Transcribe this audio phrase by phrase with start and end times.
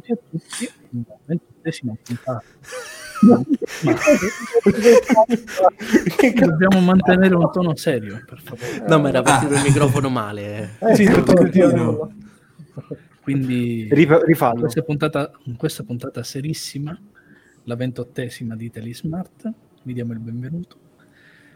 [0.00, 2.42] benvenuti a tutti alla ventottesima puntata.
[6.46, 8.84] Dobbiamo mantenere un tono serio, per favore.
[8.88, 10.76] No, ma era partito il microfono male.
[10.80, 12.08] Eh, sì, continua.
[13.22, 14.60] Quindi Rifa- in rifallo.
[14.60, 16.98] questa, puntata, in questa puntata serissima,
[17.64, 20.78] la ventottesima di Telesmart, vi diamo il benvenuto.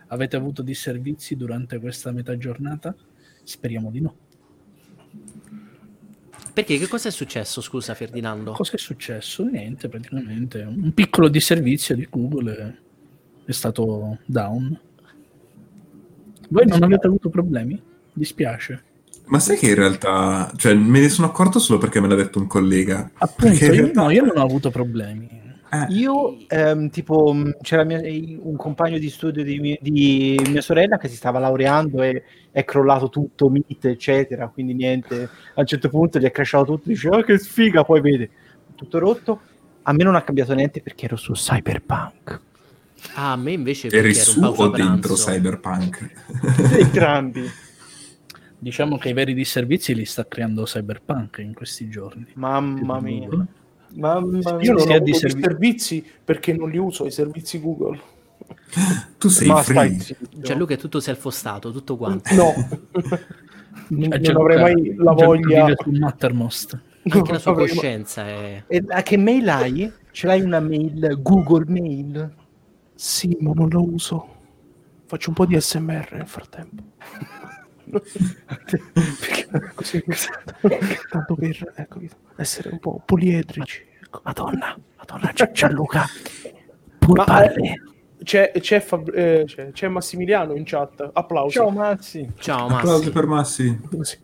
[0.08, 2.94] Avete avuto disservizi durante questa metà giornata?
[3.42, 4.16] Speriamo di no.
[6.54, 8.52] Perché che cosa è successo, scusa Ferdinando?
[8.52, 9.42] Cosa è successo?
[9.42, 12.74] Niente, praticamente un piccolo disservizio di Google è,
[13.46, 14.80] è stato down.
[16.50, 17.82] Voi non avete avuto problemi?
[18.12, 18.84] Dispiace.
[19.26, 22.38] Ma sai che in realtà, cioè, me ne sono accorto solo perché me l'ha detto
[22.38, 23.10] un collega.
[23.14, 25.43] Appunto, io, realtà- no, io non ho avuto problemi.
[25.74, 30.60] Eh, Io, ehm, tipo, mh, c'era mia- un compagno di studio di, mi- di mia
[30.60, 35.28] sorella che si stava laureando e è crollato tutto, Meet, eccetera, quindi niente.
[35.54, 38.30] A un certo punto gli è crashato tutto, dice, oh, che sfiga, poi vede,
[38.74, 39.40] tutto rotto.
[39.82, 42.40] A me non ha cambiato niente perché ero su Cyberpunk.
[43.14, 45.30] Ah, a me invece eri su o dentro pranzo.
[45.30, 46.10] Cyberpunk?
[46.78, 47.42] Entrambi.
[48.58, 52.26] Diciamo che i veri disservizi li sta creando Cyberpunk in questi giorni.
[52.34, 53.28] Mamma mia.
[53.96, 57.60] Mamma Io mia, non non ho di i servizi perché non li uso, i servizi
[57.60, 58.00] Google.
[59.18, 59.74] tu sei Ma free.
[59.76, 60.40] stai zitto.
[60.40, 62.34] Gianluca è tutto self-hostato, tutto quanto.
[62.34, 62.52] No,
[63.88, 65.72] non, Eh, non avrei mai la voglia.
[65.76, 66.80] su Mattermost.
[67.08, 68.64] Anche la sua avrei coscienza è...
[68.66, 69.92] E a che mail hai?
[70.10, 72.34] Ce l'hai una mail, Google Mail?
[72.94, 74.28] Sì, ma non la uso.
[75.06, 76.82] Faccio un po' di SMR nel frattempo.
[78.64, 80.02] Perché così
[81.10, 82.00] tanto per ecco,
[82.36, 83.82] essere un po' poliedrici.
[84.02, 84.20] Ecco.
[84.24, 86.04] Madonna, Madonna, Gi- Gianluca,
[87.08, 87.72] Ma, parli.
[88.22, 91.10] C'è, c'è, Fab- eh, c'è- c'è Massimiliano in chat.
[91.12, 91.54] Applausi.
[91.56, 92.30] Ciao Mazzi.
[92.38, 93.10] Ciao Applausi Massi.
[93.10, 93.80] per Massi.
[94.00, 94.18] Sì.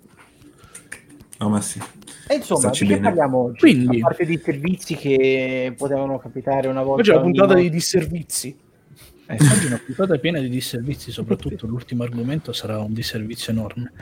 [1.39, 1.81] No, Massi.
[2.29, 3.59] E insomma, di che parliamo oggi?
[3.59, 7.01] Quindi- A parte di servizi che potevano capitare una volta.
[7.01, 8.57] Oggi è la puntata dei disservizi.
[9.31, 13.93] Eh, Oggi è una puntata piena di disservizi, soprattutto l'ultimo argomento sarà un disservizio enorme.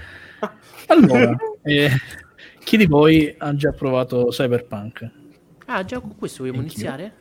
[0.86, 1.90] Allora, eh,
[2.64, 5.10] chi di voi ha già provato Cyberpunk?
[5.66, 6.76] Ah, già con questo vogliamo Anch'io.
[6.76, 7.12] iniziare?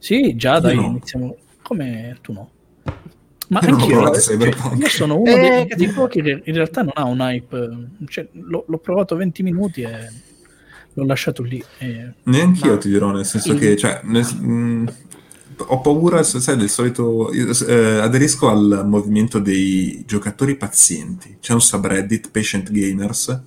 [0.00, 0.86] Sì, già dai, no.
[0.86, 1.36] iniziamo.
[1.62, 2.50] Come tu no?
[3.48, 4.80] Ma Io anch'io, provato eh, Cyberpunk.
[4.80, 7.88] io sono uno Eh, dei, pochi che in realtà non ha un hype.
[8.08, 10.08] Cioè, l'ho, l'ho provato 20 minuti e
[10.92, 11.62] l'ho lasciato lì.
[11.78, 14.94] e- Neanche io Ma- ti dirò, nel senso il- che, cioè, nel- mh,
[15.56, 17.30] ho paura, se- sai, del solito...
[17.30, 21.36] eh, aderisco al movimento dei giocatori pazienti.
[21.40, 23.42] C'è un subreddit, Patient Gamers.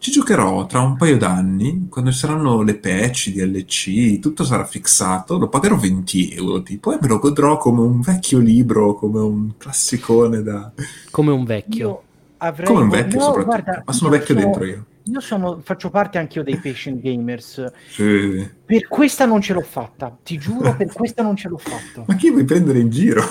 [0.00, 5.38] Ci giocherò tra un paio d'anni, quando ci saranno le patch, DLC, tutto sarà fissato,
[5.38, 9.56] lo pagherò 20 euro, tipo, e me lo godrò come un vecchio libro, come un
[9.58, 10.70] classicone da...
[11.10, 11.88] Come un vecchio.
[11.88, 12.02] Io
[12.38, 14.84] avrei Come un vecchio no, soprattutto, guarda, ma sono io vecchio sono- dentro io.
[15.10, 17.72] Io sono, faccio parte anch'io dei patient gamers.
[17.88, 18.48] Sì.
[18.64, 22.04] Per questa non ce l'ho fatta, ti giuro, per questa non ce l'ho fatta.
[22.06, 23.22] Ma chi vuoi prendere in giro?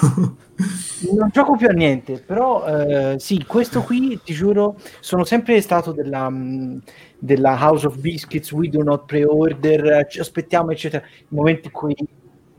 [1.11, 5.91] Non gioco più a niente, però eh, sì, questo qui, ti giuro, sono sempre stato
[5.91, 6.81] della, mh,
[7.19, 11.05] della House of Biscuits, we do not pre-order, ci aspettiamo, eccetera.
[11.05, 11.95] Il momento in cui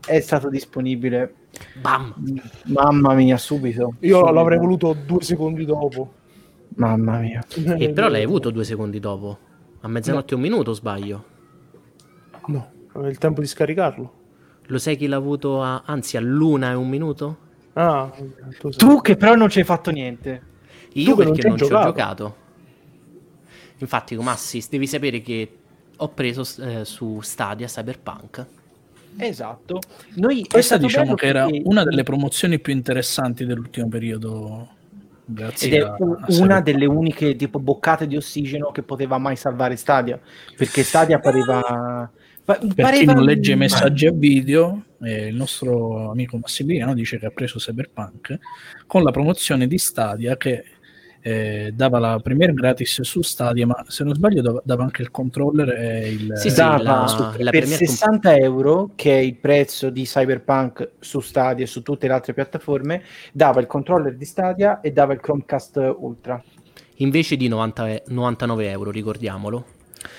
[0.05, 1.33] è stato disponibile,
[1.81, 2.13] Bam!
[2.67, 3.95] mamma mia, subito.
[3.99, 4.33] Io subito.
[4.33, 6.13] l'avrei voluto due secondi dopo.
[6.79, 7.45] Mamma mia.
[7.77, 9.37] E però l'hai avuto due secondi dopo.
[9.81, 11.25] A mezzanotte e un minuto sbaglio?
[12.47, 14.13] No, avevo il tempo di scaricarlo.
[14.65, 15.83] Lo sai chi l'ha avuto a...
[15.85, 17.37] anzi a l'una e un minuto?
[17.73, 18.11] Ah,
[18.59, 18.69] tu.
[18.69, 20.47] Tu che però non ci hai fatto niente.
[20.93, 22.35] Io non perché hai non ci ho giocato.
[23.77, 25.57] Infatti, Massi, devi sapere che
[25.95, 28.45] ho preso eh, su Stadia Cyberpunk.
[29.17, 29.79] Esatto.
[30.15, 34.77] Noi, Questa diciamo che era una delle promozioni più interessanti dell'ultimo periodo.
[35.31, 36.63] Grazie Ed è a- una Cyberpunk.
[36.63, 40.19] delle uniche tipo boccate di ossigeno che poteva mai salvare Stadia
[40.57, 42.09] perché Stadia pareva
[42.43, 46.95] pa- Per chi pareva non legge i messaggi a video, eh, il nostro amico Massimiliano
[46.95, 48.37] dice che ha preso Cyberpunk
[48.87, 50.63] con la promozione di Stadia che
[51.21, 55.69] eh, dava la premiere gratis su Stadia, ma se non sbaglio dava, anche il controller
[55.69, 56.31] e il...
[56.35, 60.91] Sì, sì, dava la- la per Premiere 60 euro che è il prezzo di Cyberpunk
[60.99, 65.13] su Stadia e su tutte le altre piattaforme dava il controller di Stadia e dava
[65.13, 66.41] il Chromecast Ultra
[67.01, 69.65] Invece di 90 e- 99 euro, ricordiamolo.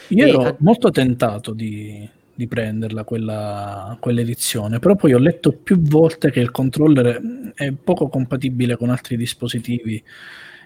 [0.09, 5.79] Io E- ero molto tentato di, di prenderla quella, quell'edizione, però poi ho letto più
[5.81, 10.03] volte che il controller è poco compatibile con altri dispositivi,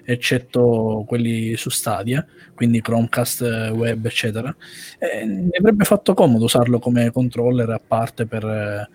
[0.04, 2.24] eccetto quelli su Stadia,
[2.54, 4.54] quindi Chromecast, eh, web, eccetera.
[4.98, 8.88] E mi avrebbe fatto comodo usarlo come controller a parte per, eh,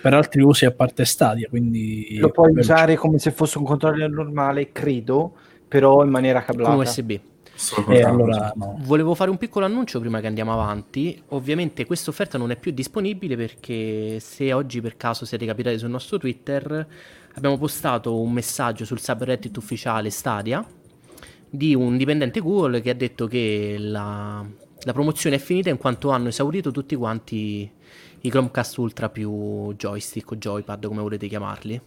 [0.00, 4.10] per altri usi a parte Stadia, quindi lo puoi usare come se fosse un controller
[4.10, 5.34] normale credo
[5.74, 7.18] però in maniera Con cablata USB.
[7.56, 8.76] Solo col E cavo, allora no.
[8.82, 11.20] Volevo fare un piccolo annuncio prima che andiamo avanti.
[11.30, 15.90] Ovviamente questa offerta non è più disponibile perché se oggi per caso siete capitati sul
[15.90, 16.86] nostro Twitter,
[17.34, 20.64] abbiamo postato un messaggio sul subreddit ufficiale Stadia
[21.48, 24.44] di un dipendente Google che ha detto che la,
[24.80, 27.70] la promozione è finita in quanto hanno esaurito tutti quanti
[28.20, 31.80] i Chromecast Ultra più joystick o joypad, come volete chiamarli.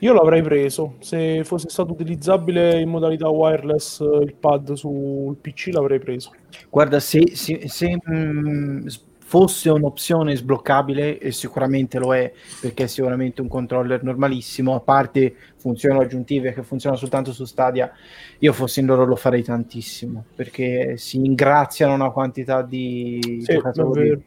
[0.00, 0.94] Io l'avrei preso.
[1.00, 6.30] Se fosse stato utilizzabile in modalità wireless eh, il pad sul PC l'avrei preso.
[6.70, 12.32] Guarda, se, se- se, mm, s- fosse un'opzione sbloccabile, e sicuramente lo è,
[12.62, 17.92] perché è sicuramente un controller normalissimo, a parte funzioni aggiuntive che funzionano soltanto su Stadia,
[18.38, 24.18] io fossi in loro lo farei tantissimo, perché si ingraziano una quantità di Sì, giocatori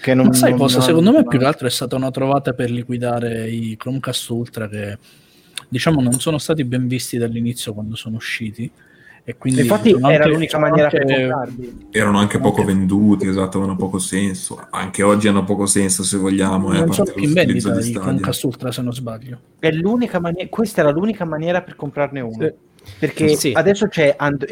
[0.00, 0.28] che non...
[0.28, 0.76] Ma sai non cosa?
[0.76, 4.68] hanno- Secondo me più che altro è stata una trovata per liquidare i Chromecast Ultra
[4.68, 4.96] che
[5.68, 8.70] diciamo non sono stati ben visti dall'inizio quando sono usciti
[9.28, 11.86] e quindi Infatti sono era anche- l'unica sono maniera anche- per comprarli.
[11.90, 14.64] Erano anche poco Anche- venduti, esatto, avevano poco senso.
[14.70, 16.72] Anche oggi hanno poco senso se vogliamo.
[16.72, 17.92] eh, a non sono parte più in vendita di i.
[17.92, 19.38] Chromecast Ultra se non sbaglio.
[19.58, 22.36] È l'unica mani- questa era l'unica maniera per comprarne uno.
[22.46, 22.52] Sì.
[23.00, 23.50] Perché Sì.
[23.52, 24.46] adesso c'è And-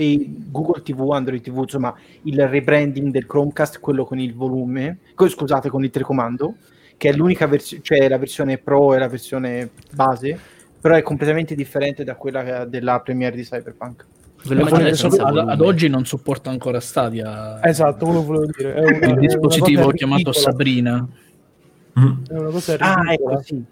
[0.50, 5.68] Google TV, Android TV, insomma, il rebranding del Chromecast, quello con il volume, co- scusate,
[5.68, 6.54] con il telecomando,
[6.96, 10.36] che è l'unica versione, cioè la versione Pro e la versione base,
[10.80, 14.04] però è completamente differente da quella della premiere di Cyberpunk.
[14.46, 18.74] Adesso- ad, ad oggi non supporta ancora Stadia Esatto, quello volevo dire.
[18.74, 20.34] È una- il dispositivo chiamato ridicola.
[20.50, 21.08] Sabrina.
[21.98, 22.12] Mm.
[22.28, 23.62] È una cosa Ah, ecco, sì.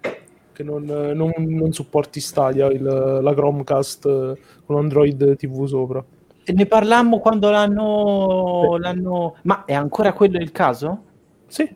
[0.53, 6.03] che non, non- non supporti Stadia, il- la Chromecast eh, con Android TV sopra.
[6.45, 9.37] E ne parlammo quando l'hanno, l'hanno...
[9.43, 11.03] Ma è ancora quello il caso?
[11.47, 11.69] Sì,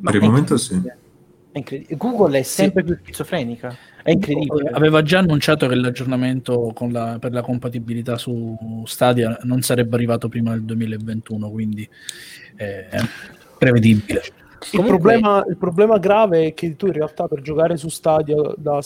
[0.00, 0.72] Ma Per il momento sì.
[0.74, 1.00] incredibile.
[1.52, 1.96] È incredibile.
[1.98, 3.76] Google è sempre più schizofrenica.
[4.02, 4.70] È incredibile.
[4.70, 8.56] Aveva già annunciato che l'aggiornamento con la- per la compatibilità su
[8.86, 11.88] Stadia non sarebbe arrivato prima del 2021, quindi
[12.56, 12.86] è
[13.58, 14.22] prevedibile.
[14.24, 18.36] Il, Comunque- problema, il problema grave è che tu in realtà per giocare su Stadia
[18.56, 18.80] da-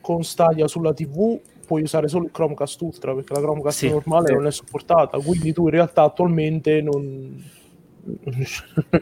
[0.00, 3.90] con Stadia sulla TV puoi usare solo il Chromecast Ultra perché la Chromecast Sì.
[3.90, 4.32] normale Sì.
[4.34, 7.42] non è supportata, quindi tu in realtà attualmente non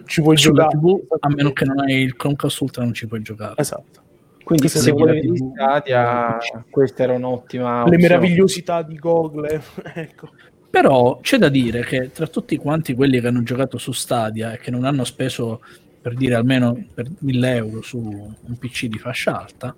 [0.06, 0.79] ci puoi Sulla giocare.
[0.79, 3.55] TV, a meno che non hai il Chromecast Ultra, non ci puoi giocare.
[3.56, 4.00] Esatto.
[4.44, 5.53] Quindi Questa se volevi TV.
[5.55, 6.38] Stadia,
[6.70, 7.97] questa era un'ottima Le opzione.
[8.03, 9.61] meravigliosità di Google,
[9.94, 10.31] ecco.
[10.70, 14.58] Però c'è da dire che tra tutti quanti quelli che hanno giocato su Stadia e
[14.58, 15.61] che non hanno speso
[16.00, 19.75] per dire almeno per 1000 euro su un PC di fascia alta,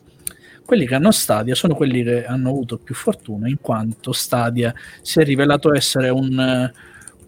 [0.66, 5.20] quelli che hanno Stadia sono quelli che hanno avuto più fortuna in quanto Stadia si
[5.20, 6.72] è rivelato essere un, eh,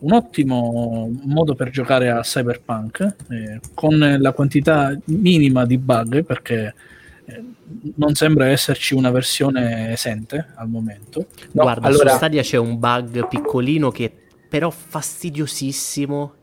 [0.00, 6.74] un ottimo modo per giocare a Cyberpunk eh, con la quantità minima di bug perché
[7.24, 7.44] eh,
[7.96, 11.26] non sembra esserci una versione esente al momento.
[11.52, 14.12] No, Guarda, allora- su Stadia c'è un bug piccolino che
[14.48, 16.34] però fastidiosissimo.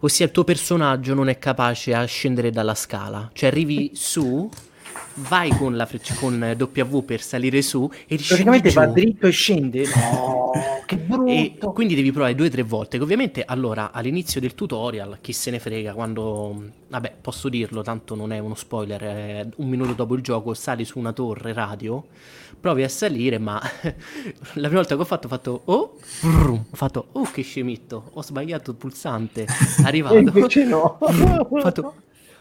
[0.00, 3.30] Ossia, il tuo personaggio non è capace a scendere dalla scala.
[3.32, 4.50] Cioè, arrivi su,
[5.16, 9.84] vai con la freccia con W per salire su e Praticamente va dritto e scende.
[9.94, 10.50] No,
[10.86, 10.94] che
[11.24, 11.72] E brutto.
[11.72, 12.96] quindi devi provare due o tre volte.
[12.98, 16.72] Che ovviamente, allora, all'inizio del tutorial, chi se ne frega, quando.
[16.88, 19.00] Vabbè, posso dirlo, tanto non è uno spoiler.
[19.02, 22.04] è un minuto dopo il gioco sali su una torre radio,
[22.60, 23.60] provi a salire, ma
[24.54, 25.62] la prima volta che ho fatto, ho fatto.
[25.66, 27.08] Oh, brum, ho fatto.
[27.12, 29.46] Oh, che scemitto, ho sbagliato il pulsante.
[29.84, 30.14] Arrivato.
[30.14, 30.98] E invece no.
[31.00, 31.94] Ho fatto.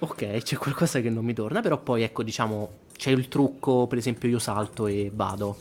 [0.03, 3.97] Ok, c'è qualcosa che non mi torna, però poi ecco, diciamo, c'è il trucco, per
[3.97, 5.55] esempio io salto e vado.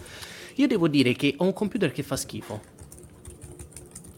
[0.56, 2.60] Io devo dire che ho un computer che fa schifo.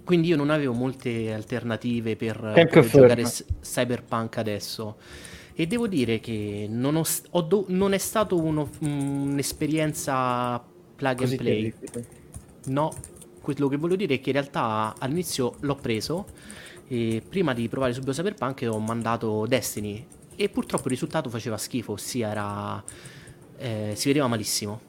[0.04, 2.88] Quindi io non avevo molte alternative per conferma.
[2.88, 4.97] giocare s- Cyberpunk adesso.
[5.54, 10.62] E devo dire che non, ho ho do- non è stato uno- un'esperienza
[10.97, 11.75] plug Così and play.
[12.66, 12.93] No,
[13.40, 16.26] quello che voglio dire è che in realtà all'inizio l'ho preso
[16.88, 21.93] e prima di provare subito Cyberpunk ho mandato Destiny e purtroppo il risultato faceva schifo,
[21.93, 22.85] ossia era
[23.59, 24.81] eh, si vedeva malissimo.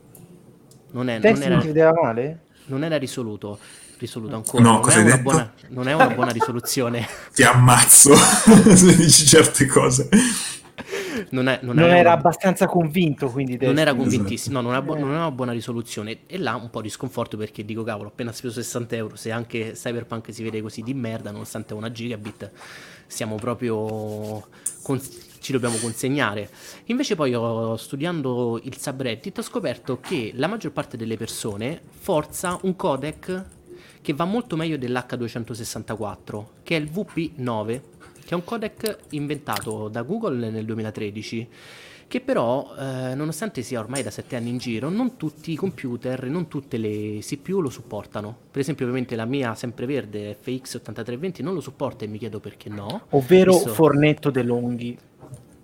[0.92, 2.40] Non, è, non, era, ti vedeva male?
[2.68, 3.60] non era risoluto,
[3.98, 4.64] risoluto ancora.
[4.64, 5.30] No, non, cosa è hai una detto?
[5.30, 7.08] buona, non è una buona risoluzione.
[7.34, 10.10] Ti ammazzo se dici certe cose.
[11.30, 14.82] Non, è, non Non era una- abbastanza convinto, quindi non era convintissimo, no, non, è
[14.82, 16.20] bu- non è una buona risoluzione.
[16.28, 19.16] E là un po' di sconforto perché dico, cavolo, ho appena speso 60 euro.
[19.16, 22.52] Se anche Cyberpunk si vede così di merda, nonostante una gigabit,
[23.08, 24.48] siamo proprio.
[24.82, 25.02] con-
[25.40, 26.50] ci dobbiamo consegnare.
[26.86, 32.58] Invece, poi, ho, studiando il subreddit, ho scoperto che la maggior parte delle persone forza
[32.64, 33.44] un codec
[34.02, 37.82] che va molto meglio dell'H264, che è il VP9,
[38.26, 41.50] che è un codec inventato da Google nel 2013
[42.08, 46.26] che però, eh, nonostante sia ormai da 7 anni in giro, non tutti i computer,
[46.26, 48.36] non tutte le CPU lo supportano.
[48.52, 52.70] Per esempio, ovviamente la mia sempreverde FX 8320 non lo supporta e mi chiedo perché
[52.70, 53.08] no.
[53.10, 54.98] Ovvero Visto- fornetto De Longhi.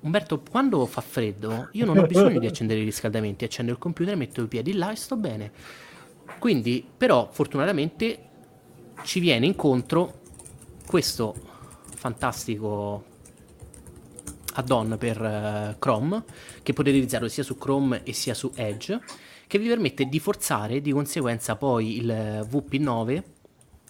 [0.02, 4.16] Umberto, quando fa freddo, io non ho bisogno di accendere i riscaldamenti, accendo il computer,
[4.16, 5.52] metto i piedi là e sto bene.
[6.40, 8.30] Quindi, però, fortunatamente
[9.04, 10.22] ci viene incontro
[10.88, 11.36] questo
[12.02, 13.04] fantastico
[14.54, 16.24] add-on per eh, Chrome,
[16.64, 19.00] che potete utilizzarlo sia su Chrome e sia su Edge,
[19.46, 23.24] che vi permette di forzare di conseguenza poi il eh, VP9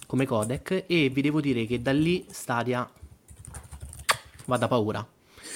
[0.06, 2.86] come codec e vi devo dire che da lì Stadia
[4.44, 5.08] va da paura.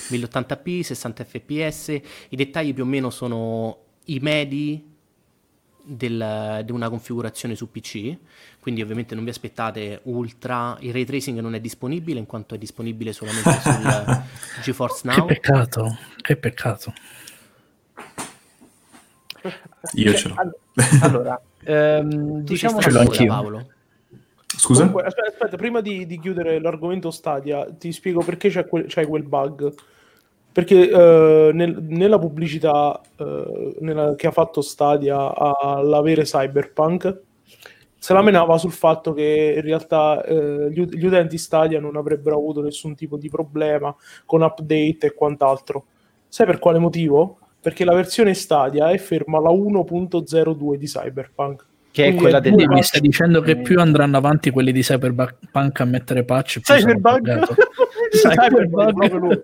[0.08, 1.88] 1080p, 60 fps,
[2.30, 4.94] i dettagli più o meno sono i medi
[5.82, 8.16] del- di una configurazione su PC,
[8.66, 12.58] quindi ovviamente non vi aspettate ultra, il ray tracing non è disponibile in quanto è
[12.58, 14.22] disponibile solamente sul
[14.64, 15.24] GeForce Che Now.
[15.26, 16.92] peccato, che peccato.
[19.94, 20.34] Io Cioè, ce l'ho.
[20.36, 20.56] all-
[21.02, 23.26] Allora, ehm, diciamo Ce l'ho anch'io.
[23.28, 23.66] Paolo.
[24.48, 24.80] Scusa?
[24.80, 29.06] Comunque, aspetta, aspetta, prima di, di chiudere l'argomento Stadia, ti spiego perché c'è quel, c'hai
[29.06, 29.72] quel bug.
[30.50, 37.20] Perché eh, nel- nella pubblicità eh, nella- che ha fatto Stadia all'avere Cyberpunk,
[38.06, 42.36] se la menava sul fatto che in realtà eh, gli, gli utenti Stadia non avrebbero
[42.36, 43.92] avuto nessun tipo di problema
[44.24, 45.86] con update e quant'altro.
[46.28, 47.38] Sai per quale motivo?
[47.60, 51.66] Perché la versione Stadia è ferma alla 1.02 di Cyberpunk.
[51.90, 55.84] che è quella del mi stai dicendo che più andranno avanti quelli di Cyberpunk a
[55.84, 56.60] mettere patch,
[58.70, 59.42] proprio lui.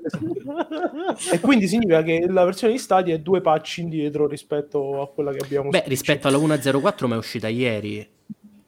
[1.33, 5.33] e quindi significa che la versione di Stadia è due patch indietro rispetto a quella
[5.33, 8.21] che abbiamo Beh, rispetto alla 1.04 ma è uscita ieri.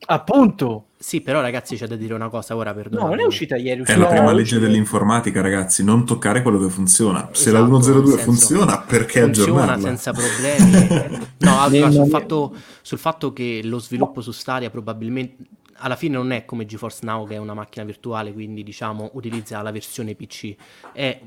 [0.06, 0.86] Appunto.
[0.98, 3.10] Sì, però ragazzi c'è da dire una cosa ora, No, perdonate.
[3.10, 3.70] non è uscita ieri.
[3.70, 7.28] è È uscita la prima No, legge dell'informatica, ragazzi, non toccare quello che funziona.
[7.32, 9.86] Se la Esatto, 102 nel senso, funziona, perché funziona aggiornarla?
[9.98, 11.20] senza problemi.
[11.38, 15.36] No, allora, sul, fatto, sul fatto che lo sviluppo su Stadia probabilmente
[15.78, 19.60] alla fine non è come GeForce Now che è una macchina virtuale, quindi diciamo utilizza
[19.60, 20.54] la versione PC,
[20.92, 21.20] è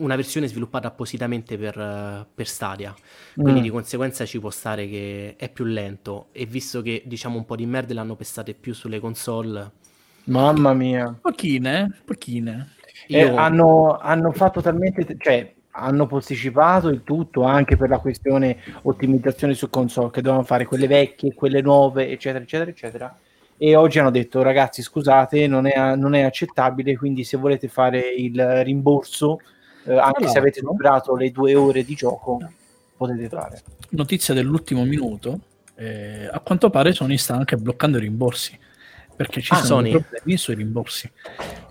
[0.00, 2.94] una versione sviluppata appositamente per, eh, per Stadia,
[3.34, 3.62] quindi Mm.
[3.62, 7.56] di conseguenza ci può stare che è più lento e visto che diciamo un po'
[7.56, 9.70] di merda l'hanno pestate più sulle console,
[10.24, 11.18] Mamma mia.
[11.20, 12.74] Pochine, pochine.
[13.08, 18.58] Eh, io hanno, hanno fatto talmente, cioè hanno posticipato il tutto anche per la questione
[18.82, 23.18] ottimizzazione su console che dovevano fare quelle vecchie, quelle nuove, eccetera, eccetera, eccetera.
[23.56, 28.00] E oggi hanno detto ragazzi scusate, non è, non è accettabile, quindi se volete fare
[28.00, 29.38] il rimborso,
[29.84, 32.38] eh, anche se avete durato le due ore di gioco,
[32.96, 33.62] potete fare.
[33.90, 35.40] Notizia dell'ultimo minuto.
[35.74, 38.58] eh, a quanto pare Sony sta anche bloccando i rimborsi
[39.16, 39.90] perché ci Ah, sono Sony.
[39.90, 41.10] problemi sui rimborsi.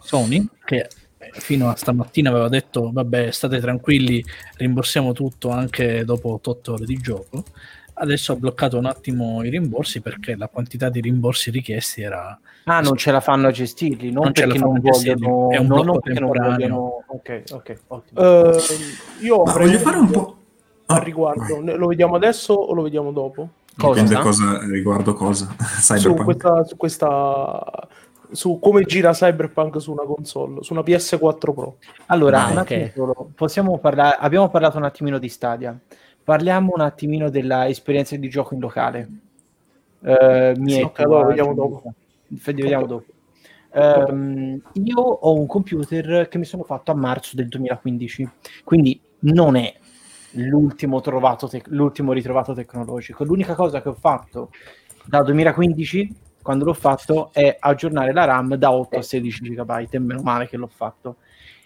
[0.01, 0.87] Sony, che
[1.19, 4.23] eh, fino a stamattina aveva detto vabbè state tranquilli,
[4.57, 7.43] rimborsiamo tutto anche dopo 8 ore di gioco,
[7.99, 12.81] adesso ha bloccato un attimo i rimborsi perché la quantità di rimborsi richiesti era Ah,
[12.81, 15.83] non ce la fanno a gestirli, non, Non perché non vogliono, è un no, blocco
[15.85, 16.51] non perché non temporaneo.
[16.77, 17.03] vogliono.
[17.07, 18.21] Ok, ok, ottimo.
[18.21, 18.61] Eh,
[19.21, 20.37] io voglio fare un po'...
[20.87, 21.61] al Ah, riguardo.
[21.63, 21.77] vai.
[21.77, 23.49] Lo vediamo adesso o lo vediamo dopo?
[23.77, 24.01] Cosa?
[24.01, 25.55] Dipende cosa, riguardo cosa.
[25.97, 27.87] Su questa, su questa
[28.31, 31.77] su come gira Cyberpunk su una console, su una PS4 Pro.
[32.07, 32.71] Allora, Ah, un ok.
[32.71, 35.75] attimo solo, possiamo parlare, abbiamo parlato un attimino di Stadia,
[36.29, 39.09] parliamo un attimino dell'esperienza di gioco in locale.
[40.03, 41.93] Eh, mi Sì, vediamo dopo.
[42.27, 43.05] Vediamo dopo.
[43.73, 48.29] Ehm, io ho un computer che mi sono fatto a marzo del 2015,
[48.63, 49.73] quindi non è
[50.33, 53.23] l'ultimo, trovato tec- l'ultimo ritrovato tecnologico.
[53.23, 54.51] L'unica cosa che ho fatto
[55.05, 59.97] dal 2015, quando l'ho fatto, è aggiornare la RAM da 8 a 16 GB, e
[59.97, 61.15] meno male che l'ho fatto.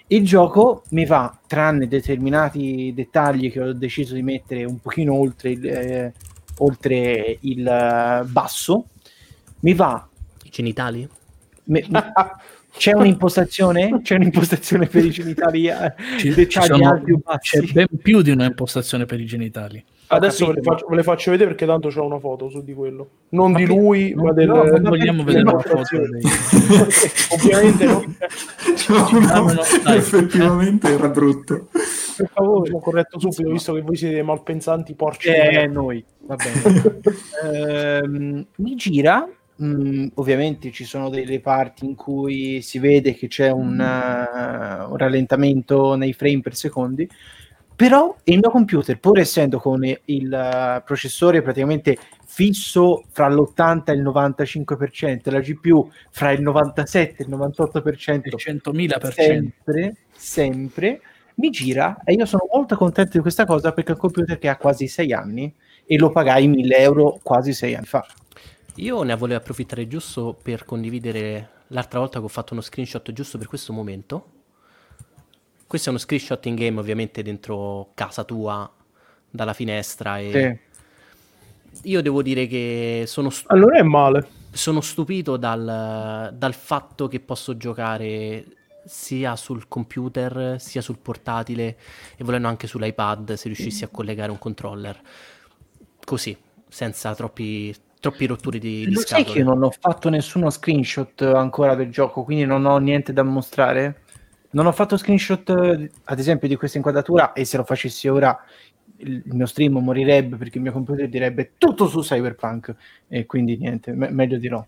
[0.07, 5.51] Il gioco mi va, tranne determinati dettagli che ho deciso di mettere un pochino oltre
[5.51, 6.13] il, eh,
[6.57, 8.87] oltre il eh, basso,
[9.59, 10.07] mi va
[10.43, 11.07] i genitali?
[11.65, 12.11] me- me-
[12.75, 14.01] c'è un'impostazione?
[14.01, 15.67] C'è un'impostazione per i genitali?
[15.67, 17.01] eh, ci, ci sono-
[17.39, 19.83] c'è ben più di una impostazione per i genitali.
[20.15, 22.73] Adesso ve le, faccio, ve le faccio vedere perché tanto c'è una foto su di
[22.73, 23.09] quello.
[23.29, 24.47] Non di Ma che- lui, no, ma del...
[24.47, 25.81] no, Non vogliamo vedere una foto
[27.33, 28.03] Ovviamente no.
[28.89, 29.97] No, no, no, dai.
[29.97, 31.67] effettivamente era brutto.
[32.17, 35.29] Per favore, sono corretto subito, visto che voi siete malpensanti, porci.
[35.29, 36.99] Eh, noi, va bene.
[37.43, 43.49] Ehm, mi gira, mh, ovviamente ci sono delle parti in cui si vede che c'è
[43.49, 47.09] un, eh, un rallentamento nei frame per secondi,
[47.83, 53.91] però il mio computer, pur essendo con il eh, processore praticamente fisso fra l'80 e
[53.91, 59.11] il 95%, la GPU fra il 97 e il 98%, Il 100.000%.
[59.11, 61.01] sempre, sempre
[61.35, 64.47] mi gira e io sono molto contento di questa cosa perché è un computer che
[64.47, 65.53] ha quasi sei anni
[65.85, 68.05] e lo pagai 1000 euro quasi sei anni fa.
[68.75, 73.37] Io ne volevo approfittare giusto per condividere l'altra volta che ho fatto uno screenshot giusto
[73.37, 74.32] per questo momento.
[75.73, 78.71] Questo è uno screenshot in game ovviamente dentro casa tua,
[79.27, 80.59] dalla finestra e...
[81.71, 81.89] Sì.
[81.89, 84.27] Io devo dire che sono, stu- Allora è male.
[84.51, 88.45] sono stupito dal, dal fatto che posso giocare
[88.85, 91.77] sia sul computer sia sul portatile
[92.17, 95.01] e volendo anche sull'iPad se riuscissi a collegare un controller.
[96.05, 96.37] Così,
[96.67, 99.39] senza troppi, troppi rotture di, di Lo sai che scatole.
[99.39, 104.01] io non ho fatto nessuno screenshot ancora del gioco, quindi non ho niente da mostrare?
[104.53, 108.37] Non ho fatto screenshot, eh, ad esempio, di questa inquadratura e se lo facessi ora
[108.97, 112.73] il mio stream morirebbe perché il mio computer direbbe tutto su Cyberpunk
[113.07, 114.67] e quindi niente, me- meglio di no.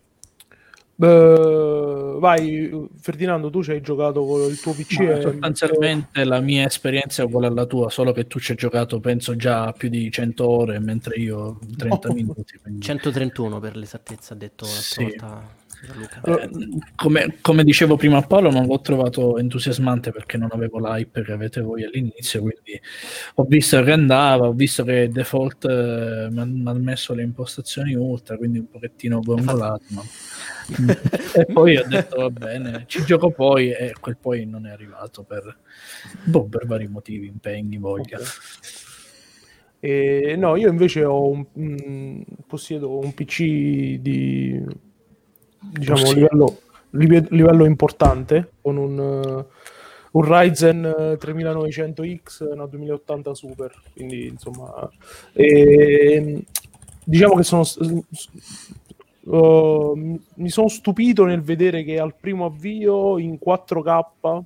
[0.98, 4.98] Beh, vai, Ferdinando, tu ci hai giocato con il tuo PC.
[5.00, 8.56] Ma e- sostanzialmente la mia esperienza è uguale alla tua, solo che tu ci hai
[8.56, 12.12] giocato penso già più di 100 ore, mentre io 30 Oh.
[12.14, 12.58] minuti.
[12.60, 15.02] quindi- 131 per l'esattezza, ha detto Sì.
[15.04, 15.42] volta
[15.94, 16.20] Luca.
[16.22, 16.50] Eh,
[16.94, 21.32] come, come dicevo prima a Paolo, non l'ho trovato entusiasmante perché non avevo l'hype che
[21.32, 22.40] avete voi all'inizio.
[22.40, 22.80] Quindi
[23.34, 28.36] ho visto che andava, ho visto che default eh, mi ha messo le impostazioni ultra,
[28.36, 29.84] quindi un pochettino gongolato.
[29.88, 30.04] ma-
[31.34, 35.22] e poi ho detto va bene, ci gioco poi e quel poi non è arrivato
[35.22, 35.58] per,
[36.24, 38.18] boh, per vari motivi, impegni, voglia.
[39.78, 44.60] E, no, io invece ho un, mm, possiedo un PC di
[45.70, 46.20] diciamo Possiedo.
[46.20, 46.58] livello,
[46.90, 49.46] live- livello importante con un, eh,
[50.12, 54.88] un Ryzen eh, 3900X una 2080 Super, quindi insomma
[55.32, 56.44] e,
[57.04, 57.62] diciamo che sono
[59.22, 64.42] uh, mi sono stupito nel vedere che al primo avvio in 4K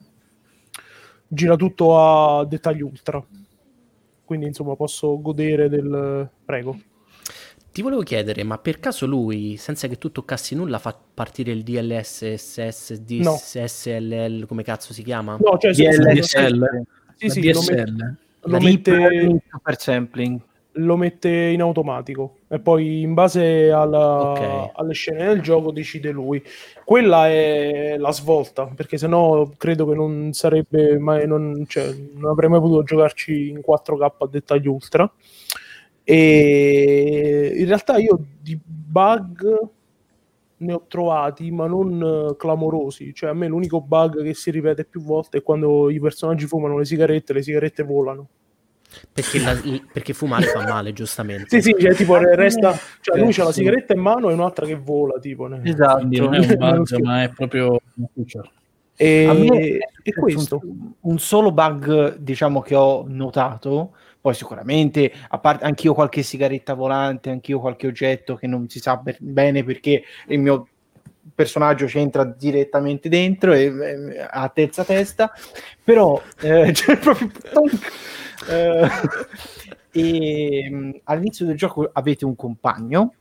[1.26, 3.24] gira tutto a dettagli ultra
[4.24, 6.78] quindi insomma posso godere del prego
[7.72, 11.62] Ti volevo chiedere, ma per caso lui, senza che tu toccassi nulla, fa partire il
[11.62, 13.36] DLS, SS, No.
[14.46, 15.36] Come cazzo si chiama?
[15.40, 16.82] no cioè DSL.
[17.16, 18.14] sì, sì, lo, DSL.
[18.42, 20.40] lo mette, Super Sampling.
[20.74, 24.70] lo mette in automatico e poi in base alla- Ok.
[24.74, 26.42] alle scene del gioco decide lui
[26.84, 32.48] quella è la svolta perché sennò credo che non sarebbe mai non, cioè, non avrei
[32.48, 35.10] mai potuto giocarci in 4K a dettaglio ultra
[36.12, 39.68] e in realtà io di bug
[40.58, 44.84] ne ho trovati ma non eh, clamorosi cioè a me l'unico bug che si ripete
[44.84, 48.28] più volte è quando i personaggi fumano le sigarette le sigarette volano
[49.12, 49.56] Perché, la-
[49.92, 51.46] perché fumare fa male, giustamente.
[51.48, 54.66] Sì, sì, cioè, tipo Ah, resta, cioè lui c'ha la sigaretta in mano e un'altra
[54.66, 55.46] che vola, tipo.
[55.46, 55.98] ne- Esatto.
[55.98, 57.80] Quindi non è un bug, ma è proprio.
[58.96, 60.58] E, A me e è questo.
[60.64, 66.74] Un, un solo bug, diciamo, che ho notato, poi sicuramente, a parte anch'io qualche sigaretta
[66.74, 70.68] volante, anch'io qualche oggetto che non si sa be- bene perché il mio
[71.34, 75.32] personaggio ci entra direttamente dentro e e- a terza testa,
[75.82, 77.30] però eh, c'è proprio
[78.48, 78.88] eh,
[79.92, 83.14] e mh, all'inizio del gioco avete un compagno.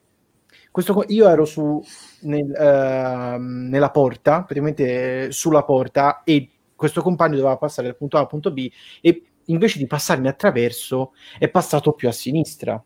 [0.71, 1.83] Questo io ero su
[2.21, 8.17] nel, ehm, nella porta, praticamente eh, sulla porta, e questo compagno doveva passare dal punto
[8.17, 8.69] A al punto B,
[9.01, 12.81] e invece di passarmi attraverso, è passato più a sinistra.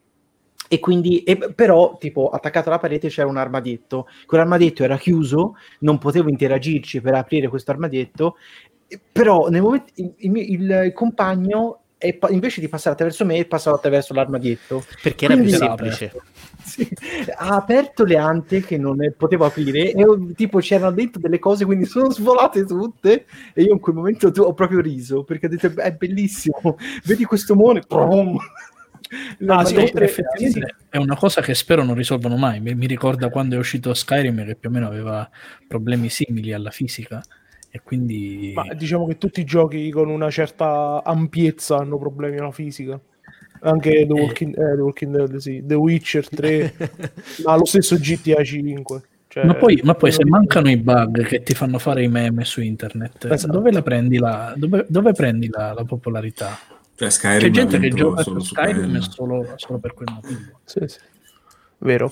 [0.70, 4.08] E quindi, e- però, tipo, attaccato alla parete c'era un armadietto.
[4.26, 8.38] Quell'armadietto era chiuso, non potevo interagirci per aprire questo armadietto,
[9.12, 10.38] però nel momento il, il
[10.86, 14.84] il compagno, è pa- invece di passare attraverso me, è passato attraverso l'armadietto.
[15.02, 16.12] Perché era più Quindi- semplice.
[16.64, 16.88] Sì,
[17.36, 21.84] ha aperto le ante che non potevo aprire e tipo c'erano dentro delle cose quindi
[21.86, 25.92] sono svolate tutte e io in quel momento ho proprio riso perché ho detto è
[25.92, 27.82] bellissimo vedi questo mone!
[29.46, 32.60] Ah, sì, effettivamente è una cosa che spero non risolvano mai.
[32.60, 35.30] Mi, mi ricorda quando è uscito Skyrim che più o meno aveva
[35.68, 37.22] problemi simili alla fisica
[37.76, 42.52] e quindi Ma diciamo che tutti i giochi con una certa ampiezza hanno problemi alla
[42.52, 43.00] fisica.
[43.62, 45.64] Anche The Walking, eh, The Walking Dead, sì.
[45.66, 46.74] The Witcher 3,
[47.44, 49.02] ma lo stesso GTA 5.
[49.28, 52.46] Cioè, Ma poi, ma poi se mancano i bug che ti fanno fare i meme
[52.46, 53.52] su internet, Esatto.
[53.52, 56.56] dove la prendi la, dove, dove prendi la, la popolarità?
[56.94, 60.60] Cioè, C'è Skyrim ha gente che gioca solo su Skyrim solo, solo per quel motivo.
[60.64, 61.00] Sì, sì.
[61.80, 62.12] Vero.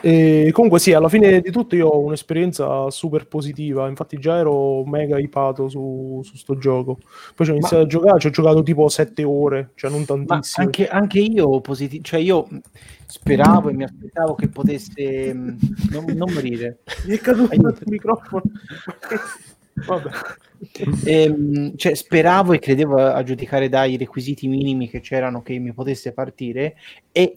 [0.00, 4.84] E comunque sì, alla fine di tutto io ho un'esperienza super positiva, infatti già ero
[4.84, 6.98] mega ipato su, su sto gioco.
[7.34, 10.06] Poi ci ho iniziato a giocare, ci ho giocato tipo 7 ore, cioè non ma
[10.06, 10.66] tantissimo.
[10.66, 12.46] anche, anche io positivo cioè io
[13.06, 15.56] speravo e mi aspettavo che potesse mh,
[15.90, 18.42] non, non morire Mi è caduto il microfono.
[19.86, 20.10] Vabbè.
[21.04, 26.12] Ehm, cioè, speravo e credevo a giudicare dai requisiti minimi che c'erano che mi potesse
[26.12, 26.74] partire
[27.12, 27.32] e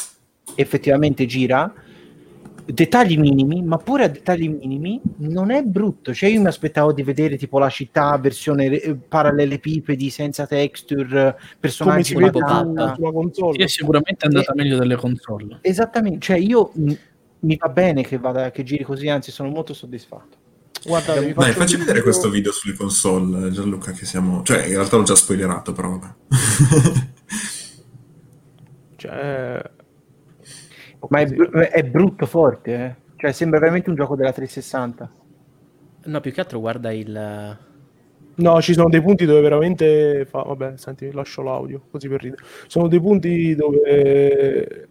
[0.56, 1.72] effettivamente gira
[2.66, 6.14] dettagli minimi, ma pure a dettagli minimi non è brutto.
[6.14, 11.36] Cioè, io mi aspettavo di vedere tipo la città versione eh, parallelepipedi senza texture, Come
[11.60, 12.40] personaggi si con vede
[12.96, 13.58] sulla console.
[13.58, 15.60] Sì, è sicuramente andata meglio delle console.
[15.62, 16.94] Esattamente, cioè io mh,
[17.40, 20.38] mi va bene che, vada, che giri così, anzi sono molto soddisfatto.
[20.84, 24.42] Guarda, Dai, facci vedere video- questo video sulle console, Gianluca, che siamo...
[24.42, 26.14] Cioè, in realtà l'ho già spoilerato, però vabbè.
[29.02, 29.60] Cioè,
[31.10, 32.96] Ma è, br- è brutto forte, eh.
[33.18, 35.12] Cioè sembra veramente un gioco della 360.
[36.06, 37.58] No, più che altro guarda il...
[38.34, 40.42] No, ci sono dei punti dove veramente fa...
[40.42, 42.44] Vabbè, senti, lascio l'audio, così per ridere.
[42.68, 44.88] Sono dei punti dove...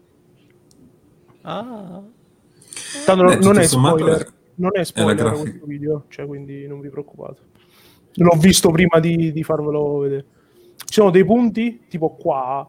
[1.42, 2.02] Ah,
[3.06, 5.40] Tanto non, Beh, non è spoiler, è- non è spoiler grafica.
[5.42, 7.40] questo video, cioè quindi non vi preoccupate.
[8.14, 10.24] L'ho visto prima di, di farvelo vedere.
[10.76, 12.68] Ci sono dei punti, tipo qua,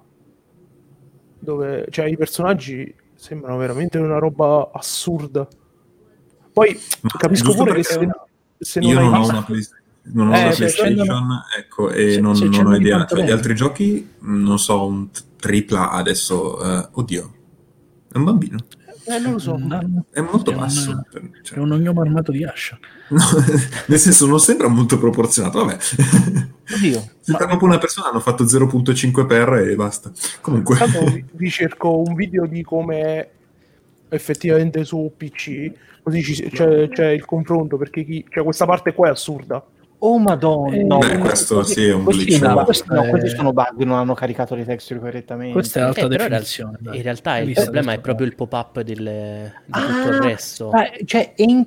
[1.40, 5.48] dove cioè, i personaggi sembrano veramente una roba assurda.
[6.52, 8.08] Poi Ma capisco pure che se,
[8.58, 9.80] se non Io hai non ho una PlayStation.
[10.04, 13.06] Non ho Eh, una PlayStation, accendono- ecco, e se- non, se non ho idea.
[13.06, 16.64] Cioè, gli altri giochi, mh, non so, un tripla adesso.
[16.64, 17.34] eh, oddio,
[18.12, 18.58] è un bambino.
[19.16, 19.58] Eh, non lo so.
[19.58, 21.06] No, È molto È un- basso.
[21.12, 22.78] per- è cioè, un ognomo armato di ascia.
[23.10, 23.20] no,
[23.88, 25.64] nel senso, non sembra molto proporzionato.
[25.66, 25.78] Vabbè,
[26.76, 28.10] Oddio, sembra proprio una persona.
[28.10, 30.12] Hanno fatto 0.5 per e basta.
[30.42, 33.30] Comunque, Tanto vi, cerco un video di come è
[34.10, 35.72] effettivamente su PC,
[36.04, 39.64] così c'è, c'è il confronto, perché chi, cioè questa parte qua è assurda.
[40.04, 40.76] Oh madonna.
[40.76, 42.42] Eh, no, beh, questo sì è un glitch.
[42.42, 45.54] no, questi, no, questi sono bug, non hanno caricato le texture correttamente.
[45.54, 46.78] Questa è alta Eh, definizione.
[46.82, 46.98] realtà- dai.
[46.98, 50.72] in realtà il problema è proprio il pop-up del, di Ah, tutto il resto.
[51.06, 51.66] cioè, in-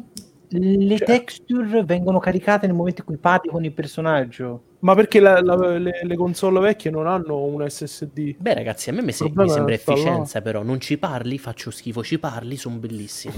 [0.56, 4.62] le Cioè- texture vengono caricate nel momento in cui parli con il personaggio.
[4.80, 8.36] Ma perché la- la- le, le console vecchie non hanno un SSD?
[8.38, 9.98] Beh ragazzi, a me mi, se- mi sembra sta là.
[9.98, 13.34] efficienza però, non ci parli, faccio schifo, ci parli, sono bellissimo.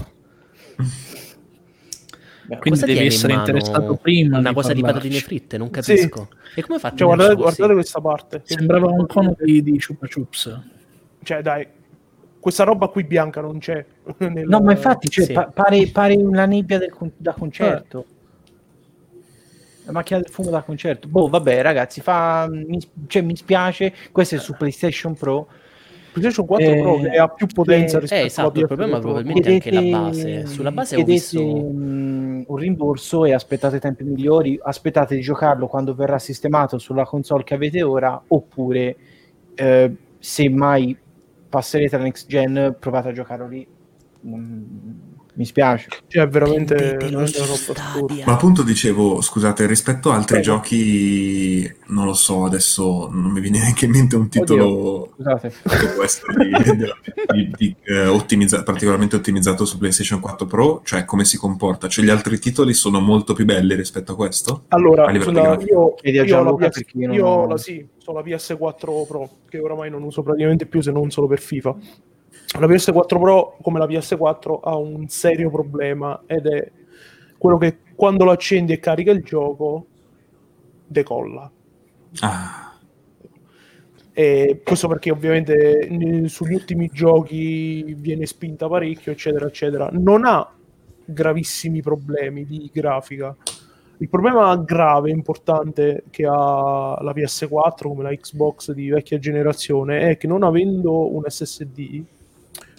[2.47, 3.45] Quindi Cosa devi in essere mano?
[3.47, 5.07] interessato prima Una di cosa di parlarci.
[5.09, 5.73] patatine fritte, non Sì.
[5.73, 6.29] capisco.
[6.55, 6.95] E come fate?
[6.97, 8.41] Cioè, guardate, guardate questa parte.
[8.45, 10.59] Sembrava un cono di, di Chupa Chups.
[11.23, 11.67] Cioè, dai,
[12.39, 13.85] questa roba qui bianca non c'è.
[14.19, 15.33] nel- No, ma infatti cioè, Sì.
[15.33, 18.05] pa- pare, pare una nebbia del con- da concerto.
[19.85, 21.07] La macchina del fumo da concerto.
[21.07, 23.93] Boh, vabbè, ragazzi, fa, mi, cioè, mi spiace.
[24.11, 25.47] Questo è su PlayStation Pro.
[26.19, 29.01] PlayStation 4 Eh, Pro che ha più potenza eh, rispetto esatto, alla il problema PS4.
[29.01, 30.45] probabilmente- Quindi anche la base.
[30.47, 34.59] Sulla base ho chiedete, visto- mh, un rimborso e aspettate tempi migliori.
[34.61, 38.21] Aspettate di giocarlo quando verrà sistemato sulla console che avete ora.
[38.27, 38.95] Oppure,
[39.55, 40.95] eh, se mai
[41.49, 43.65] passerete alla next gen, provate a giocarlo lì.
[44.27, 44.61] Mm,
[45.37, 45.87] mi spiace.
[46.07, 47.39] Cioè, è veramente, veramente.
[48.25, 50.55] Ma appunto dicevo, scusate, rispetto a altri Prego.
[50.55, 55.49] giochi, non lo so, adesso non mi viene neanche in mente un titolo Scusate.
[55.63, 61.05] che può essere di, di- di, eh, ottimizza- particolarmente ottimizzato su PlayStation 4 Pro, cioè
[61.05, 61.87] come si comporta?
[61.87, 64.63] Cioè gli altri titoli sono molto più belli rispetto a questo?
[64.69, 68.21] Allora, A sulla- io, io ho la, PS, io non io la, sì, ho la
[68.21, 71.75] PS4 Pro, che oramai non uso praticamente più se non solo per FIFA.
[72.59, 76.71] La PS4 Pro, come la PS4, ha un serio problema ed è
[77.37, 79.85] quello che quando lo accendi e carica il gioco,
[80.85, 81.51] decolla.
[82.21, 82.75] Ah,
[84.13, 89.89] E questo perché ovviamente sugli ultimi giochi viene spinta parecchio, eccetera, eccetera.
[89.91, 90.49] Non ha
[91.05, 93.35] gravissimi problemi di grafica.
[93.99, 100.17] Il problema grave, importante che ha la PS4 come la Xbox di vecchia generazione è
[100.17, 102.03] che non avendo un SSD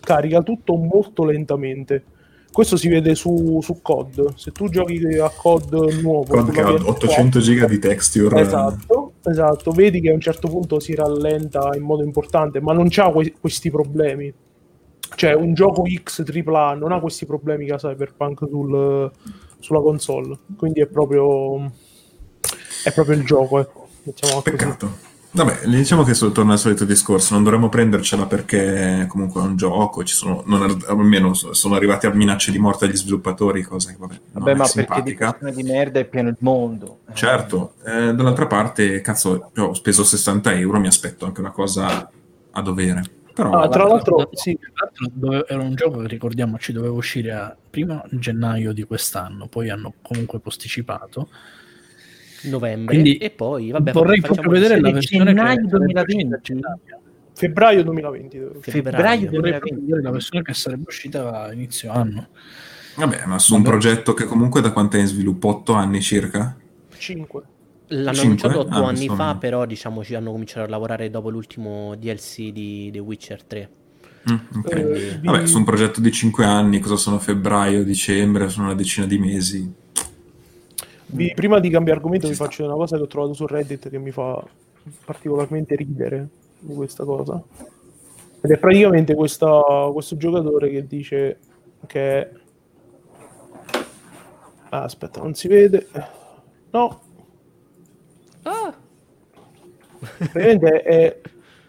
[0.09, 2.03] carica tutto molto lentamente.
[2.51, 4.33] Questo si vede su, su COD.
[4.37, 8.41] Se tu giochi a COD nuovo, COD che ha PS4, 800 giga di texture.
[8.41, 12.89] Esatto, esatto, vedi che a un certo punto si rallenta in modo importante, ma non
[12.89, 14.33] c'ha que- questi problemi.
[15.15, 19.11] Cioè, un gioco X AAA non ha questi problemi che ha Cyberpunk sul-
[19.59, 20.39] sulla console.
[20.57, 21.71] Quindi è proprio
[22.85, 23.89] è proprio il gioco, ecco.
[24.05, 24.43] Così.
[24.43, 25.07] Peccato.
[25.31, 30.03] Vabbè, diciamo che torna al solito discorso, non dovremmo prendercela perché comunque è un gioco,
[30.03, 33.97] ci sono, non almeno so- sono arrivate a minacce di morte agli sviluppatori, cosa che
[33.99, 35.53] vabbè, non Vabbè, è ma perché di simpatica.
[35.55, 37.01] di merda è pieno il mondo.
[37.13, 42.11] Certo, eh, dall'altra parte, cazzo, io ho speso 60 euro, mi aspetto anche una cosa
[42.51, 43.03] a dovere.
[43.35, 46.95] Però, Ah, tra l'altro, No, sì, tra l'altro dove- era un gioco che ricordiamoci doveva
[46.95, 51.29] uscire a prima gennaio di quest'anno, poi hanno comunque posticipato.
[52.43, 56.25] Novembre Quindi e poi vabbè Vorrei proprio vedere la versione gennaio che sarebbe 2020?
[56.25, 57.01] uscita a gennaio.
[57.35, 58.39] febbraio 2020.
[58.39, 58.73] devo- Febbraio.
[58.73, 59.59] Febbraio Vorrei 2020.
[59.61, 62.29] proprio vedere la versione che sarebbe uscita a inizio anno.
[62.97, 63.71] vabbè, ma su un Vabbè.
[63.79, 65.49] progetto che comunque da quanto è in sviluppo?
[65.49, 66.57] 8 anni circa?
[66.97, 67.43] 5.
[67.91, 68.23] L'hanno Cinque?
[68.23, 69.33] annunciato otto Ah, anni insomma.
[69.33, 73.71] fa, però diciamo ci hanno cominciato a lavorare dopo l'ultimo DLC di The Witcher 3.
[74.31, 74.71] Mm, ok.
[74.75, 79.07] Eh, Vabbè, su un progetto di 5 anni, cosa sono febbraio, dicembre, sono una decina
[79.07, 79.73] di mesi.
[81.09, 82.45] Vi- prima di cambiare argomento Ci vi sta.
[82.45, 84.43] faccio una cosa che ho trovato su Reddit che mi fa
[85.05, 87.43] particolarmente ridere di questa cosa.
[88.41, 91.39] Ed è praticamente questa- questo giocatore che dice
[91.87, 92.31] che...
[94.71, 95.87] Ah, aspetta, non si vede.
[96.71, 97.01] No.
[99.99, 101.21] Praticamente è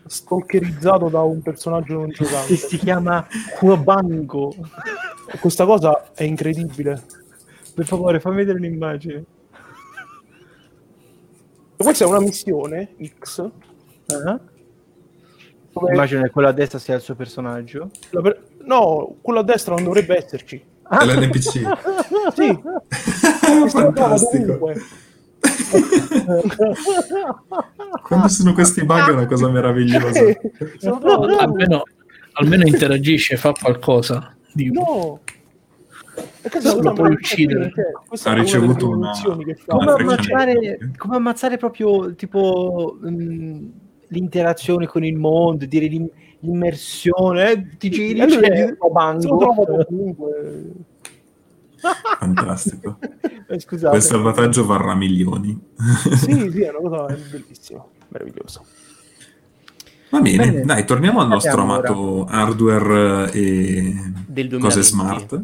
[0.06, 2.56] stalkerizzato da un personaggio non Che giocante.
[2.56, 3.26] si chiama
[3.58, 4.54] Kuabango.
[5.40, 7.02] Questa cosa è incredibile.
[7.80, 9.24] Per favore, fammi vedere un'immagine.
[11.78, 12.90] Questa è una missione
[13.22, 13.40] X.
[13.40, 14.38] Ah.
[15.72, 17.90] dove Immagino che quello a destra sia il suo personaggio.
[18.12, 20.62] per- No, quello a destra non dovrebbe esserci.
[20.90, 21.62] È l'NPC.
[22.36, 22.60] Sì,
[23.70, 24.74] Fantastico.
[28.04, 30.20] Quando sono questi bug è una cosa meravigliosa.
[31.40, 31.84] Almeno,
[32.34, 34.36] almeno interagisce, fa qualcosa.
[34.52, 35.22] Di- No.
[36.42, 37.72] Lo cosa puoi uccidere.
[37.74, 39.12] cioè, Ha una ricevuto una-.
[39.24, 43.70] Come Una freccia ammazzare, come ammazzare proprio tipo mh,
[44.08, 48.70] l'interazione con il mondo, dire l'im- l'immersione, eh, ti giri E lui c'è è- Se
[48.70, 49.38] lo Kuabango.
[49.38, 50.72] trova dovunque.
[52.20, 52.98] Fantastico.
[53.52, 53.90] Eh, Scusate.
[53.90, 55.60] Quel salvataggio varrà milioni.
[56.18, 58.62] Sì, sì, è una cosa bellissima, meravigliosa.
[60.12, 60.66] Va bene, Bene.
[60.66, 63.92] dai, torniamo al nostro amato hardware e
[64.28, 64.60] Del 2020.
[64.60, 65.44] cose smart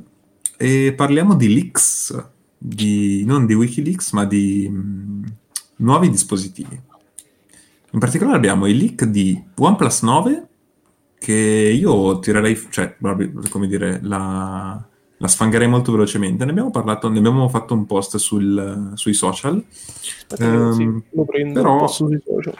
[0.58, 5.24] e parliamo di leaks, di, non di Wikileaks, ma di mh,
[5.78, 6.80] nuovi dispositivi.
[7.92, 10.48] In particolare abbiamo i leak di OnePlus 9
[11.18, 12.96] che io tirerei, cioè,
[13.50, 14.86] come dire, la,
[15.18, 16.44] la sfangherei molto velocemente.
[16.46, 19.64] Ne abbiamo parlato, ne abbiamo fatto un post sul- sui social.
[19.70, 22.54] Aspetta, Ehm, sì, lo prendo, però- posso sui social.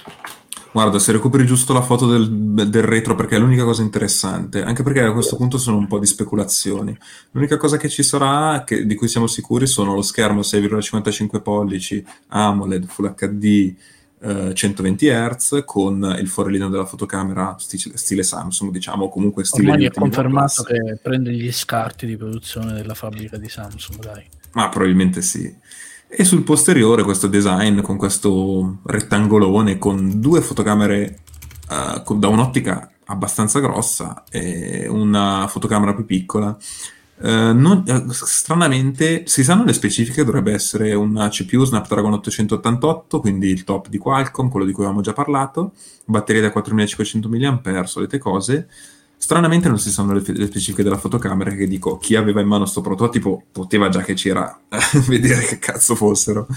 [0.76, 4.84] Guarda, se recuperi giusto la foto del, del retro, perché è l'unica cosa interessante, anche
[4.84, 6.94] perché a questo punto sono un po' di speculazioni.
[7.32, 12.06] L'unica cosa che ci sarà, che- di cui siamo sicuri, sono lo schermo 6,55 pollici,
[12.28, 13.74] AMOLED, Full HD,
[14.20, 19.86] eh, 120 Hz, con il forellino della fotocamera stile, stile Samsung, diciamo, comunque stile Ormai
[19.86, 24.26] è confermato che prende gli scarti di produzione della fabbrica di Samsung, dai.
[24.52, 25.56] Ma probabilmente sì.
[26.18, 31.20] E sul posteriore questo design con questo rettangolone con due fotocamere
[31.70, 36.56] eh, con- da un'ottica abbastanza grossa e una fotocamera più piccola.
[37.22, 43.50] Eh, non- eh, stranamente si sanno le specifiche, dovrebbe essere una CPU Snapdragon 888, quindi
[43.50, 45.74] il top di Qualcomm, quello di cui avevamo già parlato,
[46.06, 48.70] batteria da 4500 mAh, solite cose.
[49.18, 52.66] Stranamente non si sanno le, le specifiche della fotocamera che dico, chi aveva in mano
[52.66, 54.60] sto prototipo poteva già che c'era
[55.08, 56.48] vedere che cazzo fossero.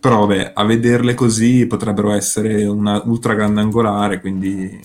[0.00, 4.80] Però vabbè, a vederle così potrebbero essere una ultra grande angolare, quindi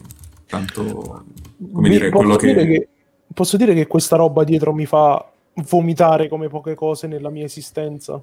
[0.47, 1.23] tanto
[1.71, 2.47] come Mi- dire, quello che...
[2.47, 2.87] dire che...
[3.33, 5.25] posso dire che questa roba dietro mi fa
[5.69, 8.21] vomitare come poche cose nella mia esistenza.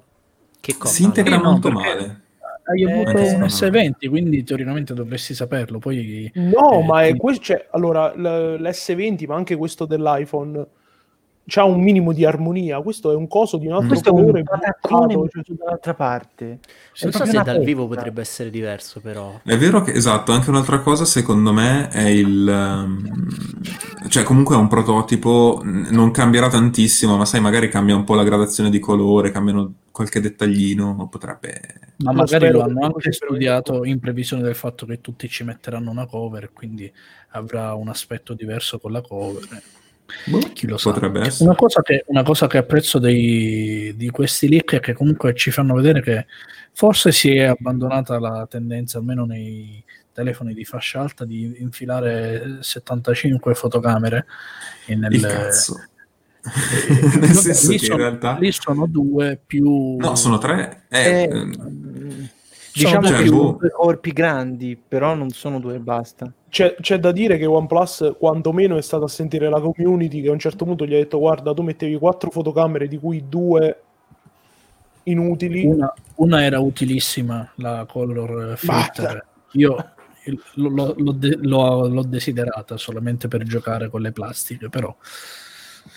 [0.61, 0.93] Che cosa?
[0.93, 2.21] si integra Sì, no, molto perché- male.
[2.65, 3.65] Hai avuto Eh, un sì.
[3.65, 5.79] S20, quindi teoricamente dovresti saperlo.
[5.79, 10.65] Poi No, Eh, ma è questo, cioè, allora, l- l'S20, ma anche questo dell'iPhone,
[11.45, 12.79] c'ha un minimo di armonia.
[12.81, 16.45] Questo è un coso di un altro Questo è colore un pataccone messo dall'altra parte.
[16.45, 16.59] non
[17.11, 19.41] È so se dal vivo potrebbe essere diverso, però.
[19.43, 22.47] È vero che, esatto, anche un'altra cosa secondo me è il...
[22.47, 23.27] ehm,
[24.07, 28.23] cioè comunque è un prototipo, non cambierà tantissimo, ma sai, magari cambia un po' la
[28.23, 31.61] gradazione di colore, cambiano qualche dettaglino, potrebbe...
[31.97, 35.91] Ma magari lo hanno che anche studiato in previsione del fatto che tutti ci metteranno
[35.91, 36.91] una cover, quindi
[37.29, 39.61] avrà un aspetto diverso con la cover.
[40.25, 40.91] Boh, Chi lo sa.
[40.91, 41.47] potrebbe essere.
[41.47, 45.51] Una cosa che, una cosa che apprezzo dei- di questi leak è che comunque ci
[45.51, 46.25] fanno vedere che
[46.71, 53.53] forse si è abbandonata la tendenza, almeno nei telefoni di fascia alta, di infilare 75
[53.53, 54.25] fotocamere
[54.87, 55.87] nel, Il cazzo.
[56.43, 58.37] Eh, Nel vabbè, senso lì che in sono- realtà...
[58.39, 60.83] lì sono due più No, sono tre.
[60.89, 62.29] Eh, Eh, ehm,
[62.73, 63.35] diciamo cioè, che boh.
[63.37, 66.31] sono due corpi grandi, però non sono due e basta.
[66.49, 70.31] C'è, c'è da dire che OnePlus quantomeno è stato a sentire la community che a
[70.31, 73.81] un certo punto gli ha detto guarda tu mettevi quattro fotocamere di cui due
[75.03, 78.75] inutili Una, una era utilissima, la color filter.
[78.77, 79.25] Basta.
[79.53, 79.91] Io
[80.55, 84.95] l'ho, de- l'ho- l'ho desiderata solamente per giocare con le plastiche, però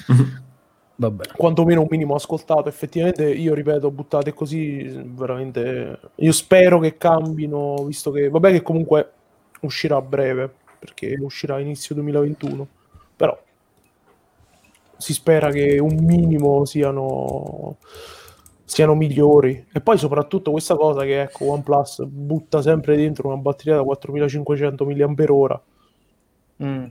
[0.96, 1.28] vabbè.
[1.36, 8.10] quantomeno un minimo ascoltato effettivamente io ripeto buttate così veramente io spero che cambino visto
[8.10, 9.12] che vabbè che comunque
[9.60, 12.66] uscirà a breve perché uscirà a inizio 2021
[13.16, 13.38] però
[14.98, 17.76] si spera che un minimo siano
[18.66, 19.64] siano migliori.
[19.72, 24.84] E poi soprattutto questa cosa che ecco, OnePlus butta sempre dentro una batteria da 4500
[24.84, 25.62] mAh
[26.62, 26.86] Mm.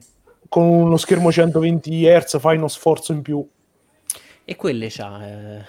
[0.50, 3.48] Con uno schermo 120 Hz, fai uno sforzo in più.
[4.44, 5.28] E quelle c'ha.
[5.28, 5.66] eh,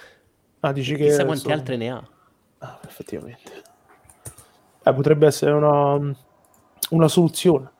[0.61, 2.07] Ah, dici che chissà quante sono- altre ne ha.
[2.59, 3.51] Ah, effettivamente.
[4.83, 6.15] Eh, potrebbe essere una,
[6.91, 7.71] una soluzione.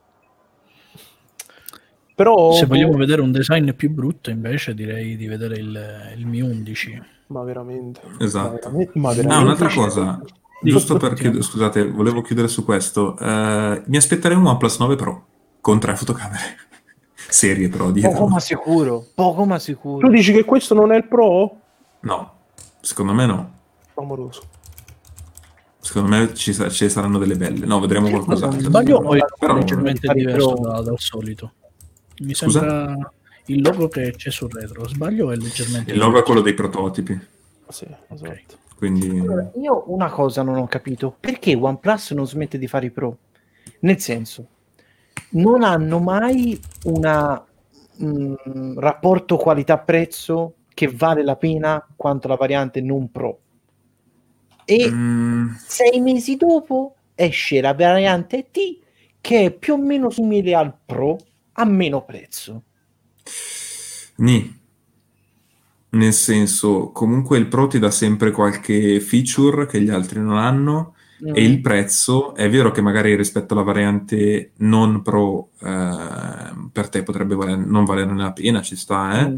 [2.16, 6.26] Però Se boh, vogliamo vedere un design più brutto, invece direi di vedere il, il
[6.26, 7.02] Mi 11.
[7.28, 8.02] ma veramente.
[8.20, 8.70] Esatto.
[8.94, 10.20] Ma veramente, ma Ah, un'altra cosa,
[10.62, 13.16] giusto per chiudere, scusate, volevo chiudere su questo.
[13.20, 15.26] Eh, mi aspetterei un OnePlus 9 Pro
[15.62, 16.56] con tre fotocamere.
[17.30, 18.12] Serie però dietro.
[18.12, 20.10] Poco ma sicuro, poco ma Tu sicuro.
[20.10, 21.60] dici che questo non è il Pro?
[22.02, 22.34] No,
[22.82, 23.52] secondo me no.
[23.96, 24.42] Amoroso.
[25.80, 27.66] Secondo me ci, sa- ci saranno delle belle.
[27.66, 28.60] No, vedremo qualcos'altro.
[28.60, 29.20] Sbaglio o è
[29.54, 31.54] leggermente diverso pro- da- dal solito?
[32.20, 32.60] Mi Scusa?
[32.60, 33.12] sembra
[33.46, 34.88] il logo che c'è sul retro.
[34.88, 37.18] Sbaglio o è leggermente Il logo è quello dei prototipi.
[37.70, 38.56] Sì, esatto.
[38.76, 42.92] Quindi Allora, Io una cosa non ho capito, perché OnePlus non smette di fare i
[42.92, 43.18] Pro?
[43.80, 44.48] Nel senso,
[45.30, 48.36] non hanno mai un
[48.78, 53.40] rapporto qualità-prezzo che vale la pena quanto la variante non Pro.
[54.64, 58.80] E Mm, sei mesi dopo esce la variante T
[59.22, 61.18] che è più o meno simile al Pro
[61.54, 62.64] a meno prezzo.
[64.18, 64.56] Ni.
[65.90, 70.96] Nel senso, comunque il Pro ti dà sempre qualche feature che gli altri non hanno
[71.26, 71.36] Mm.
[71.36, 77.02] e il prezzo è vero che magari rispetto alla variante non Pro eh, per te
[77.02, 79.30] potrebbe valer- non valerne la pena, ci sta, eh?
[79.32, 79.36] Mm.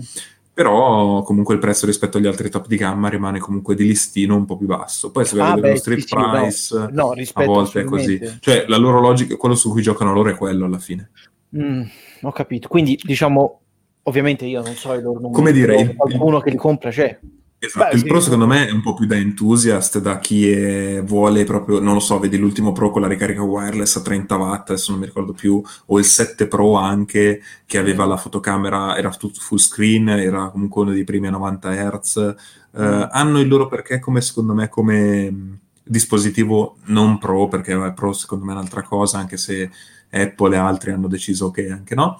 [0.53, 4.43] però comunque il prezzo rispetto agli altri top di gamma rimane comunque di listino un
[4.45, 5.09] po' più basso.
[5.09, 6.31] Poi se Ah, lo street sì, no.
[6.31, 8.19] price, No, a volte è così.
[8.41, 11.11] Cioè la loro logica, quello su cui giocano loro è quello alla fine.
[11.57, 11.81] Mm,
[12.23, 12.67] ho capito.
[12.67, 13.61] Quindi, diciamo,
[14.03, 15.33] ovviamente io non so i loro numeri.
[15.33, 17.17] Come dire, però il- qualcuno che li compra c'è.
[17.61, 18.05] Esatto, Beh, il sì.
[18.07, 21.93] Pro secondo me è un po' più da enthusiast, da chi è- vuole proprio, non
[21.93, 25.05] lo so, vedi l'ultimo Pro con la ricarica wireless a 30 watt, adesso non mi
[25.07, 30.07] ricordo più, o il 7 Pro anche, che aveva la fotocamera, era tutto full screen,
[30.07, 32.35] era comunque uno dei primi a 90 Hz.
[32.71, 37.93] Eh, hanno il loro perché come secondo me come mh, dispositivo non Pro, perché vabbè,
[37.93, 39.69] Pro secondo me è un'altra cosa, anche se
[40.11, 42.17] Apple e altri hanno deciso che anche no.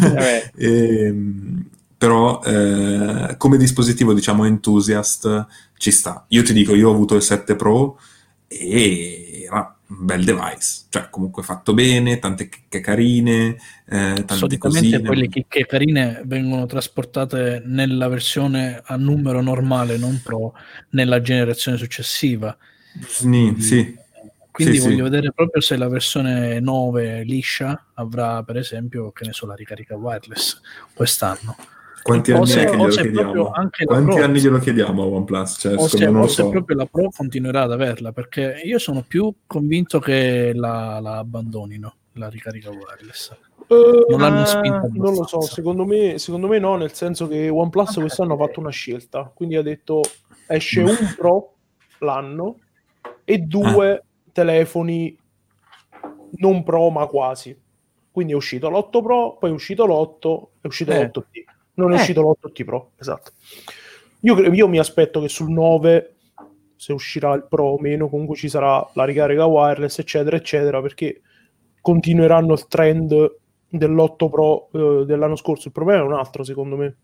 [0.00, 0.50] Vabbè.
[2.02, 6.24] Però eh, come dispositivo diciamo enthusiast ci sta.
[6.30, 7.96] Io ti dico, io ho avuto il 7 Pro
[8.48, 13.50] e era un bel device, cioè comunque fatto bene, tante chicche carine,
[13.86, 15.00] eh, tante Solitamente cosine.
[15.00, 20.54] poi le chicche carine vengono trasportate nella versione a numero normale, non pro,
[20.90, 22.56] nella generazione successiva.
[23.06, 23.96] Sì, sì.
[24.50, 25.02] Quindi Sì, voglio sì.
[25.02, 29.94] vedere proprio se la versione 9 liscia avrà, per esempio, che ne so, la ricarica
[29.94, 30.60] wireless
[30.92, 31.54] quest'anno.
[32.02, 33.50] Quanti anni se- è che o glielo chiediamo?
[33.50, 35.56] Quanti Pro- anni glielo chiediamo a OnePlus?
[35.58, 36.48] Cioè, O se, o so.
[36.48, 41.94] proprio la Pro continuerà ad averla, perché io sono più convinto che la, la abbandonino,
[42.14, 43.30] la ricarica wireless.
[43.68, 47.28] Eh, Non l'hanno Ah, spinta non lo so, secondo me, secondo me no, nel senso
[47.28, 50.00] che OnePlus quest'anno ha fatto una scelta, quindi ha detto
[50.48, 51.54] esce un Pro
[52.00, 52.58] l'anno
[53.24, 55.16] e due telefoni
[56.38, 57.56] non Pro ma quasi.
[58.10, 61.04] Quindi è uscito l'8 Pro, poi è uscito l'8, è uscito Eh.
[61.04, 61.22] l'8T.
[61.74, 61.98] Non è Eh.
[61.98, 63.32] uscito l'8T Pro, esatto.
[64.20, 66.14] Io, io mi aspetto che sul 9,
[66.76, 71.22] se uscirà il Pro o meno, comunque ci sarà la ricarica wireless, eccetera, eccetera, perché
[71.80, 73.36] continueranno il trend
[73.68, 75.68] dell'8 Pro eh, dell'anno scorso.
[75.68, 76.96] Il problema è un altro, secondo me,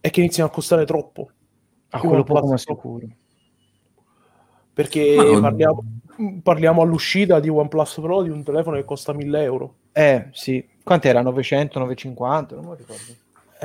[0.00, 1.30] è che iniziano a costare troppo.
[1.90, 3.06] A Più quello poco ma sicuro.
[4.72, 5.84] Perché Ma non- parliamo,
[6.42, 9.74] parliamo all'uscita di OnePlus Pro di un telefono che costa 1000 euro.
[9.92, 10.66] Eh, sì.
[10.82, 11.22] Quant'era?
[11.22, 12.54] 900, 950?
[12.56, 13.12] Non mi ricordo.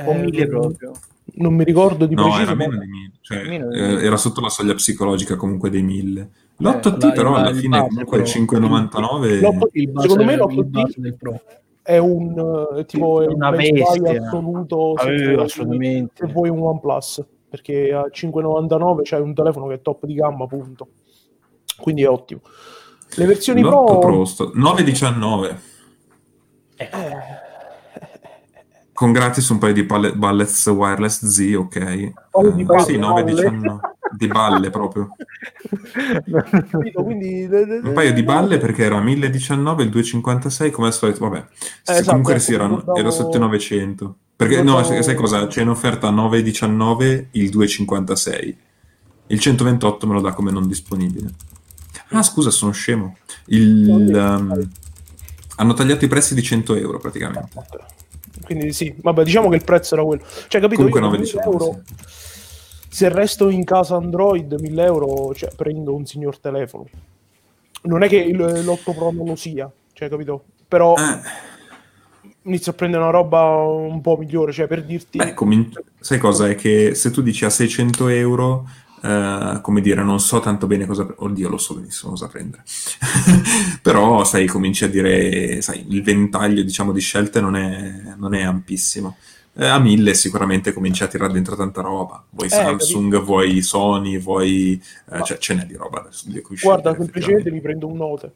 [0.06, 0.92] O Eh, 1000 proprio.
[1.34, 2.42] Non mi ricordo di No, preciso.
[2.42, 4.02] era meno di 1000, cioè, Meno di eh, 1000.
[4.02, 6.30] era sotto la soglia psicologica comunque dei 1000.
[6.60, 8.32] L'8T la- però alla fine base, comunque il però.
[8.34, 11.40] 599 L'otto- Il base, Secondo me il l'8T base del Pro.
[11.82, 14.24] è un eh, tipo è un Una buy bestia.
[14.26, 16.26] assoluto se, Eh, vuoi- assolutamente.
[16.26, 20.46] se vuoi un OnePlus perché a 5,99 c'è un telefono che è top di gamma
[20.46, 20.88] punto
[21.78, 22.40] quindi è ottimo
[23.14, 25.58] le versioni l'8 Pro, Pro sto- 919
[26.78, 26.90] eh,
[28.92, 32.12] con gratis un paio di palle- ballets wireless Z, ok.
[32.30, 33.80] Paio di Eh, balle- sì, 919
[34.16, 35.10] di balle proprio.
[36.94, 41.46] quindi Un paio di balle perché era 1019 il 256 come al solito, vabbè.
[41.84, 44.16] Esatto, comunque ecco, sì, erano, ricordavo- era 7900.
[44.34, 45.46] Perché no, ricordavo- sai sai cosa?
[45.46, 48.56] C'è in offerta 919 il 256.
[49.30, 51.28] Il 128 me lo dà come non disponibile.
[52.10, 53.16] Ah, scusa, sono scemo.
[53.46, 54.68] Il, um,
[55.58, 57.50] hanno tagliato i prezzi di 100 euro praticamente.
[58.44, 61.20] Quindi sì vabbè diciamo che il prezzo era quello cioè capito Comunque io con 9,19,
[61.20, 61.82] 1000 euro
[62.88, 66.86] se resto in casa Android 1000 euro, cioè, prendo un signor telefono.
[67.82, 70.44] Non è che il- l'8 Pro non lo sia, cioè, capito?
[70.66, 71.20] Però Eh,
[72.44, 75.18] inizio a prendere una roba un po' migliore, cioè per dirti...
[75.18, 76.48] beh, comin- sai cosa?
[76.48, 78.66] È che se tu dici a 600 euro,
[79.02, 81.04] eh, come dire, non so tanto bene cosa...
[81.04, 82.62] pre- Oddio, lo so benissimo cosa prendere.
[83.82, 88.42] Però, sai, cominci a dire, sai, il ventaglio, diciamo, di scelte non è, non è
[88.42, 89.16] ampissimo.
[89.54, 92.22] Eh, a 1000 sicuramente cominci a tirare dentro tanta roba.
[92.30, 94.80] Vuoi Samsung, vuoi Sony, vuoi...
[95.10, 98.32] eh, cioè, ce n'è di roba adesso di cui Guarda, semplicemente mi prendo un Note.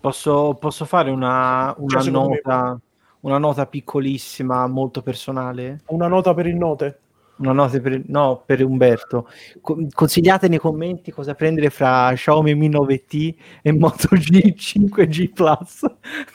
[0.00, 2.80] Posso, posso fare una, una Cioè, secondo me- nota,
[3.20, 5.80] una nota piccolissima, molto personale?
[5.86, 6.98] Una nota per il Note.
[7.38, 9.28] Una nota per, no, per Umberto.
[9.60, 15.84] Co- consigliate nei commenti cosa prendere fra Xiaomi Mi 9T e Moto G 5G Plus.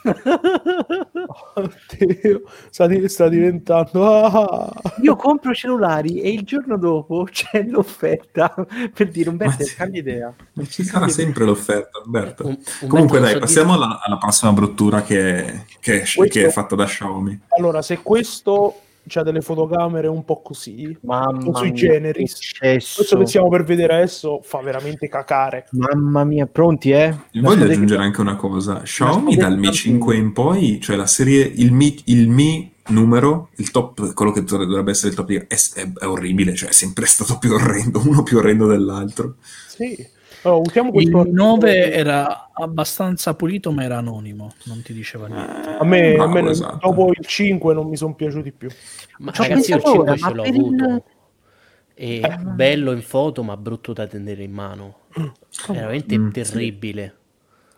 [1.56, 4.06] Oddio, sta, di- sta diventando...
[4.06, 4.72] Ah!
[5.01, 8.54] Io compro cellulari e il giorno dopo c'è l'offerta
[8.93, 9.76] per dire Umberto, sì.
[9.76, 10.34] cambia idea.
[10.54, 12.45] Ma ci sarà sempre l'offerta, Umberto.
[12.47, 16.45] Un- Umberto, Comunque dai, so passiamo dire- alla, alla prossima bruttura che, che, Questo- che
[16.45, 17.41] è fatta da Xiaomi.
[17.58, 18.76] Allora, se questo
[19.08, 22.51] c'ha delle fotocamere un po' così, Mamma sui mia, generis.
[22.60, 25.68] che questo che stiamo per vedere adesso fa veramente cacare.
[25.72, 27.16] Mamma mia, pronti eh?
[27.34, 28.82] Voglio aggiungere anche una cosa.
[28.82, 33.49] Xiaomi dal Mi tanto- 5 in poi, cioè la serie, il Mi, il Mi numero,
[33.56, 36.74] il top, quello che dovrebbe essere il top, di- è, è- è orribile, cioè è
[36.74, 39.36] sempre stato più orrendo, uno più orrendo dell'altro.
[39.68, 40.06] Sì.
[40.43, 45.69] Allora, usiamo Il questo 9 era abbastanza pulito, ma era anonimo, non ti diceva niente.
[45.79, 46.79] A me, a Bravo, me esatto.
[46.87, 48.69] dopo il 5 non mi sono piaciuti più.
[49.19, 51.03] Ma Ci ho ragazzi, io il pensato 5 ora, ce l'ho per il- avuto.
[51.95, 54.95] È bello in foto, ma brutto da tenere in mano.
[55.69, 57.01] Veramente Mm, terribile.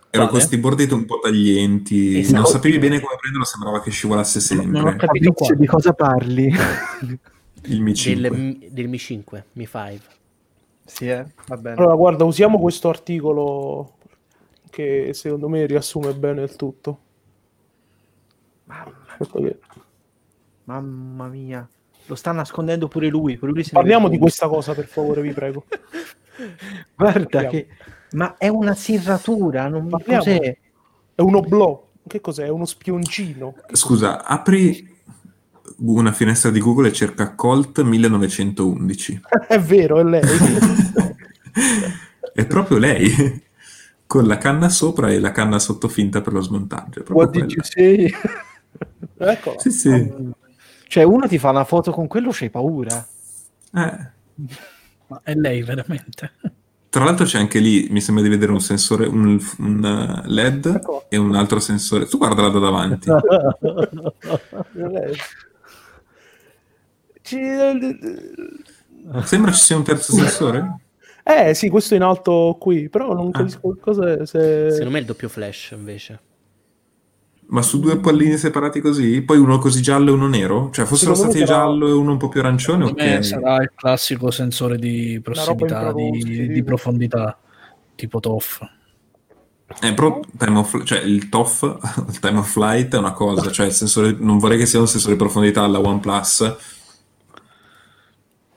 [0.10, 0.28] Era Quale?
[0.30, 2.36] con questi bordetti un po' taglienti, Esatto.
[2.38, 4.68] non sapevi bene come prenderlo, sembrava che scivolasse sempre.
[4.68, 6.54] Non ho capito Fabrizio, di cosa parli?
[7.64, 8.30] Il Mi 5.
[8.30, 10.00] Del, Mi- del Mi 5, Mi 5.
[10.86, 11.26] Sì, eh?
[11.48, 11.78] va bene.
[11.78, 13.94] Allora, guarda, usiamo questo articolo
[14.70, 17.00] che secondo me riassume bene il tutto.
[18.68, 19.60] Aspetta che-
[20.66, 21.68] Mamma mia,
[22.08, 23.38] lo sta nascondendo pure lui.
[23.38, 25.66] Pure lui Parliamo di questa cosa, per favore, vi prego.
[26.96, 27.50] Guarda Parliamo.
[27.50, 27.68] che...
[28.12, 30.24] Ma è una serratura, non Parliamo.
[30.24, 30.58] cos'è?
[31.16, 31.84] È un oblò.
[32.08, 32.46] Che cos'è?
[32.46, 33.56] È uno spioncino.
[33.72, 34.95] Scusa, apri
[35.78, 39.22] una finestra di Google e cerca Colt 1911.
[39.48, 40.24] È vero, è lei.
[42.34, 43.44] è proprio lei,
[44.06, 47.06] con la canna sopra e la canna sotto finta per lo smontaggio.
[47.10, 47.54] What did quella.
[47.54, 48.14] you say?
[49.32, 49.60] Eccola.
[49.60, 50.14] Sì, sì.
[50.88, 53.06] Cioè, uno ti fa una foto con quello, c'hai paura.
[53.74, 54.14] Eh.
[55.08, 56.32] Ma è lei veramente?
[56.90, 60.66] Tra l'altro c'è anche lì, mi sembra di vedere un sensore, un, un, uh, LED
[60.66, 61.06] Ecco.
[61.10, 62.06] e un altro sensore.
[62.06, 63.10] Tu guardala da davanti.
[67.26, 70.78] Ci- Sembra ci sia un terzo sensore?
[71.24, 73.38] Eh sì, questo in alto qui, però non Ah.
[73.40, 74.68] capisco cosa se...
[74.70, 76.20] Secondo me è il doppio flash invece.
[77.48, 79.22] Ma su due pallini separati così?
[79.22, 80.70] Poi uno così giallo e uno nero?
[80.72, 83.24] Cioè fossero stati sarà- giallo e uno un po' più arancione, Secondo me ok.
[83.26, 87.38] sarà il classico sensore di prossimità, di, di profondità,
[87.96, 88.62] tipo TOF.
[89.82, 93.66] Eh, però time of, cioè, il TOF, il time of flight è una cosa, cioè
[93.68, 96.56] il sensore, non vorrei che sia un sensore di profondità alla OnePlus,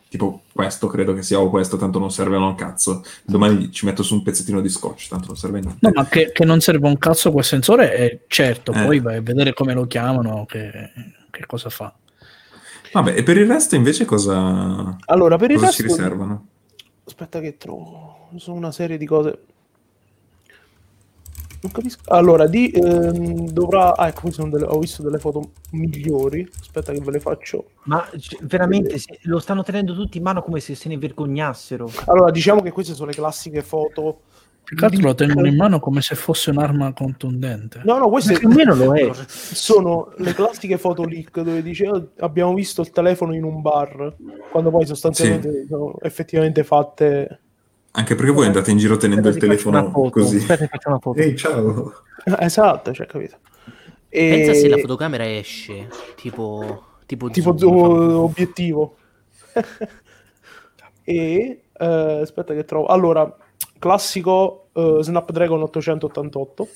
[0.08, 3.02] tipo questo credo che sia o questo, tanto non serve a un cazzo.
[3.24, 5.78] Domani ci metto su un pezzettino di scotch, tanto non serve a niente.
[5.80, 8.84] No, ma che, che non serve un cazzo quel sensore è certo, Eh.
[8.84, 10.70] poi vai a vedere come lo chiamano, che,
[11.30, 11.94] che cosa fa.
[12.92, 15.96] Vabbè, e per il resto invece cosa, Allora, per il cosa ci resto...
[15.98, 16.46] riservano?
[17.04, 18.30] Aspetta che trovo...
[18.36, 19.38] Sono una serie di cose...
[21.60, 22.00] Non capisco...
[22.06, 23.96] Allora, di, ehm, dovrà...
[23.96, 26.48] Ah, ecco, qui sono delle- ho visto delle foto migliori.
[26.60, 27.70] Aspetta che ve le faccio.
[27.84, 31.90] Ma c- veramente se- lo stanno tenendo tutti in mano come se se ne vergognassero.
[32.06, 34.20] Allora, diciamo che queste sono le classiche foto...
[34.68, 37.80] Più che altro lo tengono in mano come se fosse un'arma contundente.
[37.84, 39.10] No, no, queste Più o meno lo è.
[39.26, 44.14] sono le classiche foto leak dove dice "Oh, abbiamo visto il telefono in un bar,
[44.50, 47.40] quando poi sostanzialmente sono effettivamente fatte...
[47.92, 50.36] Anche perché voi andate in giro tenendo il Aspetta, telefono così.
[50.36, 51.18] Aspetta, faccio una foto.
[51.20, 51.92] Ehi, ciao!
[52.38, 53.36] Esatto, cioè, capito?
[54.08, 54.30] E...
[54.30, 56.84] Pensa se la fotocamera esce, tipo...
[57.06, 58.96] Tipo, tipo zoom, zo- fa- obiettivo.
[61.04, 62.86] e eh, aspetta che trovo.
[62.86, 63.34] Allora,
[63.78, 66.68] classico eh, Snapdragon 888.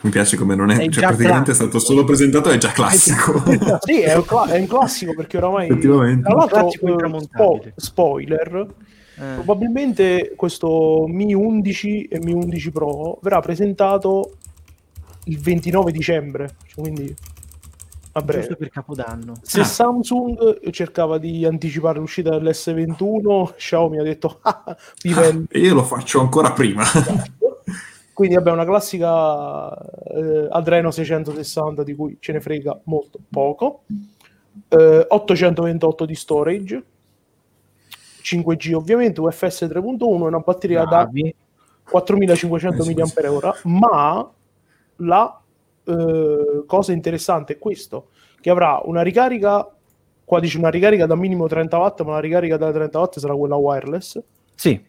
[0.00, 1.68] Mi piace come non è, È cioè praticamente è classico.
[1.68, 3.42] stato solo presentato, è già classico.
[3.80, 6.22] sì, è un, cla- è un classico perché oramai Effettivamente.
[6.22, 8.66] tra l'altro eh, spo- spoiler
[9.16, 9.34] Eh.
[9.34, 14.36] probabilmente questo Mi 11 e Mi 11 Pro verrà presentato
[15.24, 17.14] il 29 dicembre, cioè, quindi
[18.12, 18.40] a breve.
[18.40, 19.34] Giusto per Capodanno.
[19.42, 19.64] Se Ah.
[19.64, 24.76] Samsung cercava di anticipare l'uscita dell'S21, Xiaomi ha detto ah.
[25.48, 26.82] E io lo faccio ancora prima.
[28.12, 29.70] Quindi abbiamo una classica
[30.14, 33.84] eh, Adreno 660 di cui ce ne frega molto poco.
[34.68, 36.82] Eh, 828 di storage,
[38.22, 41.34] 5G ovviamente, UFS 3.1 e una batteria da Bravi.
[41.90, 42.94] 4500 Eh, sì,
[43.64, 44.30] mAh, ma
[44.96, 45.40] la
[45.84, 48.08] eh, cosa interessante è questo,
[48.40, 49.68] che avrà una ricarica,
[50.24, 53.34] qua dice una ricarica da minimo 30 watt, ma la ricarica da 30 watt sarà
[53.34, 54.20] quella wireless,
[54.54, 54.82] Sì,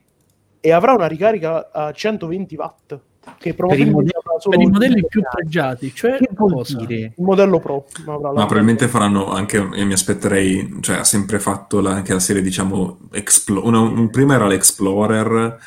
[0.59, 2.99] e avrà una ricarica a 100-20 watt,
[3.37, 6.77] che modelli- avrà solo Per i modelli più pregiati, cioè che vuol cosa?
[6.85, 7.13] dire?
[7.15, 7.85] il modello Pro.
[8.05, 12.19] Ma, Ma probabilmente faranno anche, io mi aspetterei, cioè ha sempre fatto la- anche la
[12.19, 15.57] serie, diciamo, Explo- una- un- prima era l'Explorer,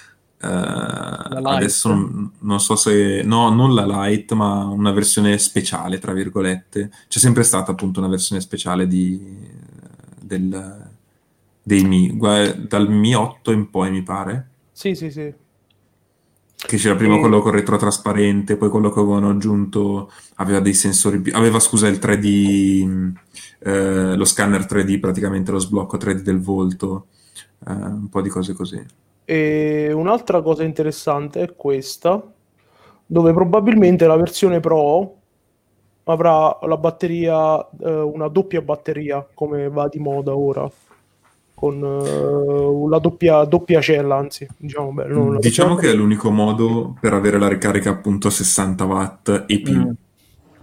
[0.41, 6.13] eh, adesso non, non so se, no, non la Lite, ma una versione speciale, tra
[6.13, 6.91] virgolette.
[7.09, 9.21] C'è sempre stata appunto una versione speciale di,
[10.21, 10.89] del,
[11.63, 12.17] dei Mi,
[12.69, 14.49] dal Mi 8 in poi mi pare.
[14.73, 15.33] Sì, sì, sì.
[16.57, 21.23] Che c'era prima quello con retrotrasparente, poi quello che avevano aggiunto aveva dei sensori.
[21.33, 23.13] Aveva, scusa, il 3D, mh,
[23.61, 27.07] eh, lo scanner 3D, praticamente lo sblocco 3D del volto,
[27.67, 28.83] eh, un po' di cose così.
[29.27, 32.23] E un'altra cosa interessante è questa,
[33.07, 35.17] dove probabilmente la versione Pro
[36.05, 40.71] avrà la batteria, eh, una doppia batteria, come va di moda ora,
[41.65, 46.95] con eh, la doppia, doppia cella, anzi, diciamo la Diciamo doppia- che è l'unico modo
[47.01, 49.79] per avere la ricarica appunto a 60 watt e più.
[49.79, 49.91] Mm.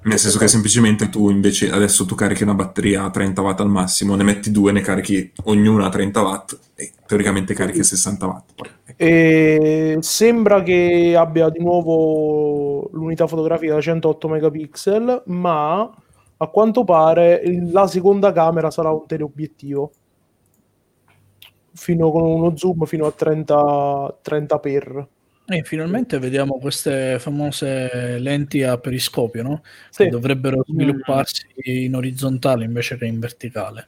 [0.03, 3.69] Nel senso che semplicemente tu invece adesso tu carichi una batteria a 30 watt al
[3.69, 8.25] massimo, ne metti due, ne carichi ognuna a 30 watt e teoricamente carichi a 60
[8.27, 8.51] watt.
[8.95, 15.81] E sembra che abbia di nuovo l'unità fotografica da 108 megapixel, ma
[16.37, 17.41] a quanto pare
[17.71, 19.91] la seconda camera sarà un teleobiettivo.
[21.81, 25.07] Fino con uno zoom fino a 30, 30 per.
[25.47, 29.63] E finalmente vediamo queste famose lenti a periscopio, no?
[29.89, 30.03] Sì.
[30.03, 33.87] Che dovrebbero svilupparsi in orizzontale invece che in verticale.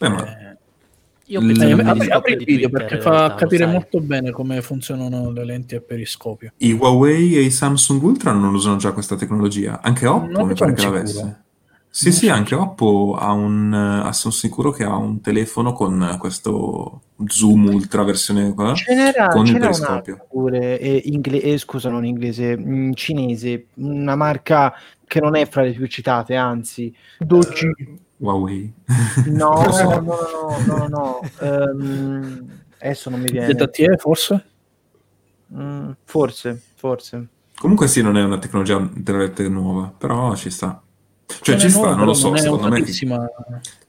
[0.00, 0.56] Beh, ma Eh,
[1.26, 1.46] Io Mm.
[1.46, 1.78] penso eh, che Mm.
[1.78, 5.44] il apri, apri il video Twitter, perché fa realtà, capire molto bene come funzionano le
[5.44, 6.50] lenti a periscopio.
[6.56, 9.80] i Huawei e i Samsung Ultra non usano già questa tecnologia.
[9.80, 11.42] Anche Oppo Non mi pare che l'avesse.
[11.92, 17.00] Sì, sì, anche Oppo ha un, eh, sono sicuro che ha un telefono con questo
[17.26, 20.12] zoom ultra versione qua, Ce n'era, con ce il periscopio.
[20.14, 24.72] un'altra pure, eh, ingle- eh, scusa, non inglese, mh, cinese, una marca
[25.04, 27.72] che non è fra le più citate, anzi, Doji.
[28.18, 28.72] Huawei.
[29.26, 34.44] no, no, no, no, no, no, ehm, adesso non mi viene, ZTE forse?
[35.52, 37.26] Mm, forse, forse.
[37.58, 38.78] Comunque sì, non è una tecnologia
[39.48, 40.80] nuova, però ci sta.
[41.40, 42.82] Cioè ci sta, non lo so, non secondo me...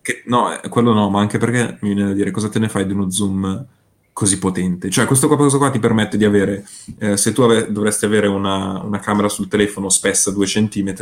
[0.01, 2.69] che- no, eh, quello no, ma anche perché mi viene da dire cosa te ne
[2.69, 3.65] fai di uno zoom
[4.13, 4.89] così potente?
[4.89, 6.65] Cioè questo qua, cosa qua ti permette di avere,
[6.99, 10.93] eh, se tu ave- dovresti avere una, una camera sul telefono spessa 2 cm,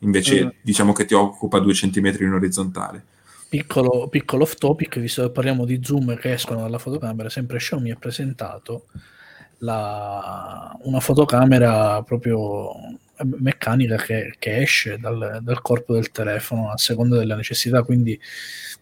[0.00, 0.48] invece Mm.
[0.60, 3.04] diciamo che ti occupa 2 cm in orizzontale.
[3.48, 7.90] Piccolo, piccolo off topic, visto che parliamo di zoom che escono dalla fotocamera, sempre Xiaomi
[7.90, 8.84] ha presentato
[9.58, 12.70] la- una fotocamera proprio
[13.24, 18.18] meccanica che, che esce dal, dal corpo del telefono a seconda della necessità, quindi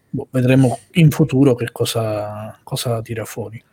[0.09, 3.63] boh, vedremo in futuro che cosa, cosa tira fuori.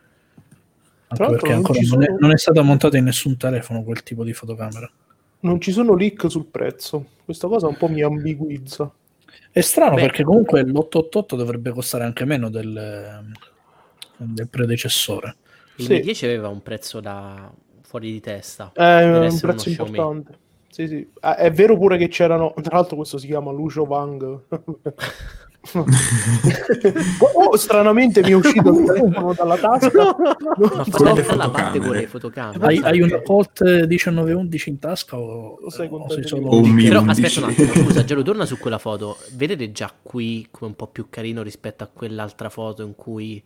[1.06, 4.02] Anche perché non ancora non, è, sono- non è stata montata in nessun telefono quel
[4.02, 4.90] tipo di fotocamera.
[5.40, 7.06] Non ci sono leak sul prezzo.
[7.24, 8.90] Questa cosa un po' mi ambiguizza.
[9.50, 10.00] È strano Beh.
[10.00, 13.22] perché comunque l'888 dovrebbe costare anche meno del,
[14.16, 15.36] del predecessore.
[15.76, 15.92] Il Sì.
[15.94, 17.52] Mi10 aveva un prezzo da
[17.82, 18.70] fuori di testa.
[18.72, 20.24] È Per un prezzo uno Xiaomi.
[20.74, 21.08] Sì, sì.
[21.20, 22.52] Ah, è vero pure che c'erano.
[22.60, 24.40] Tra l'altro, questo si chiama Lucio Wang.
[27.32, 30.16] oh, stranamente mi è uscito il telefono dalla tasca.
[30.18, 32.66] Ma Non fa so- le la parte con le fotocamere.
[32.66, 36.74] Hai, hai una Colt 1911 in tasca o, Lo sai o quanto sei solo un
[36.74, 37.22] Però 11.
[37.24, 39.16] aspetta un attimo, scusa, Gelo, torna su quella foto.
[39.34, 43.40] Vedete già qui come un po' più carino rispetto a quell'altra foto in cui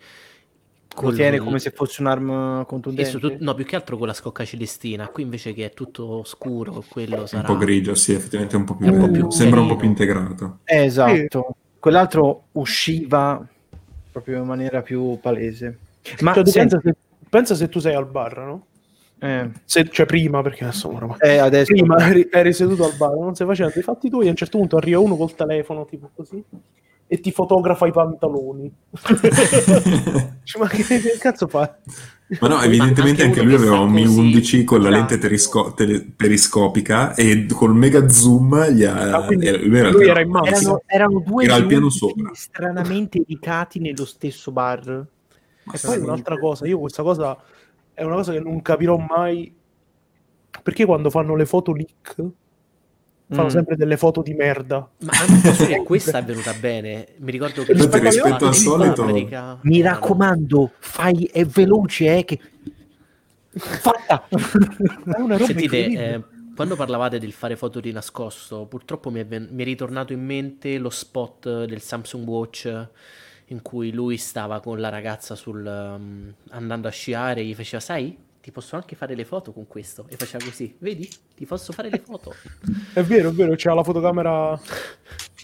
[1.00, 3.18] Lo tiene come se fosse un'arma contundente.
[3.18, 5.08] Tut- no, più che altro con la scocca celestina.
[5.08, 8.64] Qui invece che è tutto scuro, quello Un sarà po' grigio, sì, effettivamente è un
[8.64, 10.58] po' più, Un po' più sembra un po' più integrato.
[10.64, 11.54] Esatto.
[11.78, 13.46] Quell'altro usciva
[14.10, 15.78] proprio in maniera più palese.
[16.20, 16.94] Ma Cioè, tu pensa, se,
[17.28, 18.66] pensa se tu sei al bar, no?
[19.20, 21.16] eh, Se, cioè, prima, perché adesso ormai.
[21.20, 24.26] eh, adesso Prima eri, eri seduto al bar, non stai facendo i fatti tuoi.
[24.26, 26.42] A un certo punto arriva uno col telefono, tipo così,
[27.10, 28.70] e ti fotografa i pantaloni.
[30.44, 31.78] Cioè, ma che, che cazzo fa?
[32.40, 35.26] Ma no, evidentemente anche anche lui aveva un Mi così, 11 con la lente esatto.
[35.28, 38.94] terisco- tele- periscopica e col mega zoom gli ha...
[39.24, 40.36] Ah, era- lui era, lui era in.
[40.44, 42.30] Erano, erano due Era al piano sopra.
[42.34, 45.06] stranamente ubicati nello stesso bar.
[45.64, 45.86] Ma E sì.
[45.86, 47.36] poi un'altra cosa, io questa cosa
[47.94, 49.50] è una cosa che non capirò mai
[50.62, 52.24] perché quando fanno le foto leak
[53.30, 53.50] fanno Mm.
[53.50, 54.88] sempre delle foto di merda.
[55.00, 57.08] Ma a me posso dire, questa è venuta bene.
[57.18, 62.40] Mi ricordo che Rispetto rispetto al solito- America- Mi raccomando, fai, è veloce, eh, che...
[63.50, 64.24] Fatta!
[64.30, 66.14] È una roba Sentite, incredibile.
[66.14, 66.22] eh,
[66.54, 70.24] quando parlavate del fare foto di nascosto, purtroppo mi è, ven- mi è ritornato in
[70.24, 72.86] mente lo spot del Samsung Watch
[73.46, 77.80] in cui lui stava con la ragazza sul, um, andando a sciare e gli faceva,
[77.80, 78.16] sai,
[78.48, 80.06] ti posso anche fare le foto con questo.
[80.08, 82.32] E faceva così, vedi, ti posso fare le foto.
[82.94, 84.58] È vero, è vero, c'ha la fotocamera.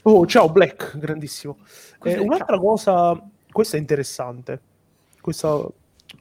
[0.05, 1.59] Oh, ciao Black, grandissimo.
[2.03, 4.61] Eh, un'altra cosa, questa è interessante.
[5.21, 5.67] Questa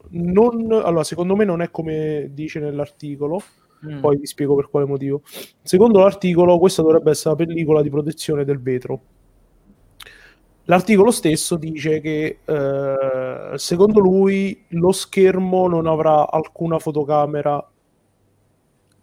[0.10, 3.42] non, allora, secondo me non è come dice nell'articolo,
[3.86, 4.00] Mm.
[4.00, 5.24] poi vi spiego per quale motivo.
[5.62, 9.02] Secondo l'articolo, questa dovrebbe essere la pellicola di protezione del vetro.
[10.66, 17.70] L'articolo stesso dice che eh, secondo lui lo schermo non avrà alcuna fotocamera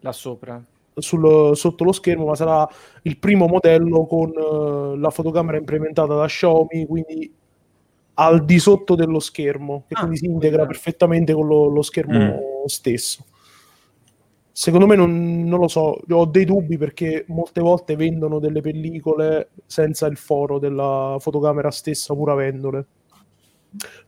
[0.01, 0.63] Là sopra.
[0.95, 2.67] sul- sotto lo schermo, ma sarà
[3.03, 7.31] il primo modello con eh, la fotocamera implementata da Xiaomi, quindi
[8.15, 12.41] al di sotto dello schermo, che Ah, quindi si integra perfettamente con lo, lo schermo
[12.67, 13.25] stesso.
[14.53, 19.51] Secondo me non, non lo so, ho dei dubbi perché molte volte vendono delle pellicole
[19.67, 22.87] senza il foro della fotocamera stessa, pur avendole.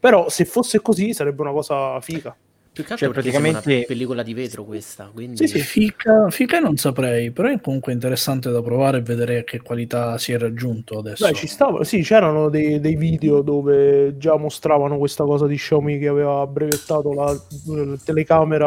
[0.01, 2.37] Però se fosse così sarebbe una cosa figa.
[2.73, 5.37] Più che altro Cioè, perché sembra praticamente- una pellicola di vetro questa, quindi...
[5.37, 5.59] Sì, sì.
[5.61, 10.17] Fica, fica non saprei, però è comunque interessante da provare e vedere a che qualità
[10.17, 11.27] si è raggiunto adesso.
[11.27, 15.99] Beh, ci stava, sì, c'erano dei, dei video dove già mostravano questa cosa di Xiaomi
[15.99, 17.25] che aveva brevettato la,
[17.67, 18.67] la telecamera,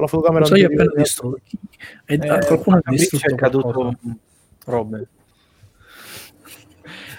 [0.00, 0.84] la fotocamera sai, ho anteriore.
[0.88, 1.40] appena distrutto.
[2.06, 4.16] E Eh, qualcuno ha c'è distrutto caduto qualcosa.
[4.64, 5.08] robe.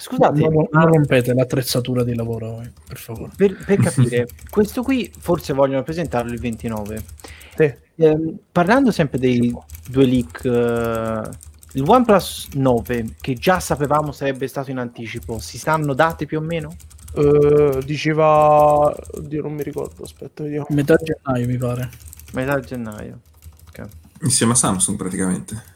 [0.07, 3.31] Scusate, Non, rompete l'attrezzatura di lavoro, eh, per favore.
[3.35, 7.03] per, per capire, questo qui forse vogliono presentarlo il 29.
[7.57, 7.73] Sì.
[7.95, 9.53] Ehm, parlando sempre dei
[9.89, 11.29] due leak, eh,
[11.73, 16.41] il OnePlus 9, che già sapevamo sarebbe stato in anticipo, si sanno date più o
[16.41, 16.73] meno?
[17.13, 20.03] Eh, diceva, oddio, non mi ricordo.
[20.03, 20.67] Aspetta, vediamo.
[20.69, 21.89] Metà gennaio, mi pare.
[22.31, 23.19] Metà gennaio.
[23.67, 23.85] Ok.
[24.21, 25.75] Insieme a Samsung praticamente.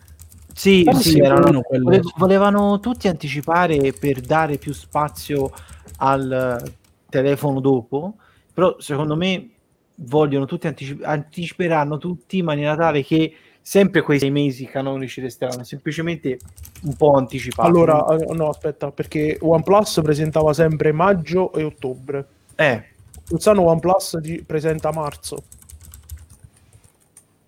[0.54, 2.12] Sì, sì, erano- sì.
[2.18, 5.52] volevano tutti anticipare per dare più spazio
[5.98, 6.62] al
[7.10, 8.16] telefono dopo,
[8.54, 9.50] però secondo me
[9.96, 15.64] vogliono tutti anticip- anticiperanno tutti in maniera tale che sempre quei sei mesi canonici resteranno
[15.64, 16.40] semplicemente
[16.84, 17.70] un po' anticipati.
[17.70, 22.28] Allora, eh, no, aspetta, perché OnePlus presentava sempre maggio e ottobre.
[22.56, 22.86] eh,
[23.30, 25.44] Quest'anno OnePlus presenta marzo.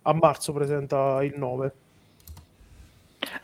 [0.02, 1.72] A marzo presenta il 9.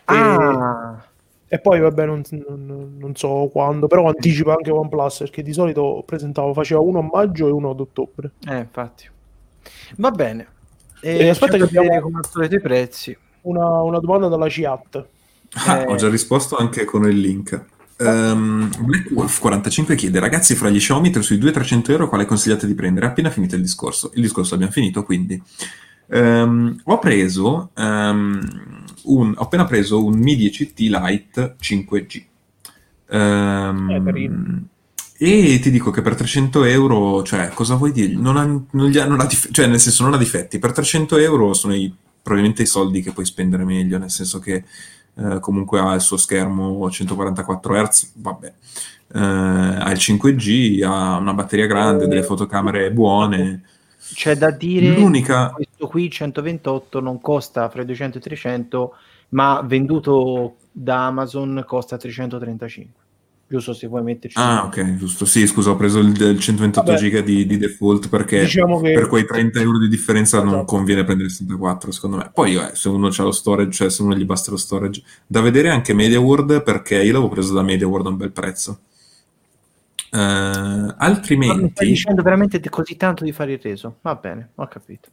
[0.04, 1.04] Ah,
[1.52, 6.02] E poi, vabbè, non, non- non so quando, però anticipa anche OnePlus perché di solito
[6.06, 8.30] presentava, faceva uno a maggio e uno ad ottobre.
[8.46, 9.08] eh, infatti.
[9.96, 10.46] Va bene.
[11.00, 13.16] E E aspetta che abbiamo- come al solito i prezzi.
[13.42, 15.06] Una, una domanda dalla CIAT.
[15.66, 15.86] Ah, Eh.
[15.86, 17.60] ho già risposto anche con il link.
[17.98, 22.74] Ehm, Black Wolf 45 chiede ragazzi fra gli Xiaomi sui 200-300 euro quale consigliate di
[22.74, 23.06] prendere?
[23.06, 24.12] Appena finito il discorso.
[24.14, 25.42] Il discorso l'abbiamo finito quindi.
[26.12, 32.24] Ehm, ho preso ehm, un, ho appena preso un Mi 10T Lite 5G.
[33.10, 34.66] Ehm,
[35.22, 38.16] Eh, e ti dico che per 300 euro, cioè, cosa vuoi dirgli?
[38.16, 40.58] Non ha, non gli ha- non ha dif- cioè, nel senso, non ha difetti.
[40.58, 41.92] Per 300 euro sono i-
[42.22, 44.64] probabilmente i soldi che puoi spendere meglio, nel senso che
[45.16, 48.52] eh, comunque ha il suo schermo 144 Hz, vabbè.
[49.12, 53.62] Eh, ha il 5G, ha una batteria grande, delle fotocamere buone.
[54.14, 55.54] C'è da dire L'unica...
[55.80, 58.94] questo qui 128 non costa fra i 200 e i 300
[59.30, 63.00] ma venduto da Amazon costa 335
[63.46, 65.24] giusto se vuoi metterci Ah, ok, giusto.
[65.24, 67.00] Sì, scusa, ho preso il, il 128 Vabbè.
[67.02, 70.64] giga di, di default perché Diciamo che per quei 30 euro di differenza non Esatto.
[70.66, 72.30] conviene prendere il 64, secondo me.
[72.32, 75.02] Poi, eh, se uno ha lo storage, cioè se uno gli basta lo storage.
[75.26, 78.78] Da vedere anche MediaWorld perché io l'avevo preso da MediaWorld a un bel prezzo.
[80.12, 81.70] Eh, Ma mi altrimenti...
[81.74, 85.08] stai dicendo veramente così tanto di fare il reso va bene ho capito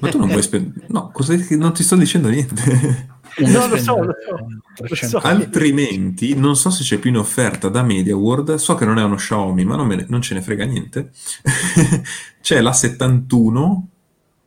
[0.00, 0.86] Ma tu non vuoi spendere...
[0.88, 1.34] No, cosa...
[1.50, 3.20] non ti sto dicendo niente.
[3.38, 4.36] No, lo so, lo so.
[4.36, 5.20] Spendere Lo 300.
[5.20, 5.26] so.
[5.26, 9.16] Altrimenti, non so se c'è più in offerta da MediaWorld, so che non è uno
[9.16, 11.10] Xiaomi, ma non, me ne- non ce ne frega niente.
[12.42, 13.88] c'è la 71,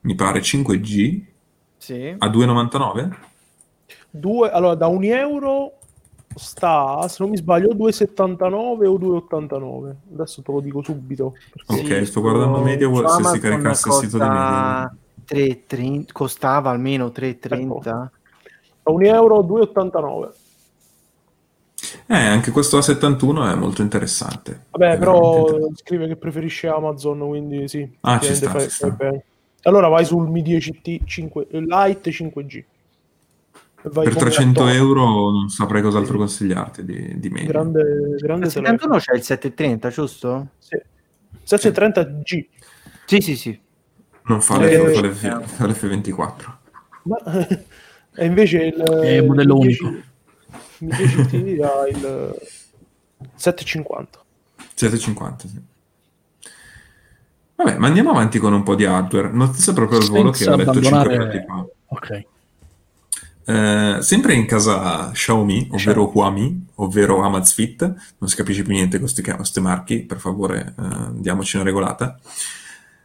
[0.01, 1.21] mi pare 5G,
[1.77, 2.15] sì.
[2.17, 3.15] a 2,99.
[4.11, 5.79] due, allora da un euro
[6.35, 9.95] sta, se non mi sbaglio, o 2,79 o 2,89.
[10.13, 11.33] Adesso te lo dico subito.
[11.67, 14.89] Ok, sto guardando media Su se si Amazon caricasse il sito di media.
[14.89, 14.97] costa
[15.27, 17.89] 3,30 costava almeno 3,30
[18.83, 20.29] A 1 euro 2,89.
[22.07, 24.65] Eh, anche questo A71 è molto interessante.
[24.71, 25.75] Vabbè, È però interessante.
[25.77, 27.87] scrive che preferisce Amazon, quindi sì.
[28.01, 28.95] Ah, ci sta, fai- ci sta.
[29.63, 32.55] Allora vai sul Mi 10T 5, Lite 5G.
[32.57, 32.65] E
[33.89, 34.75] vai Per come 300 attore.
[34.75, 37.49] euro non saprei cos'altro consigliarti di, di media.
[37.49, 38.97] Grande, grande il telefono.
[38.97, 40.47] 71 c'è il 730 giusto?
[40.59, 40.79] Sì.
[41.47, 42.45] 730G.
[43.05, 43.59] sì sì sì
[44.27, 46.57] Non fa Eh, le- fa le- fa l'F24.
[47.03, 47.17] Ma,
[48.15, 50.03] e invece il È un modello Mi 10 unico.
[50.79, 52.35] Mi 10T ha il
[53.35, 54.19] 750.
[54.73, 55.61] 750, sì.
[57.55, 59.29] Vabbè, ma andiamo avanti con un po' di hardware.
[59.31, 61.65] Notizia proprio al volo che ho letto 5 abbandonare- minuti fa.
[61.87, 62.23] Ok.
[63.47, 67.81] Eh, sempre in casa Xiaomi, ovvero Huami, ovvero Amazfit,
[68.17, 69.07] non si capisce più niente con
[69.37, 72.19] questi marchi, per favore eh, diamoci una regolata.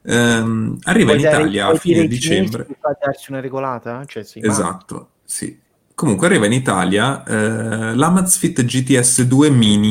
[0.03, 2.66] Ehm, arriva in Puoi dare- Italia a puoi fine dicembre.
[2.80, 4.03] fa darsi una regolata?
[4.07, 5.59] Cioè, sì, ma- Esatto, sì.
[5.94, 9.90] Comunque arriva in Italia eh, l'Amazfit GTS 2 Mini,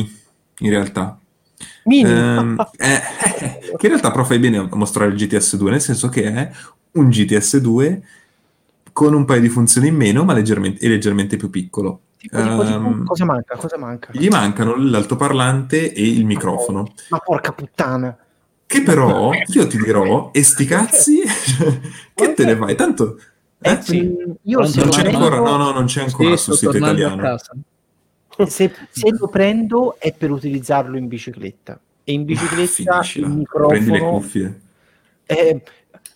[0.58, 1.16] in realtà.
[1.84, 2.10] Mini.
[2.10, 3.00] Ehm, eh,
[3.76, 6.50] che in realtà però fai bene a mostrare il GTS 2, nel senso che è
[6.92, 8.02] un GTS 2
[8.92, 12.00] con un paio di funzioni in meno, ma leggermente, leggermente più piccolo.
[12.16, 13.56] Tipo, tipo, tipo, Ehm, cosa manca?
[13.56, 14.08] Cosa manca?
[14.12, 16.92] Gli mancano l'altoparlante e il microfono.
[17.10, 18.14] Ma porca puttana.
[18.70, 21.22] Che però, io ti dirò, e sti cazzi,
[22.14, 22.76] che te ne vai?
[22.76, 23.18] Tanto...
[23.60, 23.72] eh?
[23.72, 27.06] Eh, sì, io Non c'è ancora, no, no, non c'è ancora sul sito tornando a
[27.08, 27.22] italiano.
[27.36, 27.52] casa.
[28.46, 31.80] se, se lo prendo è per utilizzarlo in bicicletta.
[32.04, 32.68] E in bicicletta
[33.02, 33.26] Finiscila.
[33.26, 33.32] il
[33.66, 34.60] Prendi le microfono cuffie.
[35.26, 35.62] è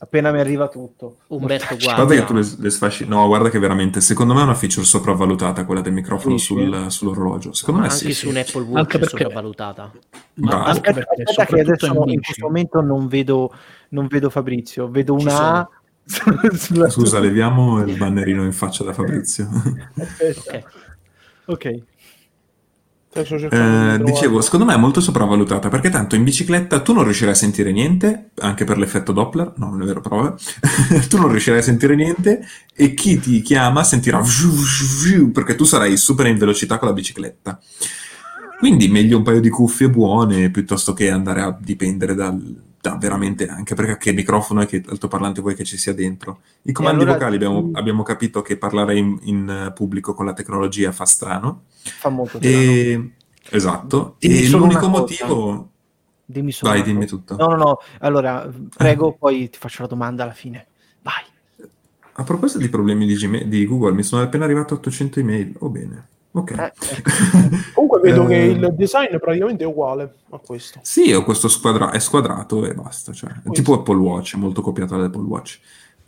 [0.05, 1.17] appena mi arriva tutto.
[1.29, 2.15] Umberto, Guarda guarda.
[2.15, 3.07] che tu le, le sfasci.
[3.07, 6.47] No, guarda che veramente, secondo me è una feature sopravvalutata quella del microfono Dici?
[6.47, 7.53] sul- sull'orologio.
[7.53, 8.13] Secondo Ma me anche sì.
[8.15, 8.39] su un sì.
[8.41, 9.93] Apple Watch Anche è perché- sopravvalutata.
[10.35, 13.53] Ma anche perché aspetta che adesso in in questo momento non vedo,
[13.91, 15.69] non vedo Fabrizio, vedo Ci una A
[16.55, 19.49] sulla- Scusa, leviamo il bannerino in faccia da Fabrizio.
[19.99, 20.41] Aspetta.
[20.51, 20.65] Ok.
[21.47, 21.67] Ok.
[21.67, 26.93] Adesso cercando di Eh, dicevo, secondo me è molto sopravvalutata perché tanto in bicicletta tu
[26.93, 30.35] non riuscirai a sentire niente, anche per l'effetto Doppler, no, non è vero, però
[31.09, 32.45] tu non riuscirai a sentire niente
[32.75, 36.95] e chi ti chiama sentirà vziu, vziu, perché tu sarai super in velocità con la
[36.95, 37.61] bicicletta.
[38.59, 42.41] Quindi meglio un paio di cuffie buone piuttosto che andare a dipendere dal,
[42.85, 46.41] da veramente, anche perché che microfono e che altoparlante vuoi che ci sia dentro.
[46.65, 47.77] I comandi allora- vocali abbiamo, Mm.
[47.77, 51.63] abbiamo capito che parlare in, in, eh, pubblico con la tecnologia fa strano.
[51.83, 52.55] Fa molto strano.
[52.55, 53.11] E...
[53.49, 54.17] Esatto.
[54.19, 55.71] Dimmi e l'unico motivo...
[56.27, 57.37] Dimmi solo Vai, dimmi tutto.
[57.37, 57.79] No, no, no.
[58.01, 60.67] Allora, prego, poi ti faccio la domanda alla fine.
[61.03, 61.23] Vai.
[62.13, 65.55] A proposito di problemi di, Gmail- di Google, mi sono appena arrivato 800 email.
[65.61, 66.09] Oh bene.
[66.37, 66.51] Ok.
[66.51, 67.61] Eh, ecco.
[67.75, 70.81] Comunque vedo che Eh, il design praticamente è uguale a questo.
[70.83, 73.13] Sì, ho questo squadra- è squadrato e basta.
[73.13, 73.75] Cioè, è tipo.
[73.75, 75.61] Apple Watch, è molto copiato dall'Apple Watch.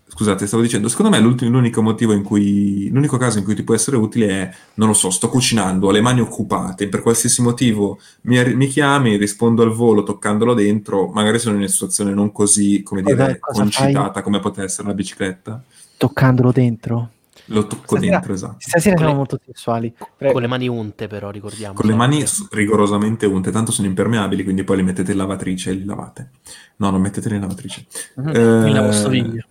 [0.08, 3.64] Scusate, stavo dicendo, secondo me l'ultimo- l'unico motivo in cui, l'unico caso in cui ti
[3.64, 7.42] può essere utile è, non lo so, sto cucinando, ho le mani occupate, per qualsiasi
[7.42, 12.14] motivo mi, arri- mi chiami, rispondo al volo toccandolo dentro, magari sono in una situazione
[12.14, 15.62] non così, come dire, concitata come poteva essere la bicicletta.
[15.98, 17.10] Toccandolo dentro.
[17.46, 18.56] Lo tocco Stasera- dentro, esatto.
[18.58, 19.94] Stasera Con siamo le- molto sessuali.
[20.16, 20.32] Prego.
[20.32, 21.74] Con le mani unte, però, ricordiamo.
[21.74, 25.74] Con le mani rigorosamente unte, tanto sono impermeabili, quindi poi le mettete in lavatrice e
[25.74, 26.30] li lavate.
[26.76, 27.86] No, non metteteli in lavatrice.
[28.16, 28.28] Mhm.
[28.28, 29.46] Eh, in lavastoviglie.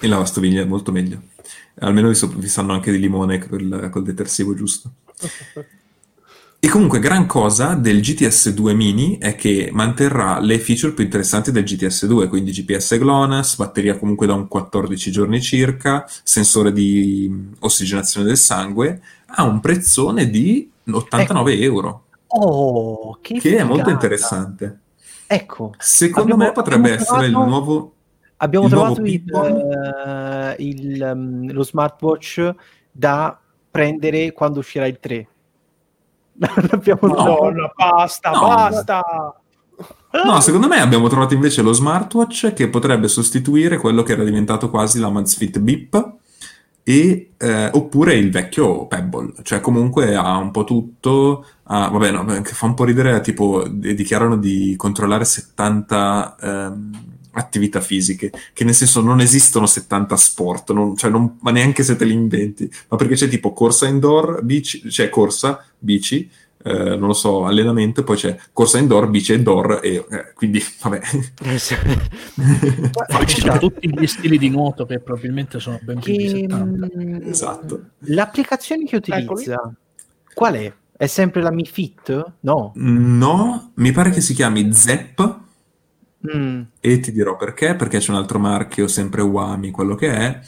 [0.00, 1.22] In lavastoviglie è molto meglio.
[1.80, 4.90] Almeno vi, so- vi sanno anche di limone col, col detersivo giusto.
[6.66, 11.52] E comunque, gran cosa del GTS 2 Mini è che manterrà le feature più interessanti
[11.52, 17.28] del GTS 2, quindi GPS GLONASS, batteria comunque da un 14 giorni circa, sensore di
[17.30, 23.88] mh, ossigenazione del sangue, a un prezzone di 89 euro, Oh, che, che è molto
[23.90, 24.80] interessante.
[25.28, 27.92] Ecco, Secondo Abbiamo- me potrebbe essere il trovato- nuovo...
[28.38, 29.22] abbiamo Il trovato il,
[30.04, 32.52] eh, il, um, lo smartwatch
[32.90, 33.38] da
[33.70, 35.28] prendere quando uscirà il 3.
[36.38, 37.14] L'abbiamo No.
[37.14, 37.42] trovato.
[37.42, 38.40] Madonna, basta, No.
[38.40, 39.02] basta.
[40.24, 44.70] No, secondo me abbiamo trovato invece lo smartwatch che potrebbe sostituire quello che era diventato
[44.70, 46.12] quasi la Amazfit Bip
[46.82, 52.24] e, eh, oppure il vecchio Pebble, cioè comunque ha un po' tutto, ha- vabbè, no,
[52.40, 56.90] che fa un po' ridere, tipo di- dichiarano di controllare 70 ehm,
[57.32, 61.94] attività fisiche, che nel senso non esistono 70 sport, non- cioè non- ma neanche se
[61.96, 66.30] te li inventi, ma perché c'è tipo corsa indoor, bici, cioè corsa, bici,
[66.62, 71.00] eh, non lo so, allenamento, poi c'è corsa indoor, bici indoor, e eh, quindi vabbè.
[71.44, 71.58] Eh,
[73.26, 76.88] ci sono tutti gli stili di nuoto che probabilmente sono ben più di Che, 70.
[76.98, 77.82] mm, esatto.
[78.00, 79.72] L'applicazione che utilizza,
[80.34, 80.72] qual è?
[80.98, 82.32] È sempre la Mi Fit?
[82.40, 82.72] No.
[82.74, 85.20] No, mi pare che si chiami Zepp
[86.34, 86.62] Mm.
[86.80, 90.40] e ti dirò perché, perché c'è un altro marchio, sempre Wami, quello che è.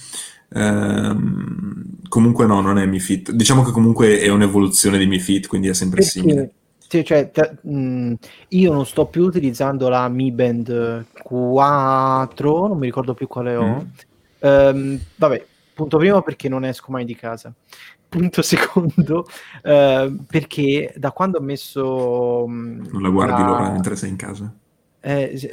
[0.50, 3.30] Ehm, comunque no, non è Mi Fit.
[3.32, 6.34] Diciamo che comunque è un'evoluzione di Mi Fit, quindi è sempre simile.
[6.34, 6.52] Perché
[6.88, 8.14] sì, cioè, te- mh,
[8.48, 13.64] io non sto più utilizzando la Mi Band 4, non mi ricordo più quale ho.
[13.64, 13.80] Mm.
[14.40, 15.44] Ehm, vabbè,
[15.74, 17.52] punto primo perché non esco mai di casa.
[18.08, 19.26] Punto secondo,
[19.62, 22.46] eh, perché da quando ho messo...
[22.48, 24.50] mh, Non la guardi la- l'ora mentre sei in casa.
[25.00, 25.46] eh, s-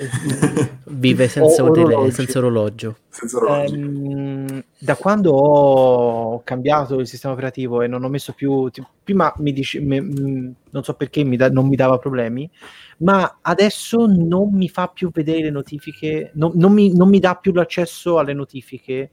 [0.88, 2.12] Vive senza, Ho tele- orologi.
[2.14, 2.96] senza orologio.
[3.10, 3.78] Senza orologi.
[4.78, 9.54] Da quando ho cambiato il sistema operativo e non ho messo più ti- prima mi
[9.54, 12.50] dice me- mh, non so perché mi da- non mi dava problemi
[13.00, 17.36] ma adesso non mi fa più vedere le notifiche non, non mi, non mi dà
[17.36, 19.10] più l'accesso alle notifiche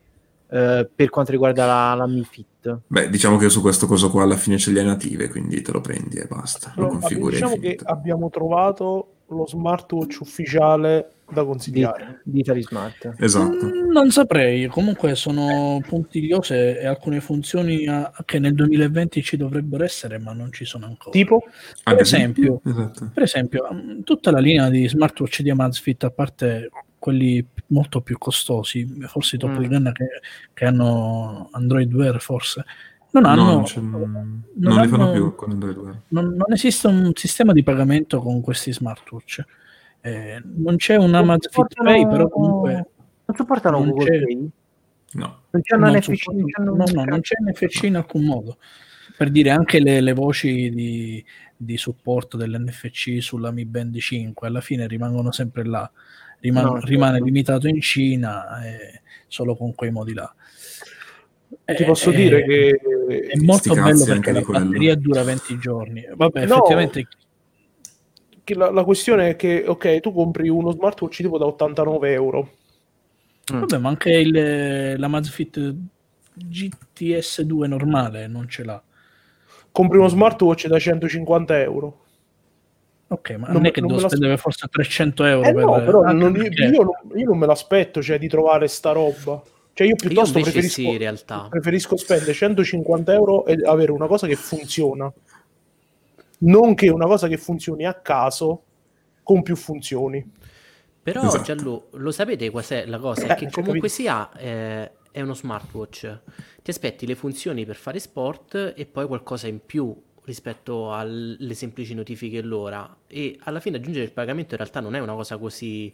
[0.49, 4.23] eh, per quanto riguarda la, la Mi Fit Beh, diciamo che su questo coso qua
[4.23, 6.73] alla fine c'è le native, quindi te lo prendi e basta.
[6.77, 12.21] Lo configuri diciamo che abbiamo trovato lo smartwatch ufficiale da di, consigliare.
[12.25, 13.67] di Italy Smart Esatto.
[13.67, 19.85] Mm, Non saprei, comunque sono puntigliose e alcune funzioni a- che nel 2020 ci dovrebbero
[19.85, 21.11] essere, ma non ci sono ancora.
[21.11, 21.45] Tipo,
[21.85, 23.11] Ad esempio- Esatto.
[23.13, 28.17] Per esempio, mm, tutta la linea di smartwatch di Amazfit, a parte quelli molto più
[28.17, 29.59] costosi, forse i top Mm.
[29.59, 30.07] di gamma che,
[30.55, 32.65] che hanno Android Wear, forse,
[33.11, 33.45] non No, hanno...
[33.45, 36.01] non, c'è- non li fanno hanno- più con Android Wear.
[36.09, 39.45] non, non esiste un sistema di pagamento con questi smartwatch.
[40.05, 42.73] Eh, non c'è un Amazfit supportano- Pay, però comunque
[43.25, 44.51] non supportano non Google c'è- Pay?
[45.15, 45.41] No.
[45.51, 48.57] non NFC supporta- non c'hanno- no, no, non c'è NFC in alcun modo.
[49.17, 51.25] Per dire anche le, le voci di,
[51.57, 55.89] di supporto dell'NFC sulla Mi Band 5 alla fine rimangono sempre là,
[56.41, 56.87] Riman- No, certo.
[56.89, 60.35] rimane limitato in Cina e solo con quei modi là.
[61.65, 62.81] ti Eh, posso eh, dire che
[63.29, 64.65] è molto bello perché la quello.
[64.65, 66.05] batteria dura 20 giorni.
[66.13, 66.55] Vabbè, No.
[66.57, 67.07] effettivamente
[68.45, 72.51] la, la questione è che, ok, tu compri uno smartwatch tipo da 89 euro.
[73.53, 73.59] Mm.
[73.61, 75.75] Vabbè, ma anche il, la Mazfit
[76.39, 78.83] GTS2 normale non ce l'ha.
[79.71, 81.99] Compri uno smartwatch da 150 euro.
[83.09, 85.65] Ok, ma Non non, è che non devo spendere forse 300 euro Eh per...
[85.65, 88.93] no, però anche non- perché- io, non, io non me l'aspetto cioè, di trovare sta
[88.93, 89.43] roba.
[89.75, 91.47] Cioè, io Io piuttosto invece preferisco, sì, in realtà.
[91.49, 95.13] preferisco spendere 150 euro e avere una cosa che funziona.
[96.45, 98.65] Non che una cosa che funzioni a caso
[99.23, 100.25] con più funzioni.
[101.03, 101.43] Però Esatto.
[101.43, 103.27] Gianlu, lo sapete cos'è la cosa?
[103.27, 103.95] È Eh, che cioè, comunque capito?
[103.95, 106.21] sia eh, è uno smartwatch.
[106.63, 111.95] Ti aspetti le funzioni per fare sport e poi qualcosa in più rispetto alle semplici
[111.95, 112.97] notifiche e l'ora.
[113.09, 115.93] E alla fine aggiungere il pagamento in realtà non è una cosa così,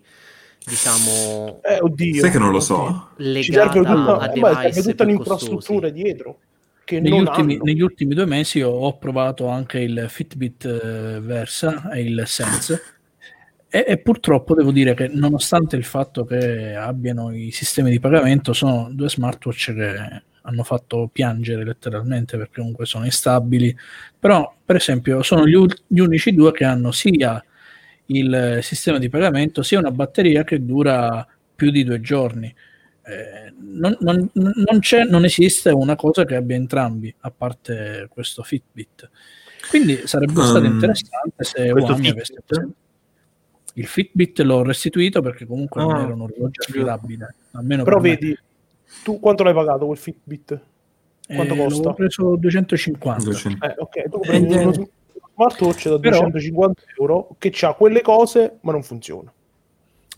[0.64, 2.20] diciamo, Eh, oddio.
[2.20, 3.11] Sai che non lo so?
[3.40, 5.92] Ci serve legata tutta, a beh, serve device tutta un'infrastruttura costosi.
[6.03, 6.38] dietro.
[6.91, 12.03] Negli ultimi, negli ultimi due mesi ho, ho provato anche il Fitbit eh, Versa e
[12.03, 12.82] il Sense.
[13.68, 18.55] E, e purtroppo devo dire che nonostante il fatto che abbiano i sistemi di pagamento
[18.55, 23.76] sono due smartwatch che hanno fatto piangere letteralmente perché comunque sono instabili.
[24.18, 27.43] Però per esempio sono gli, ul- gli unici due che hanno sia
[28.07, 32.55] il sistema di pagamento sia una batteria che dura più di due giorni
[33.09, 38.42] eh, non, non- non c'è, non esiste una cosa che abbia entrambi, a parte questo
[38.42, 39.09] Fitbit.
[39.70, 42.11] Quindi sarebbe stato Um, interessante se Fitbit?
[42.11, 42.34] avesse
[43.74, 46.02] il Fitbit l'ho restituito perché comunque non Ah.
[46.02, 48.16] era un orologio affidabile, almeno Però per me.
[48.16, 48.38] vedi,
[49.04, 50.61] tu quanto l'hai pagato quel Fitbit?
[51.26, 51.76] quanto Eh, costa?
[51.76, 53.24] L'avevo preso 250.
[53.24, 53.64] 200.
[53.66, 54.72] Eh, ok, tu prendi Eh, uno
[55.34, 59.30] smartwatch da però- 250 euro che ha quelle cose ma non funziona.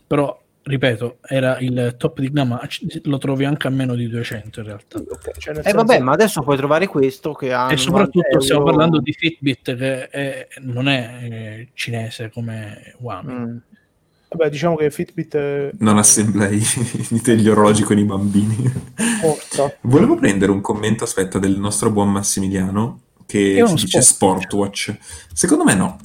[0.07, 2.61] Però, ripeto, era il top di gamma,
[3.05, 4.99] lo trovi anche a meno di 200 in realtà.
[4.99, 8.41] Ok, cioè nel Eh vabbè, ma adesso puoi trovare questo che ha E 90 soprattutto
[8.41, 8.73] stiamo euro.
[8.73, 13.33] parlando di Fitbit che è- non è eh, cinese come Xiaomi.
[13.33, 13.57] Mm.
[14.33, 18.57] Vabbè, diciamo che Fitbit è Non assemblei gli orologi con i bambini.
[19.23, 19.77] morta.
[19.83, 24.97] Volevo prendere un commento, aspetta, del nostro buon Massimiliano che dice Sportwatch.
[25.33, 25.99] Secondo me no.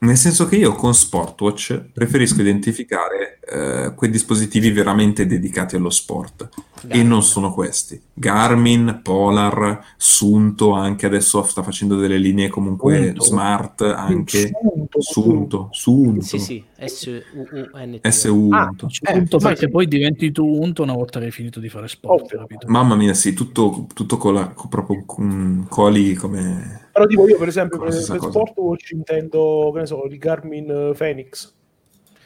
[0.00, 6.48] Nel senso che io con Sportwatch preferisco identificare eh, quei dispositivi veramente dedicati allo sport.
[6.86, 8.00] E non sono questi.
[8.14, 13.22] Garmin, Polar, Sunto, anche adesso sta facendo delle linee comunque Sunto.
[13.22, 18.06] smart, anche Sunto, Sunto, Sunto, Sì, sì, S-U-U-N-T.
[18.06, 18.48] SU.
[18.52, 21.58] Ah, Cioè, Eh, punto ma perché poi diventi tu unto una volta che hai finito
[21.58, 22.36] di fare sport?
[22.66, 26.88] Mamma mia, sì, tutto, tutto con la, con proprio con coli come...
[26.92, 28.20] Però tipo io per esempio per, per?
[28.20, 31.52] Sportwatch intendo, che ne so, il Garmin eh, Phoenix.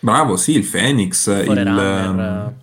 [0.00, 1.56] Bravo, sì, il Phoenix, il...
[1.56, 2.54] Ehm,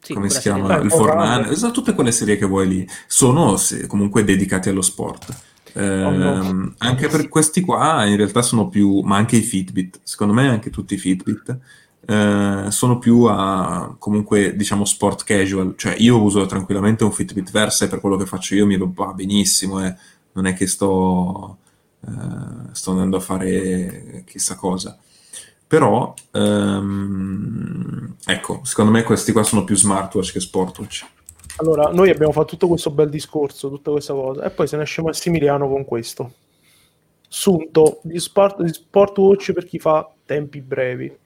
[0.00, 0.66] sì, come si chiama?
[0.68, 0.84] serie.
[0.84, 1.24] Il Forerunner.
[1.24, 5.52] Forerunner, esatto, tutte quelle serie che vuoi lì sono comunque dedicate allo sport.
[5.74, 10.48] Ehm, anche per questi qua in realtà sono più, ma anche i Fitbit, secondo me
[10.48, 11.58] anche tutti i Fitbit
[12.06, 17.84] eh, sono più a comunque diciamo sport casual, cioè io uso tranquillamente un Fitbit Versa
[17.84, 19.94] e per quello che faccio io mi va benissimo, eh.
[20.32, 21.58] non è che sto,
[22.06, 22.10] eh,
[22.72, 24.98] sto andando a fare chissà cosa.
[25.66, 31.06] Però, ehm, ecco, secondo me questi qua sono più smartwatch che sportwatch.
[31.56, 34.82] Allora, noi abbiamo fatto tutto questo bel discorso, tutta questa cosa, e poi se ne
[34.82, 36.32] esce Massimiliano con questo.
[37.28, 41.16] Sunto di, sport, di Sportwatch per chi fa tempi brevi.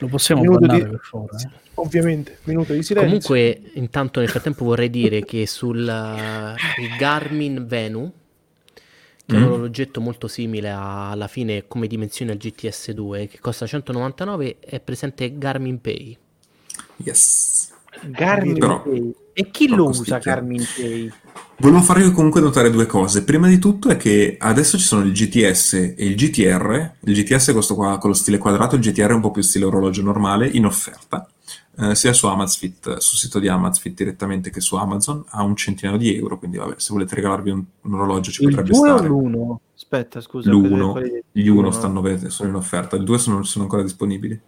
[0.00, 1.36] Lo possiamo Minuto bannare di- per favore?
[1.42, 1.66] eh?
[1.74, 3.08] Ovviamente, minuto di silenzio.
[3.28, 8.12] Comunque, intanto nel frattempo vorrei dire che sul eh, il Garmin Venu,
[9.26, 9.42] che è Mm.
[9.42, 14.56] un orologetto molto simile a- alla fine come dimensione al GTS 2, che costa 199,
[14.60, 16.16] è presente Garmin Pay.
[16.98, 17.72] Yes.
[18.06, 18.84] Garmin Però-.
[19.32, 20.18] E chi lo usa.
[20.18, 21.12] Garmin Pay?
[21.60, 23.24] Volevo farvi comunque notare due cose.
[23.24, 26.92] Prima di tutto è che adesso ci sono il GTS e il GTR.
[27.00, 29.42] Il GTS è questo qua con lo stile quadrato, il GTR è un po' più
[29.42, 31.28] stile orologio normale, in offerta,
[31.78, 35.98] eh, sia su Amazfit, sul sito di Amazfit direttamente che su Amazon, a un centinaio
[35.98, 36.38] di euro.
[36.38, 39.08] Quindi, vabbè, se volete regalarvi un, un orologio ci Il potrebbe 2 o stare.
[39.08, 39.56] l'1?
[39.74, 40.50] Aspetta, scusa.
[40.50, 41.70] L'uno, quali- gli uno no.
[41.72, 44.40] stanno ve- sono in offerta, il 2 sono, sono ancora disponibili.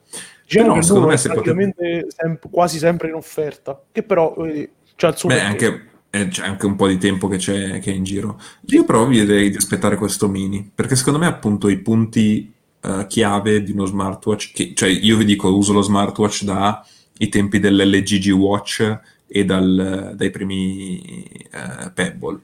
[0.50, 4.34] Diciamo però, secondo me è se potete- praticamente sem- quasi sempre in offerta, che però
[4.46, 7.78] eh, c'ha il suo Beh, anche, eh, c'è anche un po' di tempo che c'è
[7.78, 8.40] che è in giro.
[8.66, 13.06] Io però vi direi di aspettare questo mini, perché secondo me appunto i punti eh,
[13.08, 18.18] chiave di uno smartwatch, che, cioè io vi dico uso lo smartwatch dai tempi dell'LG
[18.18, 18.98] G Watch
[19.28, 22.40] e dal- dai primi eh, Pebble.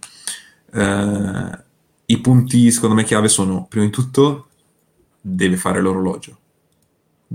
[0.73, 1.59] Eh,
[2.07, 4.47] I punti secondo me chiave sono, prima di tutto,
[5.21, 6.39] deve fare l'orologio.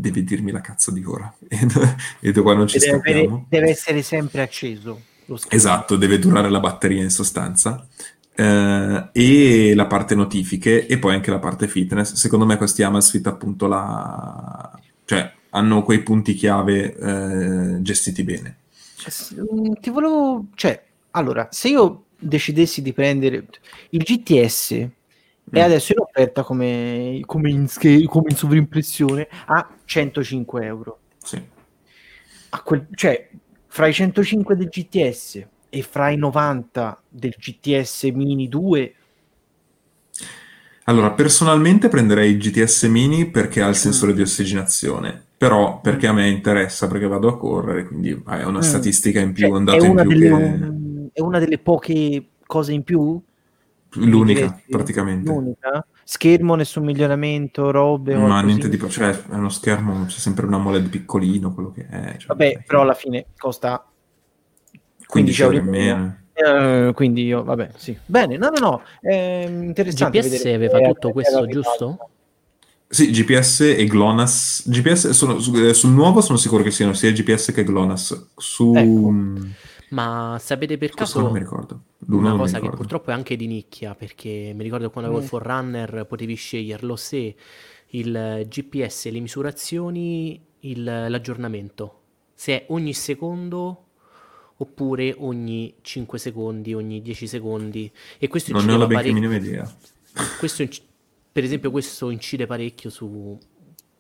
[0.02, 1.32] Deve dirmi la cazzo di ora.
[2.20, 3.46] E qua non ci Deve, scappiamo.
[3.48, 5.00] deve essere sempre acceso.
[5.48, 7.88] Esatto, deve durare la batteria in sostanza.
[8.34, 12.14] Eh, e la parte notifiche e poi anche la parte fitness.
[12.14, 14.80] Secondo me questi Amazfit appunto la...
[15.06, 18.56] cioè hanno quei punti chiave eh, gestiti bene.
[19.36, 20.48] Mm, Ti volevo...
[20.56, 23.46] Cioè, allora, se io decidessi di prendere
[23.92, 24.88] il GTS
[25.52, 25.56] Mm.
[25.58, 27.68] e adesso in offerta come, come, in,
[28.06, 31.00] come in sovrimpressione a 105 euro.
[31.18, 31.42] Sì.
[32.64, 33.30] Quel- cioè,
[33.68, 38.96] fra i 105 del GTS e fra i 90 del GTS Mini 2,
[40.86, 46.14] Allora, personalmente prenderei il GTS Mini perché ha il sensore di ossigenazione, però perché a
[46.14, 48.62] me interessa, perché vado a correre, quindi è una Mm.
[48.62, 51.10] statistica in più, cioè, un dato in più delle, che...
[51.14, 53.22] è una delle poche cose in più.
[53.96, 55.30] L'unica, praticamente.
[55.30, 55.86] L'unica?
[56.04, 58.14] Schermo, nessun miglioramento, robe.
[58.14, 58.46] Ma qualcosina?
[58.46, 58.90] niente di...
[58.90, 62.16] cioè è uno schermo, c'è sempre un AMOLED piccolino, quello che è.
[62.18, 63.86] cioè, Vabbè, però alla fine costa
[65.06, 66.16] 15 euro in euro in meno.
[66.34, 67.98] Eh, quindi io, vabbè, sì.
[68.06, 70.20] Bene, no, no, no, è interessante.
[70.20, 72.10] GPS aveva tutto è- questo, è giusto?
[72.88, 74.70] Sì, GPS e GLONASS.
[74.70, 78.32] GPS sono, su- eh, sul nuovo sono sicuro che siano sia GPS che GLONASS.
[78.36, 78.74] Su...
[78.76, 79.14] Ecco.
[79.92, 81.84] Ma sapete per Questo caso non mi ricordo.
[82.06, 85.24] L'uno una cosa che purtroppo è anche di nicchia, perché mi ricordo quando avevo Mm.
[85.26, 87.36] il Forerunner potevi sceglierlo se
[87.94, 92.00] il GPS, le misurazioni, il- l'aggiornamento,
[92.34, 93.86] se è ogni secondo
[94.58, 97.92] oppure ogni 5 secondi, ogni 10 secondi.
[98.18, 99.14] E questo Non ne ho la parecchio.
[99.14, 99.70] minima idea.
[100.40, 100.82] Questo inc-
[101.32, 103.38] per esempio, questo incide parecchio su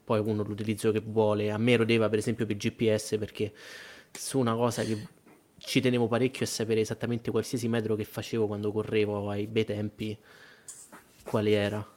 [0.03, 1.51] poi uno l'utilizzo che vuole.
[1.51, 3.53] A me rodeva per esempio per GPS perché
[4.11, 4.97] su una cosa che
[5.63, 10.17] ci tenevo parecchio è sapere esattamente qualsiasi metro che facevo quando correvo ai bei tempi,
[11.23, 11.87] quale era.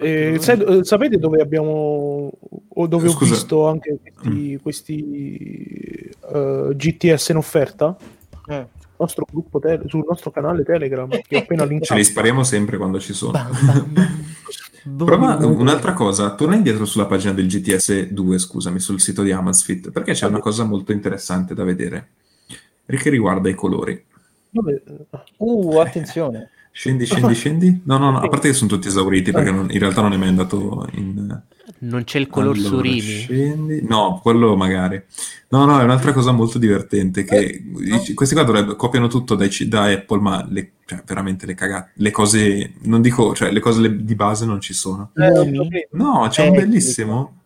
[0.00, 2.30] Eh, sai- eh, sapete dove abbiamo
[2.68, 3.24] o dove Scusa.
[3.24, 7.96] ho visto anche questi, questi, eh, GTS in offerta?
[8.46, 8.66] Eh.
[8.78, 12.02] Sul nostro gruppo tele- sul nostro canale Telegram che ho appena Ce li linkato.
[12.04, 13.32] spariamo sempre quando ci sono.
[13.32, 14.24] Bam, bam, bam.
[14.84, 15.06] Boom.
[15.06, 19.90] Prova un'altra cosa, torna indietro sulla pagina del GTS 2, scusami, sul sito di Amazfit,
[19.90, 22.08] perché c'è una cosa molto interessante da vedere,
[22.86, 24.04] che riguarda i colori.
[25.36, 26.50] Uh, attenzione.
[26.70, 27.80] Scendi, scendi, scendi.
[27.84, 30.16] No, no, no, a parte che sono tutti esauriti, perché non- in realtà non è
[30.16, 31.42] mai andato in...
[31.80, 33.00] Non c'è il color Allora, Surimi.
[33.00, 33.82] scendi.
[33.86, 35.00] No, quello magari.
[35.50, 39.48] No, no, è un'altra cosa molto divertente che i- questi qua dovrebbero, copiano tutto dai
[39.68, 43.80] da Apple, ma le, cioè, veramente le cagate, le cose, non dico, cioè le cose
[43.80, 45.10] le- di base non ci sono.
[45.14, 45.86] Eh.
[45.92, 47.36] No, c'è un Eh, bellissimo.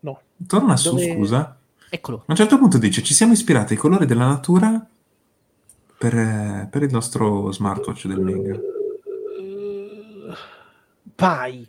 [0.00, 0.20] No.
[0.46, 1.38] Torna su, Dove- scusa.
[1.38, 1.56] A
[1.90, 2.24] Eccolo.
[2.26, 4.86] un certo punto dice, ci siamo ispirati ai colori della natura
[5.98, 8.60] per, eh, per il nostro smartwatch del Ming.
[11.14, 11.68] Pai.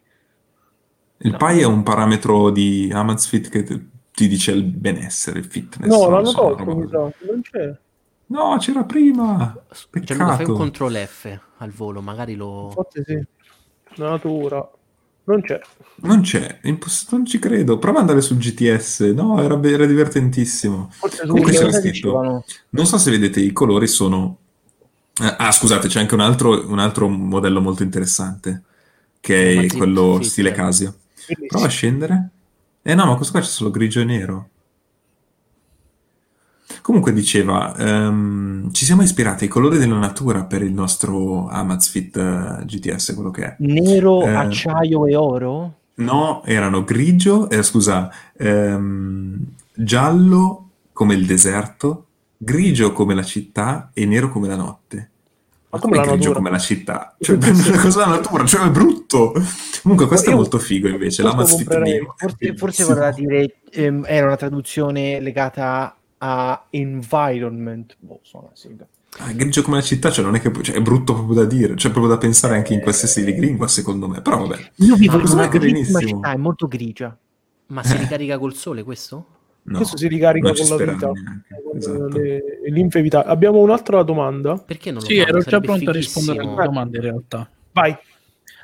[1.19, 1.37] Il No.
[1.37, 5.87] PI è un parametro di Amazfit che ti ti dice il benessere, il fitness.
[5.89, 6.97] No, non l'hanno so, tolto, mi sa.
[6.97, 7.77] Non c'è.
[8.27, 9.55] No, c'era prima.
[9.91, 10.53] Gianluca, fai un Peccato.
[10.53, 12.71] control F al volo, magari lo...
[12.73, 14.01] Forse sì.
[14.01, 14.67] Natura.
[15.25, 15.59] Non c'è.
[15.97, 17.77] Non c'è, imposs- non ci credo.
[17.77, 19.01] Prova ad andare su GTS.
[19.13, 20.89] No, era, be- era divertentissimo.
[20.93, 22.43] Forse Comunque c'era scritto.
[22.69, 24.37] Non so se vedete, i colori sono.
[25.21, 28.63] eh, ah, scusate, c'è anche un altro, un altro modello molto interessante,
[29.19, 30.51] che è quello stile.
[30.53, 30.95] Casio.
[31.27, 31.47] Bellissimo.
[31.47, 32.29] Prova a scendere.
[32.81, 34.49] Eh no, ma questo qua c'è solo grigio e nero.
[36.81, 42.65] Comunque diceva, ehm, ci siamo ispirati ai colori della natura per il nostro Amazfit eh,
[42.65, 43.55] GTS, quello che è.
[43.59, 44.33] Nero, Eh.
[44.33, 45.73] acciaio e oro?
[45.95, 49.37] No, erano grigio, eh, scusa, ehm,
[49.73, 52.05] giallo come il deserto,
[52.37, 55.09] grigio come la città e nero come la notte.
[55.77, 56.35] Ma come la grigio natura.
[56.35, 57.15] come la città?
[57.19, 57.47] Cioè, una
[57.81, 59.33] cosa della natura, cioè è brutto.
[59.81, 62.07] Comunque questo è molto figo invece, l'Amazfit comprerei.
[62.15, 67.95] Forse, forse vorrà dire ehm, era una traduzione legata a environment.
[67.99, 68.85] Boh, suona sigla.
[69.19, 71.75] Ah, grigio come la città, cioè non è che cioè, è brutto proprio da dire,
[71.75, 74.21] cioè proprio da pensare anche in qualsiasi lingua, secondo me.
[74.21, 77.17] Però vabbè, Io vivo in una città, è molto grigia.
[77.69, 79.36] Ma si ricarica col sole questo?
[79.67, 81.07] No, Questo si ricarica con la vita.
[81.07, 82.07] Con esatto.
[82.17, 83.29] le, le linfe vitali.
[83.29, 84.57] Abbiamo un'altra domanda.
[84.57, 85.27] Perché non lo Sì, fanno?
[85.29, 87.49] ero già pronto a rispondere alle domande in realtà.
[87.71, 87.95] Vai.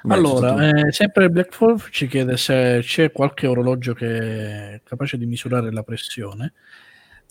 [0.05, 5.17] Vai, allora, eh, sempre Black Wolf ci chiede se c'è qualche orologio che è capace
[5.17, 6.53] di misurare la pressione.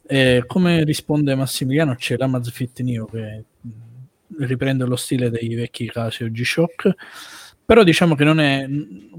[0.06, 3.44] E come risponde Massimiliano, c'è l'Amazfit Neo che
[4.38, 6.94] riprende lo stile dei vecchi Casio G-Shock,
[7.72, 8.68] però diciamo che non è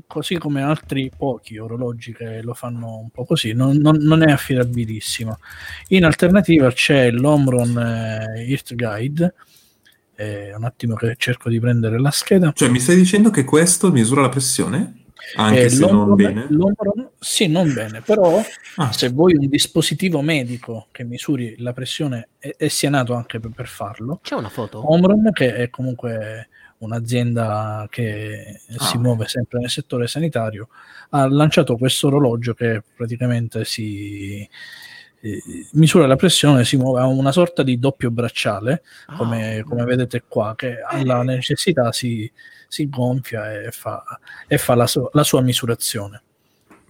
[0.05, 4.31] così come altri pochi orologi che lo fanno un po' così, non, non- non è
[4.31, 5.39] affidabilissimo.
[5.87, 9.33] In alternativa c'è l'Omron eh, Earth Guide,
[10.15, 12.51] eh, un attimo che cerco di prendere la scheda.
[12.53, 14.97] Cioè, mi stai dicendo che questo misura la pressione?
[15.37, 16.45] Anche Eh, se non bene?
[16.51, 18.39] l'Omron- sì, non bene, però
[18.75, 23.39] Ah, se vuoi un dispositivo medico che misuri la pressione e, e sia nato anche
[23.39, 24.91] per, per farlo, C'è una foto?
[24.91, 26.49] Omron, che è comunque
[26.83, 28.99] un'azienda che si Ah.
[28.99, 30.67] muove sempre nel settore sanitario,
[31.09, 34.47] ha lanciato questo orologio che praticamente si
[35.25, 35.41] eh,
[35.73, 40.23] misura la pressione, si muove a una sorta di doppio bracciale, Ah, come, come vedete
[40.27, 42.29] qua, che alla necessità si,
[42.67, 44.03] si gonfia e fa,
[44.47, 46.21] e fa la, su- la sua misurazione.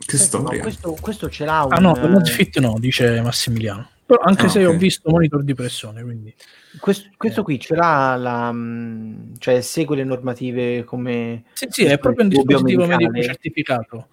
[0.03, 0.61] che Senti, ma storia.
[0.63, 1.73] questo, questo ce l'ha un...
[1.73, 3.89] Ah no, eh, Amazfit no, dice Massimiliano.
[4.05, 4.73] Però anche Ah, se ok.
[4.73, 6.33] ho visto monitor di pressione, quindi
[6.79, 7.43] questo, questo Eh.
[7.43, 8.51] qui ce l'ha la...
[8.51, 11.43] mm, cioè segue le normative come...
[11.53, 14.07] sì, sì, è proprio un Dispositivo medico certificato.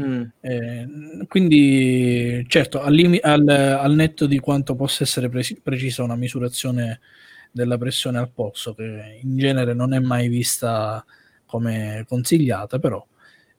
[0.00, 0.22] Mm.
[0.40, 0.88] Eh,
[1.28, 7.00] quindi, certo, al, limi- al- al netto di quanto possa essere presi- precisa una misurazione
[7.50, 11.04] della pressione al polso, che in genere non è mai vista
[11.44, 13.06] come consigliata, però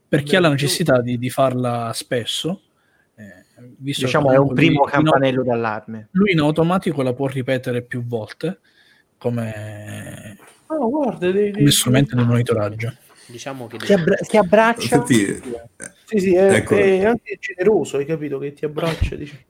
[0.08, 2.62] per chi ha la necessità di, di farla spesso,
[3.78, 6.08] visto che Diciamo è un lui- primo in- campanello d'allarme.
[6.12, 8.60] lui in automatico la può ripetere più volte
[9.18, 10.38] come,
[10.68, 12.94] Ah, guarda, dei, come strumento di monitoraggio.
[13.26, 14.96] Diciamo che Si, abbra- si abbraccia...
[14.96, 15.42] Infatti,
[16.06, 16.76] Sì, sì, è, Ecco.
[16.76, 18.38] è anche generoso, hai capito?
[18.38, 19.16] Che ti abbraccia.
[19.16, 19.46] Dice.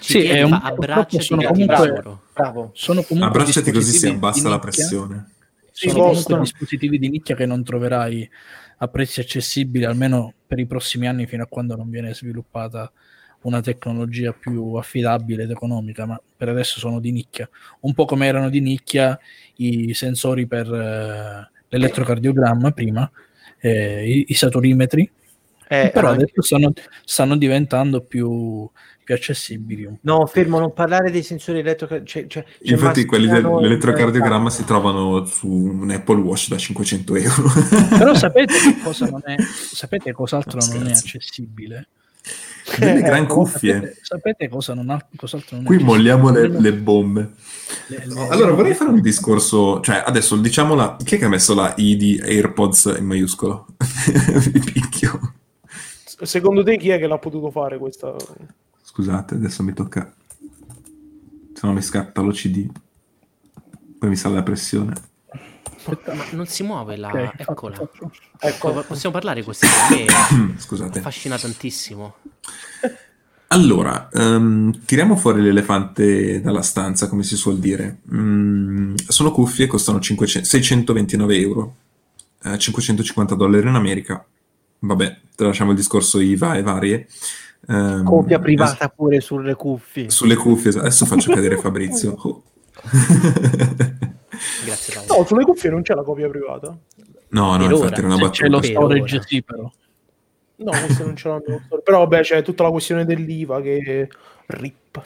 [0.00, 2.02] ci Sì, è un- abbracciati sono comunque-.
[2.32, 2.70] Bravo.
[2.74, 5.28] Sono comunque abbracciati così si abbassa la pressione.
[5.70, 8.28] Sì, sono comunque dispositivi di nicchia che non troverai
[8.78, 12.90] a prezzi accessibili almeno per i prossimi anni fino a quando non viene sviluppata
[13.44, 17.48] una tecnologia più affidabile ed economica, ma per adesso sono di nicchia,
[17.80, 19.18] un po' come erano di nicchia
[19.56, 23.10] i sensori per eh, l'elettrocardiogramma prima,
[23.60, 25.10] eh, i, i saturimetri,
[25.68, 26.72] Eh, però anche- adesso stanno,
[27.04, 28.68] stanno diventando più,
[29.02, 29.84] più accessibili.
[29.84, 30.00] un po'.
[30.02, 32.28] No, fermo, non parlare dei sensori elettrocardiogramma.
[32.28, 37.42] Cioè, c'è Infatti, quelli dell'elettrocardiogramma si trovano su un Apple Watch da 500 euro.
[37.98, 41.42] Però sapete che cosa non è, sapete cos'altro No, non è scherzo.
[42.64, 42.92] Accessibile?
[42.94, 43.72] Delle gran cuffie.
[43.74, 47.32] Sapete, sapete cosa non ha, cos'altro non Qui molliamo le, le bombe.
[47.88, 50.96] le- le- Allora, vorrei fare un discorso, cioè adesso diciamo la...
[51.02, 53.66] Chi è che ha messo la I di AirPods in maiuscolo?
[54.50, 55.34] Vi picchio.
[56.04, 58.14] Secondo te chi è che l'ha potuto fare questa?
[58.82, 60.12] Scusate, adesso mi tocca...
[61.52, 62.66] Se no mi scatta l'OCD.
[63.98, 64.92] Poi mi sale la pressione.
[65.86, 67.08] Aspetta, Ma non si muove la...
[67.08, 67.74] ok, Eccola.
[67.76, 68.10] fatto.
[68.38, 70.28] Ecco, Possiamo parlare di questa cosa?
[70.34, 70.98] A me Scusate.
[71.00, 72.14] affascina tantissimo.
[73.48, 77.98] Allora, ehm, tiriamo fuori l'elefante dalla stanza, come si suol dire.
[78.12, 81.74] Mm, sono cuffie, costano 500 629 euro,
[82.42, 84.24] eh, 550 dollari in America.
[84.80, 87.06] Vabbè, lasciamo il discorso IVA e varie.
[87.68, 90.10] Ehm, Copia privata pure sulle cuffie.
[90.10, 92.12] Sulle cuffie, es- adesso faccio cadere Fabrizio.
[92.22, 92.42] Oh.
[94.64, 95.14] Grazie Paolo.
[95.20, 96.76] no, sulle cuffie non c'è la copia privata.
[97.28, 97.96] no, no, Per infatti ora.
[97.98, 98.80] era una Se c'è lo battuta.
[98.80, 99.24] Storage, ora.
[99.26, 99.72] sì, però.
[100.56, 101.62] No, questo non ce l'hanno.
[101.82, 104.08] Però vabbè, c'è tutta la questione dell'IVA che
[104.46, 105.02] rip.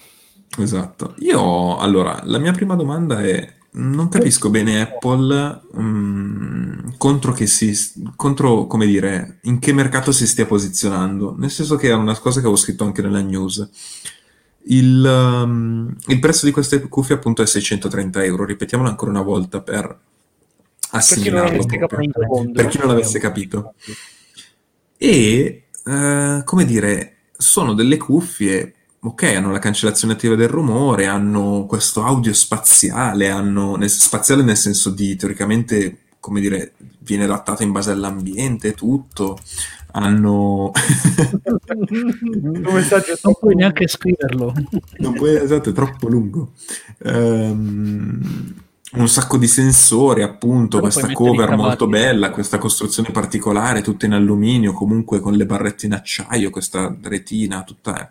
[0.58, 1.14] Esatto.
[1.18, 7.74] Io, allora, la mia prima domanda è, non capisco bene Apple mm, contro che si,
[8.16, 11.34] contro, come dire, in che mercato si stia posizionando.
[11.38, 13.68] Nel senso che è una cosa che avevo scritto anche nella news.
[14.64, 19.60] Il, um, il prezzo di queste cuffie appunto è 630 euro, ripetiamolo ancora una volta
[19.60, 19.98] per
[20.90, 23.74] assimilarlo proprio, per chi non l'avesse capito.
[24.96, 31.66] E, uh, come dire, sono delle cuffie ok, hanno la cancellazione attiva del rumore, hanno
[31.66, 37.72] questo audio spaziale, hanno nel, spaziale nel senso di teoricamente, come dire, viene adattato in
[37.72, 39.38] base all'ambiente, tutto.
[39.98, 40.72] Hanno
[43.22, 44.54] non puoi neanche scriverlo.
[44.98, 46.52] Non puoi, esatto, è troppo lungo.
[46.98, 48.54] Um,
[48.92, 54.12] un sacco di sensori, appunto, Però questa cover molto bella, questa costruzione particolare, tutta in
[54.12, 58.10] alluminio, comunque con le barrette in acciaio, questa retina, tutta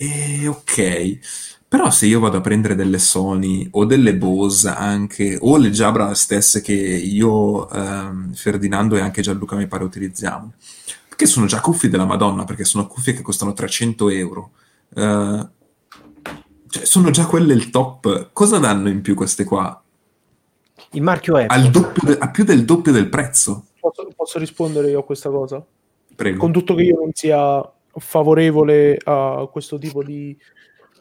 [0.00, 1.18] e ok,
[1.66, 6.14] però se io vado a prendere delle Sony o delle Bose anche, o le Jabra
[6.14, 10.52] stesse che io, ehm, Ferdinando e anche Gianluca mi pare utilizziamo,
[11.18, 14.52] che sono già cuffie della Madonna, perché sono cuffie che costano 300 euro.
[14.90, 15.48] Uh,
[16.68, 18.28] cioè, sono già quelle il top.
[18.32, 19.82] Cosa danno in più queste qua?
[20.92, 23.64] Il marchio è de- a più del doppio del prezzo.
[23.80, 25.60] Posso, posso rispondere io a questa cosa?
[26.14, 26.38] Prego.
[26.38, 30.38] Con tutto che io non sia favorevole a questo tipo di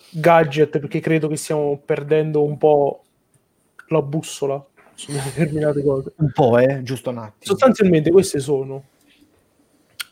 [0.09, 3.03] gadget perché credo che stiamo perdendo un po'
[3.89, 4.65] la bussola
[4.95, 6.13] su determinate cose.
[6.15, 7.35] Un po', eh, giusto un attimo.
[7.37, 8.83] Sostanzialmente queste sono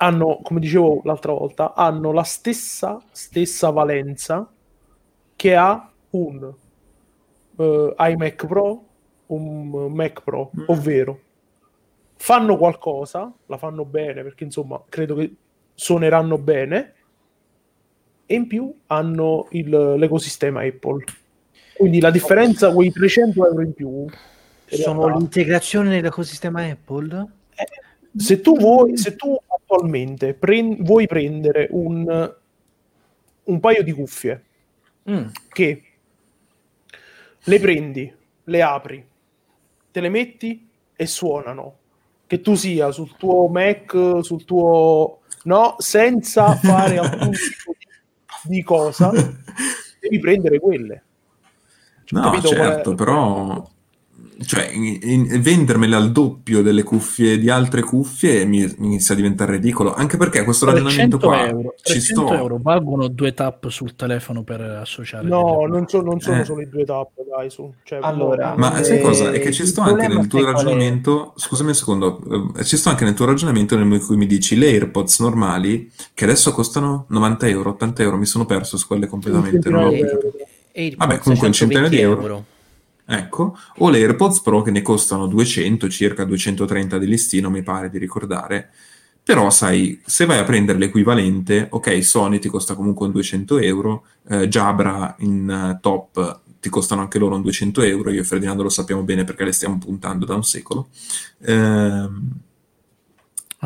[0.06, 4.50] hanno, come dicevo l'altra volta, hanno la stessa stessa valenza
[5.36, 6.54] che ha un
[7.56, 8.86] uh, iMac Pro,
[9.28, 10.64] un Mac Pro, mm.
[10.68, 11.20] ovvero
[12.18, 15.36] fanno qualcosa, la fanno bene perché insomma credo che
[15.74, 16.94] suoneranno bene
[18.26, 21.04] e in più hanno il, l'ecosistema Apple.
[21.76, 24.06] Quindi la differenza, quei 300 euro in più,
[24.68, 27.28] sono realtà, l'integrazione nell'ecosistema Apple?
[28.18, 32.34] Se tu vuoi, se tu attualmente prend, vuoi prendere un,
[33.44, 34.44] un paio di cuffie
[35.10, 35.28] mm.
[35.50, 35.84] che
[37.44, 38.14] le prendi,
[38.46, 39.06] le apri,
[39.92, 41.78] te le metti e suonano,
[42.28, 45.76] che tu sia sul tuo Mac, sul tuo no?
[45.78, 47.76] senza fare alcun tipo
[48.44, 49.12] di, cosa,
[50.00, 51.04] devi prendere quelle.
[52.06, 53.68] Cioè, no, certo, però
[54.44, 59.18] cioè, in, in, vendermele al doppio delle cuffie di altre cuffie mi, mi inizia a
[59.18, 59.94] diventare ridicolo.
[59.94, 62.34] Anche perché questo ragionamento qua euro, ci sto.
[62.34, 65.28] euro valgono due tap sul telefono per associare.
[65.28, 66.46] No, non, so, non sono eh.
[66.46, 67.50] solo i due tap, dai.
[67.50, 67.72] Su.
[67.84, 69.32] Cioè, allora, ma eh, sai cosa?
[69.32, 71.34] È che ci sto anche nel tuo ragionamento.
[71.36, 71.40] È...
[71.40, 74.68] Scusami un secondo, eh, ci sto anche nel tuo ragionamento nel cui mi dici le
[74.68, 78.18] AirPods normali che adesso costano 90 euro, 80 euro.
[78.18, 79.70] Mi sono perso su quelle completamente.
[79.70, 79.94] Non
[80.98, 82.22] Vabbè, comunque un centinaio di euro.
[82.22, 82.46] euro
[83.08, 87.90] Ecco, o le AirPods Pro che ne costano 200, circa 230 di listino, mi pare
[87.90, 88.72] di ricordare.
[89.24, 94.06] Però, sai, se vai a prendere l'equivalente, ok, Sony ti costa comunque un 200 euro,
[94.30, 98.64] eh, Jabra in uh, top ti costano anche loro un 200 euro, io e Ferdinando
[98.64, 100.88] lo sappiamo bene perché le stiamo puntando da un secolo.
[101.40, 102.10] Eh,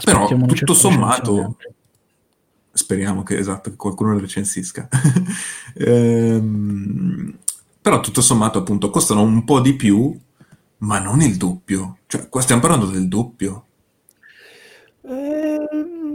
[0.04, 1.56] però, tutto sommato,
[2.74, 4.90] speriamo che, esatto, che qualcuno le recensisca.
[5.76, 7.38] ehm,
[7.82, 10.18] però tutto sommato appunto costano un po' di più,
[10.80, 12.00] ma non il doppio.
[12.08, 13.66] Cioè, qua stiamo parlando del doppio.
[15.02, 15.60] Eh,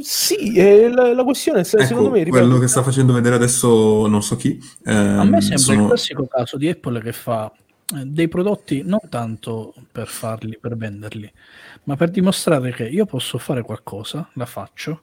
[0.00, 2.22] sì, eh, la, la, questione è ecco, secondo me...
[2.22, 4.60] Ripeto, quello che sta facendo vedere adesso non so chi.
[4.84, 5.80] Ehm, A me sembra sono...
[5.82, 7.50] il classico caso di Apple che fa
[7.96, 11.30] eh, dei prodotti non tanto per farli, per venderli,
[11.84, 15.02] ma per dimostrare che io posso fare qualcosa, la faccio.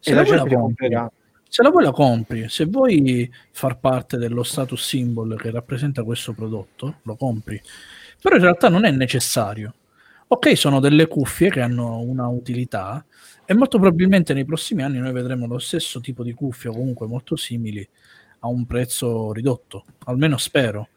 [0.00, 1.12] Se e la, gente la comprerà
[1.50, 6.32] se la vuoi la compri, se vuoi far parte dello status symbol che rappresenta questo
[6.32, 7.60] prodotto, lo compri.
[8.22, 9.74] Però in realtà non è necessario.
[10.28, 13.04] Ok, sono delle cuffie che hanno una utilità
[13.44, 17.08] e molto probabilmente nei prossimi anni noi vedremo lo stesso tipo di cuffie o comunque
[17.08, 17.86] molto simili
[18.38, 20.90] a un prezzo ridotto, almeno spero.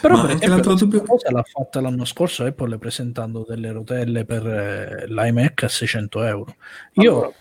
[0.00, 1.02] Però Ma per esempio, dubbio...
[1.02, 6.56] cosa l'ha fatta l'anno scorso Apple presentando delle rotelle per eh, l'iMac a 600 euro.
[6.94, 7.34] Io allora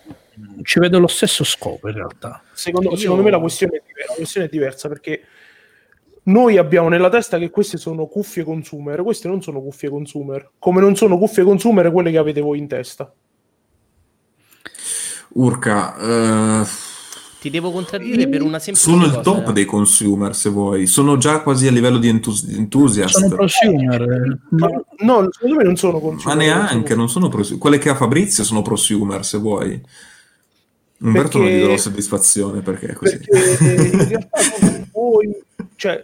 [0.64, 2.42] ci vedo lo stesso scopo in realtà.
[2.54, 2.98] Secondo, Io...
[2.98, 5.22] secondo me la questione, è diversa, la questione è diversa perché
[6.24, 10.82] noi abbiamo nella testa che queste sono cuffie consumer, queste non sono cuffie consumer, come
[10.82, 13.12] non sono cuffie consumer quelle che avete voi in testa.
[15.32, 16.68] Urca, uh
[17.40, 20.88] ti devo contraddire per una semplice Sono il cosa, top dei consumer, se vuoi.
[20.88, 23.18] Sono già quasi a livello di entus- enthusiast.
[23.18, 24.40] Sono prosumer.
[24.50, 24.68] Ma...
[24.98, 26.36] No, secondo me non sono consumer.
[26.36, 27.62] Ma neanche, non sono prosumer.
[27.62, 29.82] Quelle che ha Fabrizio sono prosumer, se vuoi.
[31.02, 31.54] Umberto perché...
[31.54, 33.20] non gli do la soddisfazione perché è così.
[33.20, 34.40] Perché in realtà
[34.92, 35.36] voi
[35.80, 36.04] cioè,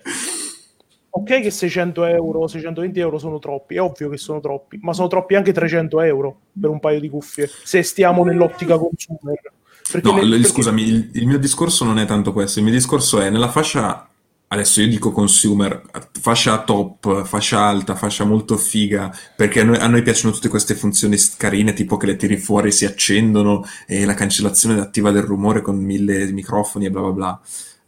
[1.09, 5.09] ok che 600 euro, 620 euro sono troppi, è ovvio che sono troppi, ma sono
[5.09, 9.51] troppi anche 300 euro per un paio di cuffie, se stiamo nell'ottica consumer.
[9.91, 10.47] Perché no, nel, perché...
[10.47, 14.07] scusami, il, il, mio discorso non è tanto questo, il mio discorso è nella fascia,
[14.47, 15.81] adesso io dico consumer,
[16.19, 20.75] fascia top, fascia alta, fascia molto figa, perché a noi, a noi piacciono tutte queste
[20.75, 25.61] funzioni carine, tipo che le tiri fuori, si accendono, e la cancellazione attiva del rumore
[25.61, 27.41] con mille microfoni e bla bla bla.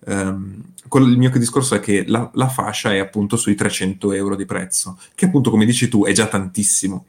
[0.08, 0.64] Um,
[0.94, 4.98] il mio discorso è che la, la, fascia è appunto sui 300 euro di prezzo,
[5.16, 7.06] che appunto, come dici tu, è già tantissimo.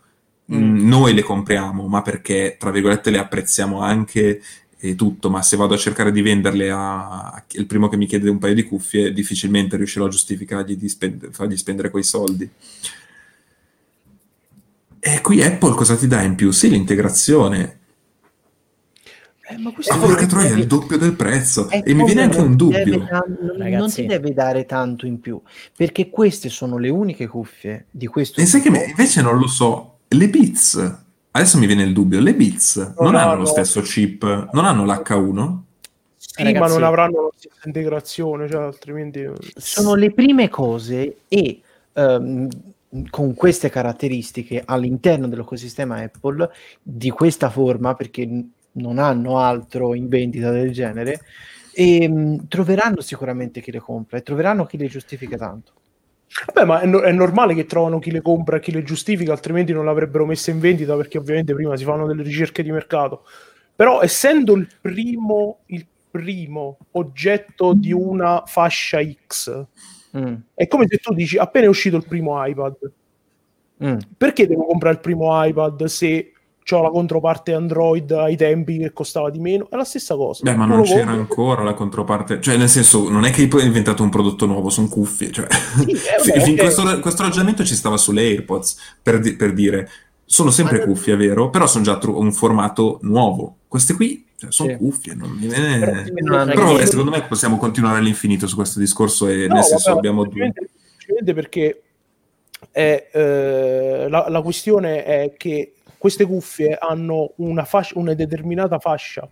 [0.52, 0.88] Mm.
[0.88, 4.40] Noi le compriamo, ma perché, tra virgolette, le apprezziamo anche
[4.78, 8.06] e tutto, ma se vado a cercare di venderle a, a il primo che mi
[8.06, 12.48] chiede un paio di cuffie, difficilmente riuscirò a giustificargli di spend- fargli spendere quei soldi.
[15.00, 16.50] E qui Apple cosa ti dà in più?
[16.50, 17.78] Sì, l'integrazione,
[19.50, 21.70] eh, ma questo ah, porca troia, è il doppio del prezzo.
[21.70, 23.06] e mi viene anche un dubbio.
[23.06, 25.40] Tan- non ti deve dare tanto in più,
[25.74, 30.00] perché queste sono le uniche cuffie di questo E sai che invece non lo so,
[30.08, 33.38] le Beats, adesso mi viene il dubbio, le Beats no, non no, hanno no.
[33.40, 34.22] lo stesso chip,
[34.52, 35.58] non hanno l'H1?
[36.16, 39.28] Sì, Ragazzi, ma non avranno la stessa integrazione, cioè, altrimenti...
[39.56, 41.60] Sono le prime cose e...
[41.94, 42.48] Um,
[43.10, 46.48] con queste caratteristiche all'interno dell'ecosistema Apple
[46.82, 48.26] di questa forma perché
[48.72, 51.20] non hanno altro in vendita del genere
[51.72, 55.72] e mh, troveranno sicuramente chi le compra e troveranno chi le giustifica tanto.
[56.46, 59.32] Vabbè, ma è, no- è, normale che trovano chi le compra e chi le giustifica,
[59.32, 63.24] altrimenti non l'avrebbero messa in vendita perché ovviamente prima si fanno delle ricerche di mercato.
[63.74, 69.64] Però essendo il primo, il primo oggetto di una fascia X,
[70.16, 70.34] mm.
[70.54, 72.76] è come se tu dici appena è uscito il primo iPad,
[73.84, 73.98] mm.
[74.16, 76.32] perché devo comprare il primo iPad se
[76.68, 80.42] c'ho la controparte Android ai tempi che costava di meno, è la stessa cosa.
[80.42, 81.20] Beh, ma non c'era compro.
[81.20, 84.86] ancora la controparte, cioè nel senso, non è che hai inventato un prodotto nuovo, sono
[84.88, 85.46] cuffie, cioè...
[85.48, 85.92] Sì,
[86.36, 86.56] eh, okay.
[86.56, 89.88] questo, questo, ragionamento ci stava sulle AirPods, per, di- per dire,
[90.26, 93.60] sono sempre ma cuffie, è vero, però sono già tru- un formato nuovo.
[93.66, 94.76] Queste qui cioè, sono sì.
[94.76, 95.78] cuffie, non mi viene...
[96.12, 99.88] Però, però vabbè, secondo me possiamo continuare all'infinito su questo discorso e no, nel senso
[99.88, 100.52] vabbè, abbiamo due...
[101.32, 101.82] perché
[102.70, 109.28] è, eh, la, la questione è che queste cuffie hanno una, fascia, una determinata fascia,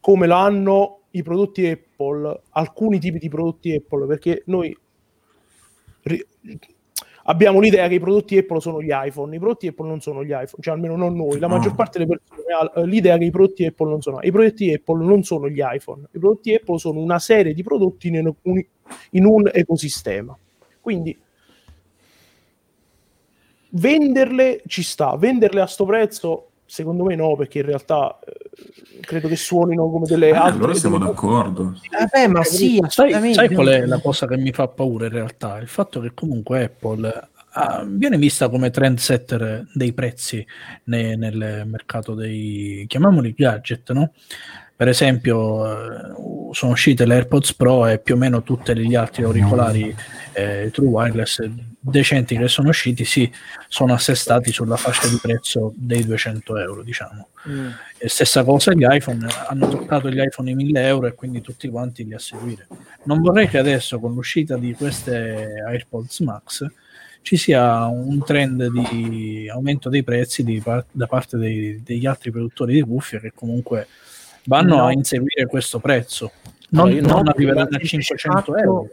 [0.00, 4.76] come l'hanno i prodotti Apple, alcuni tipi di prodotti Apple, perché noi
[6.02, 6.26] ri-
[7.24, 10.30] abbiamo l'idea che i prodotti Apple sono gli iPhone, i prodotti Apple non sono gli
[10.30, 13.64] iPhone, cioè almeno non noi, la maggior parte delle persone ha l'idea che i prodotti
[13.64, 14.20] Apple non sono.
[14.22, 18.08] I prodotti Apple non sono gli iPhone, i prodotti Apple sono una serie di prodotti
[18.08, 18.64] in un,
[19.10, 20.36] in un ecosistema.
[20.80, 21.18] Quindi
[23.76, 29.28] venderle ci sta, venderle a sto prezzo secondo me no, perché in realtà eh, credo
[29.28, 30.58] che suonino come delle ah, altre.
[30.58, 31.78] Allora siamo d'accordo.
[31.90, 35.58] Vabbè, ma sì, sai, sai, qual è la cosa che mi fa paura in realtà?
[35.58, 40.44] Il fatto che comunque Apple ah, viene vista come trendsetter dei prezzi
[40.84, 44.12] ne, nel mercato dei, chiamiamoli gadget, no?
[44.76, 49.22] Per esempio, eh, sono uscite le AirPods Pro e più o meno tutti gli altri
[49.24, 49.94] auricolari
[50.32, 51.40] eh, True Wireless
[51.88, 53.30] decenti che sono usciti sì,
[53.68, 57.28] sono assestati sulla fascia di prezzo dei 200 euro, diciamo.
[57.48, 57.68] Mm.
[58.04, 62.04] Stessa cosa gli iPhone, hanno toccato gli iPhone i 1000 euro e quindi tutti quanti
[62.04, 62.66] li a seguire.
[63.04, 66.66] Non vorrei che adesso con l'uscita di queste AirPods Max
[67.22, 72.30] ci sia un trend di aumento dei prezzi di par- da parte dei, degli altri
[72.30, 73.86] produttori di cuffie che comunque
[74.46, 74.86] vanno no.
[74.86, 76.32] a inseguire questo prezzo.
[76.70, 78.88] Non, allora, non arriveranno a 500 fatto, euro.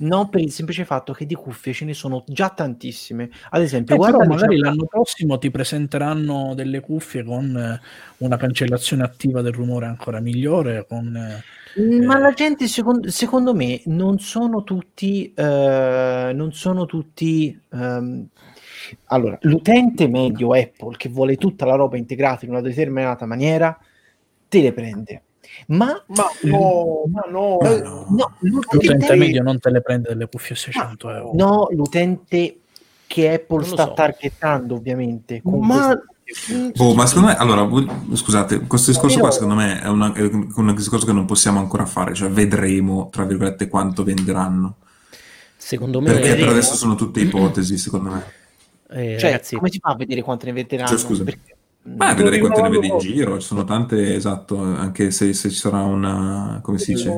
[0.00, 3.30] Non per il semplice fatto che di cuffie ce ne sono già tantissime.
[3.50, 4.70] Ad esempio, eh, guarda, magari diciamo...
[4.70, 7.80] l'anno prossimo ti presenteranno delle cuffie con eh,
[8.18, 10.86] una cancellazione attiva del rumore ancora migliore.
[10.88, 12.00] Con, eh...
[12.04, 15.32] Ma la gente, secondo, secondo, me, non sono tutti.
[15.34, 17.60] Eh, non sono tutti.
[17.70, 18.28] Um...
[19.06, 23.76] Allora, l'utente medio Apple che vuole tutta la roba integrata in una determinata maniera
[24.48, 25.22] te le prende.
[25.66, 30.54] Ma, ma no, ma no, eh, no l'utente medio non te le prende delle cuffie
[30.54, 31.30] 600 euro.
[31.34, 32.60] No, l'utente
[33.06, 33.92] che Apple sta so.
[33.94, 35.40] targettando ovviamente.
[35.44, 35.98] ma...
[36.76, 37.66] Oh, ma secondo me, allora,
[38.12, 41.86] scusate, questo discorso qua secondo me è, una, è, un discorso che non possiamo ancora
[41.86, 44.76] fare, cioè vedremo, tra virgolette, quanto venderanno.
[45.56, 46.12] Secondo me...
[46.12, 48.24] Perché per adesso sono tutte ipotesi, secondo me.
[48.90, 49.56] Eh, cioè, ragazzi...
[49.56, 50.88] come si fa a vedere quanto ne venderanno?
[50.88, 51.24] Cioè, scusa.
[51.24, 51.56] Perché
[51.94, 55.56] Beh, vedere quante ne vedi in giro, ci sono tante, esatto, anche se, se ci
[55.56, 57.12] sarà una, come si dice,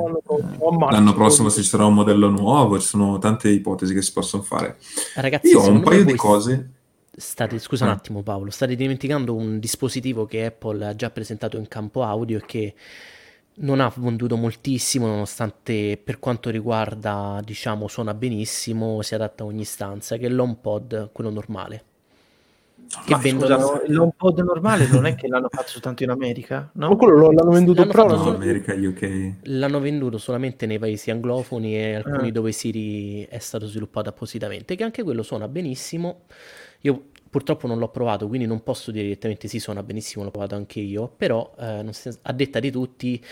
[0.90, 4.42] l'anno prossimo se ci sarà un modello nuovo, ci sono tante ipotesi che si possono
[4.42, 4.78] fare.
[5.16, 6.70] Ragazzi, Io ho un paio di cose...
[7.12, 7.94] State, scusa un eh.
[7.94, 12.42] attimo Paolo, state dimenticando un dispositivo che Apple ha già presentato in campo audio e
[12.46, 12.74] che
[13.56, 19.64] non ha venduto moltissimo, nonostante per quanto riguarda, diciamo, suona benissimo, si adatta a ogni
[19.64, 21.84] stanza, che è l'HomePod, quello normale.
[23.04, 23.56] Che Ma vendono...
[23.56, 26.96] scusa, no, l'HomePod normale non è che l'hanno fatto soltanto in America, Ma no?
[26.96, 29.32] quello lo- l'hanno venduto L'hanno però No, solo- America, UK.
[29.44, 32.32] L'hanno venduto solamente nei paesi anglofoni e alcuni Ah.
[32.32, 36.22] dove Siri è stato sviluppato appositamente, che anche quello suona benissimo.
[36.80, 40.56] Io purtroppo non l'ho provato, quindi non posso dire direttamente sì, suona benissimo, l'ho provato
[40.56, 43.22] anche io, però eh, non si- a detta di tutti,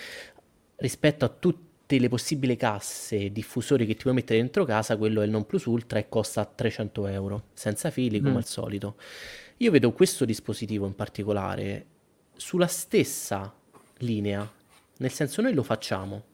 [0.76, 5.24] rispetto a tutte le possibili casse diffusori che ti puoi mettere dentro casa, quello è
[5.24, 8.36] il non plus ultra e costa 300 euro, senza fili come Mm.
[8.36, 8.94] al solito.
[9.58, 11.86] Io vedo questo dispositivo in particolare
[12.36, 13.52] sulla stessa
[13.98, 14.48] linea,
[14.98, 16.24] nel senso noi lo facciamo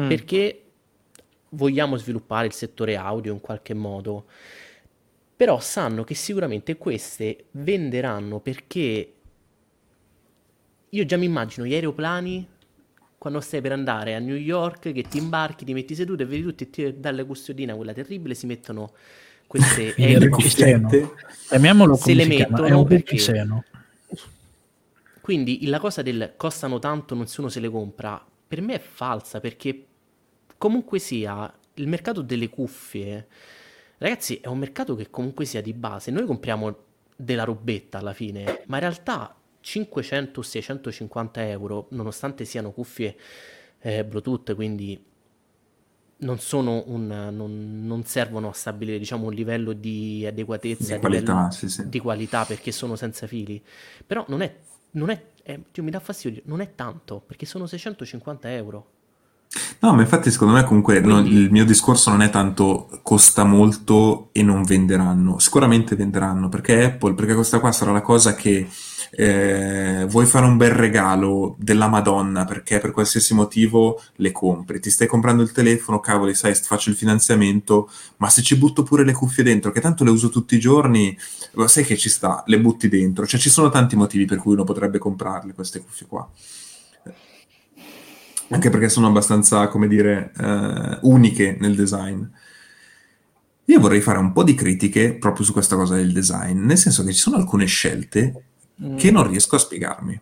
[0.00, 0.08] Mm.
[0.08, 0.62] perché
[1.50, 4.24] vogliamo sviluppare il settore audio in qualche modo,
[5.36, 9.12] però sanno che sicuramente queste venderanno perché
[10.88, 12.48] io già mi immagino gli aeroplani
[13.18, 16.42] quando stai per andare a New York che ti imbarchi, ti metti seduto e vedi
[16.42, 18.92] tutti e ti dalle custodina quella terribile si mettono
[19.50, 19.94] queste.
[20.30, 21.10] Cuffiette.
[21.48, 23.64] Chiamiamolo Se le chiama, è mettono un perché-.
[25.20, 29.86] Quindi la cosa del costano tanto, nessuno se le compra, per me è falsa perché
[30.56, 33.26] comunque sia il mercato delle cuffie,
[33.98, 36.12] ragazzi, è un mercato che comunque sia di base.
[36.12, 36.76] Noi compriamo
[37.16, 43.16] della robetta alla fine, ma in realtà 500-650 euro, nonostante siano cuffie
[43.80, 45.09] eh, Bluetooth, quindi
[46.20, 51.32] non sono un, non, non servono a stabilire diciamo un livello di adeguatezza, Di qualità,
[51.32, 51.88] livello sì, sì.
[51.88, 53.62] di qualità perché sono senza fili.
[54.06, 54.54] Però non è,
[54.92, 58.90] non è, eh, Dio, mi dà fastidio, non è tanto perché sono 650 euro.
[59.80, 63.42] No, ma infatti secondo me comunque non- Quindi- il mio discorso non è tanto costa
[63.44, 65.38] molto e non venderanno.
[65.40, 68.68] Sicuramente venderanno perché Apple, perché questa qua sarà la cosa che
[69.12, 74.78] eh, vuoi fare un bel regalo della Madonna perché per qualsiasi motivo le compri.
[74.78, 79.04] Ti stai comprando il telefono, cavoli, sai, faccio il finanziamento, ma se ci butto pure
[79.04, 81.16] le cuffie dentro, che tanto le uso tutti i giorni,
[81.66, 83.26] sai che ci sta, le butti dentro.
[83.26, 86.28] Cioè ci sono tanti motivi per cui uno potrebbe comprarle queste cuffie qua.
[88.50, 92.22] Anche perché sono abbastanza, come dire, eh, uniche nel design.
[93.66, 97.04] Io vorrei fare un po' di critiche proprio su questa cosa del design, nel senso
[97.04, 98.44] che ci sono alcune scelte
[98.82, 98.96] Mm.
[98.96, 100.18] che non riesco a spiegarmi.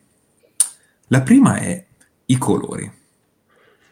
[1.08, 1.84] La prima è
[2.26, 2.90] i colori.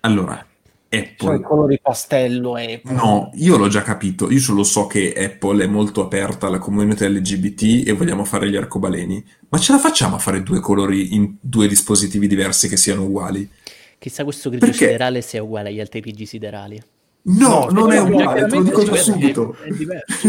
[0.00, 0.42] Allora, Sono
[0.88, 2.80] i Apple colori pastello e...
[2.84, 7.08] No, io l'ho già capito, io solo so che Apple è molto aperta alla comunità
[7.08, 11.36] LGBT e vogliamo fare gli arcobaleni, ma ce la facciamo a fare due colori in
[11.40, 13.48] due dispositivi diversi che siano uguali?
[13.98, 14.84] Chissà questo grigio Perché?
[14.86, 16.80] siderale se è uguale agli altri grigi siderali.
[17.22, 19.56] No, non è no, uguale, te lo dico già chiaramente subito.
[19.62, 20.28] È diverso.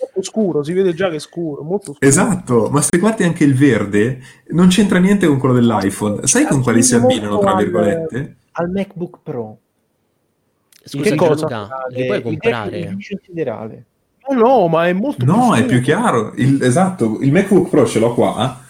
[0.00, 2.06] Molto scuro, si vede già che è scuro, molto scuro.
[2.08, 6.26] Esatto, ma se guardi anche il verde, non c'entra niente con quello dell'iPhone.
[6.26, 8.36] Sai con quali si abbinano, tra al- virgolette?
[8.52, 9.58] Al MacBook Pro.
[10.82, 11.46] Scusa, Che cosa?
[11.46, 12.96] Gianluca, li puoi comprare?
[13.26, 13.84] siderale.
[14.30, 15.68] No, no, ma è molto No, è scuro.
[15.68, 16.32] più chiaro.
[16.36, 18.62] Il- esatto, il MacBook Pro ce l'ho qua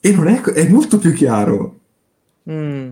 [0.00, 1.78] e non è, è molto più chiaro.
[2.50, 2.90] Mm.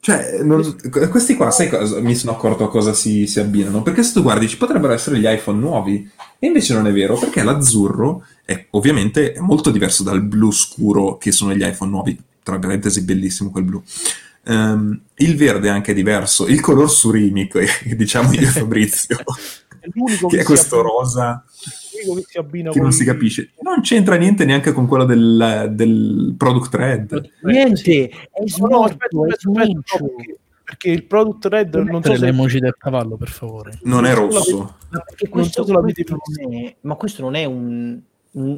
[0.00, 0.76] Cioè, non-
[1.10, 2.00] questi qua, sai cosa?
[2.00, 3.82] Mi sono accorto a cosa si, si abbinano.
[3.82, 6.10] Perché se tu guardi, ci potrebbero essere gli iPhone nuovi.
[6.38, 11.32] E invece non è vero, perché l'azzurro è ovviamente molto diverso dal blu scuro che
[11.32, 12.18] sono gli iPhone nuovi.
[12.42, 13.82] Tra parentesi, bellissimo quel blu.
[14.44, 16.46] Ehm, il verde è anche diverso.
[16.46, 17.60] Il color surimico,
[17.94, 19.18] diciamo io Fabrizio,
[19.78, 21.44] È l'unico che è questo rosa
[22.04, 23.50] l'unico che si abbina che non con si i- capisce.
[23.62, 27.30] Non c'entra niente neanche con quello del, del product red.
[27.42, 32.14] Niente, è No, no, aspetta, aspetta, aspetta, perché, perché il product red non so Mettere
[32.16, 33.78] se le emoji del cavallo, per favore.
[33.82, 34.58] Non è Non so rosso.
[34.90, 38.00] Ma perché Non questo, so se l'avete questo non è, ma questo non è un,
[38.32, 38.56] un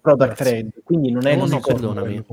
[0.00, 2.24] product red, quindi non è No, no, perdonami.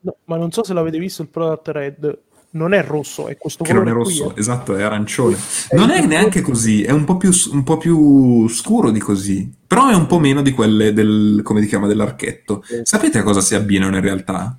[0.00, 2.18] No, ma non so se l'avete visto il product red
[2.50, 4.40] non è rosso è questo Che non è colore qui, rosso, eh.
[4.40, 5.36] esatto, è arancione.
[5.72, 9.88] Non è neanche così, è un po' più, un po' più scuro di così, però
[9.88, 12.64] è un po' meno di quelle del, come si chiama, dell'archetto.
[12.82, 14.58] Sapete a cosa si abbinano in realtà?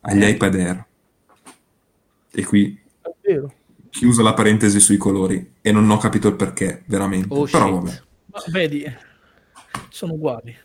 [0.00, 0.86] Agli iPad Air.
[2.30, 3.52] E qui è vero
[3.90, 7.26] chiuso la parentesi sui colori e non ho capito il perché, veramente.
[7.30, 7.74] Oh, però shit.
[7.74, 8.02] vabbè.
[8.26, 8.84] Ma vedi,
[9.88, 10.56] sono uguali.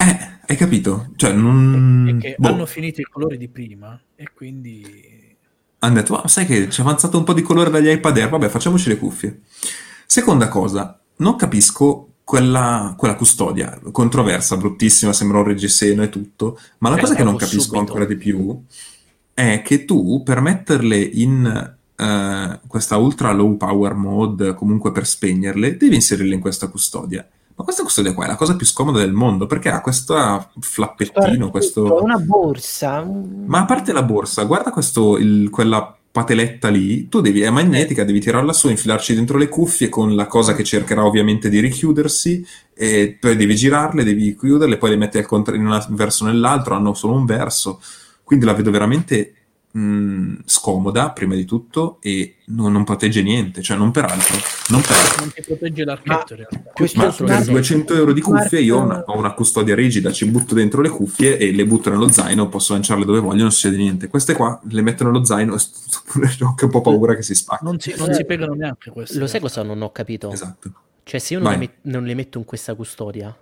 [0.00, 1.10] Eh, hai capito?
[1.16, 2.04] Cioè, non...
[2.06, 2.48] Perché boh.
[2.48, 5.17] hanno finito i colori di prima e quindi...
[5.80, 8.28] hanno detto, ma sai che ci è avanzato un po' di colore dagli iPad Air,
[8.30, 9.40] vabbè, facciamoci le cuffie.
[10.06, 16.88] Seconda cosa, non capisco quella, quella custodia, controversa, bruttissima, sembra un reggiseno e tutto, ma
[16.90, 17.78] la Eh, cosa che non capisco subito.
[17.78, 18.62] ancora di più
[19.34, 25.76] è che tu, per metterle in eh, questa ultra low power mode, comunque per spegnerle,
[25.76, 27.26] devi inserirle in questa custodia.
[27.58, 31.50] Ma questa custodia qua è la cosa più scomoda del mondo perché ha questo flappettino,
[31.50, 32.00] questo...
[32.00, 33.02] Una borsa.
[33.02, 38.04] Ma a parte la borsa, guarda questo, il- quella pateletta lì, tu devi, è magnetica,
[38.04, 42.46] devi tirarla su, infilarci dentro le cuffie con la cosa che cercherà ovviamente di richiudersi,
[42.74, 46.26] e poi devi girarle, devi chiuderle, poi le metti al contra- in un verso o
[46.28, 47.80] nell'altro, hanno solo un verso.
[48.22, 49.32] Quindi la vedo veramente
[49.78, 54.84] mh, scomoda, prima di tutto, e non, non protegge niente, cioè non per altro, non
[54.84, 55.16] per altro.
[55.18, 56.72] Non ti protegge l'archetto in realtà.
[56.72, 57.54] questo Ma altro per esempio.
[57.54, 60.88] 200 euro di cuffie io ho una, ho una custodia rigida, ci butto dentro le
[60.90, 64.08] cuffie e le butto nello zaino, posso lanciarle dove voglio, non succede niente.
[64.08, 65.58] Queste qua le metto nello zaino e
[66.42, 67.64] ho anche un po' paura che si spacchi.
[67.64, 69.18] Non si, non si piegano neanche queste.
[69.18, 70.32] Lo sai cosa non ho capito?
[70.32, 70.72] Esatto.
[71.02, 73.34] Cioè, se io non le, met- non le metto in questa custodia,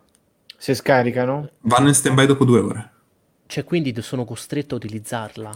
[0.59, 1.51] Se scaricano?
[1.63, 2.91] Vanno in stand-by dopo due ore.
[3.47, 5.53] cioè quindi sono costretto a utilizzarla.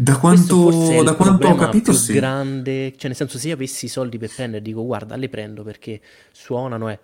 [0.00, 2.12] Da quanto, forse è il da quanto ho capito, più sì.
[2.12, 5.64] grande, cioè nel senso se io avessi i soldi per prendere, dico guarda, le prendo
[5.64, 6.00] perché
[6.30, 7.00] suonano e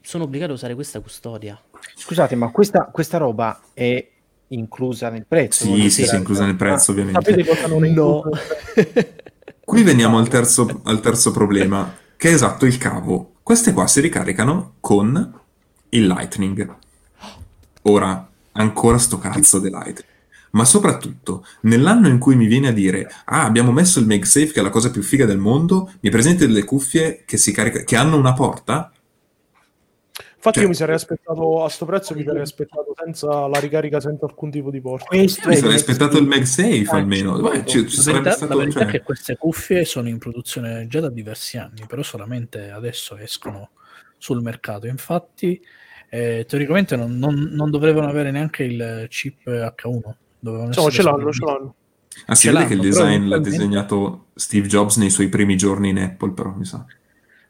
[0.00, 1.60] sono obbligato a usare questa custodia.
[1.96, 4.08] Scusate, ma questa, questa roba è
[4.46, 5.64] inclusa nel prezzo?
[5.64, 7.20] Sì, sì, sì, è inclusa nel prezzo, ovviamente.
[7.20, 8.22] Sapete cosa non è No.
[9.64, 13.32] Qui veniamo al terzo, al terzo problema, che è esatto il cavo.
[13.42, 15.40] Queste qua si ricaricano con
[15.88, 16.76] il Lightning.
[17.82, 20.14] Ora, ancora sto cazzo di Lightning.
[20.56, 24.60] Ma soprattutto, nell'anno in cui mi viene a dire ah, abbiamo messo il MagSafe, che
[24.60, 27.94] è la cosa più figa del mondo, mi presenti delle cuffie che, si carica- che
[27.94, 28.90] hanno una porta?
[30.36, 34.00] Infatti, Cioè- io mi sarei aspettato a sto prezzo, mi sarei aspettato senza la ricarica,
[34.00, 35.04] senza alcun tipo di porta.
[35.06, 37.34] Questo Mi sarei aspettato il MagSafe Ah, almeno.
[37.38, 37.50] certo.
[37.50, 40.08] Beh, ci- ci La sarebbe verità, stato- la verità cioè- è che queste cuffie sono
[40.08, 43.70] in produzione già da diversi anni, però solamente adesso escono
[44.16, 44.86] sul mercato.
[44.86, 45.60] Infatti,
[46.08, 50.16] eh, teoricamente non, non- non dovevano avere neanche il chip H1.
[50.38, 51.74] Dovevano Insomma, ce essere l'hanno, ce l'hanno.
[52.26, 55.90] Ah, si Ce vede che il design l'ha disegnato Steve Jobs nei suoi primi giorni
[55.90, 56.84] in Apple, però mi sa.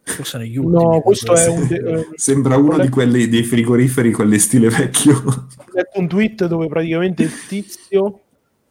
[0.03, 0.83] Forse negli ultimi.
[0.83, 1.67] No, questo è un...
[1.67, 5.15] de- eh, Sembra uno di quelli dei frigoriferi, quelli stile vecchio.
[5.25, 8.21] ho letto un tweet dove praticamente il tizio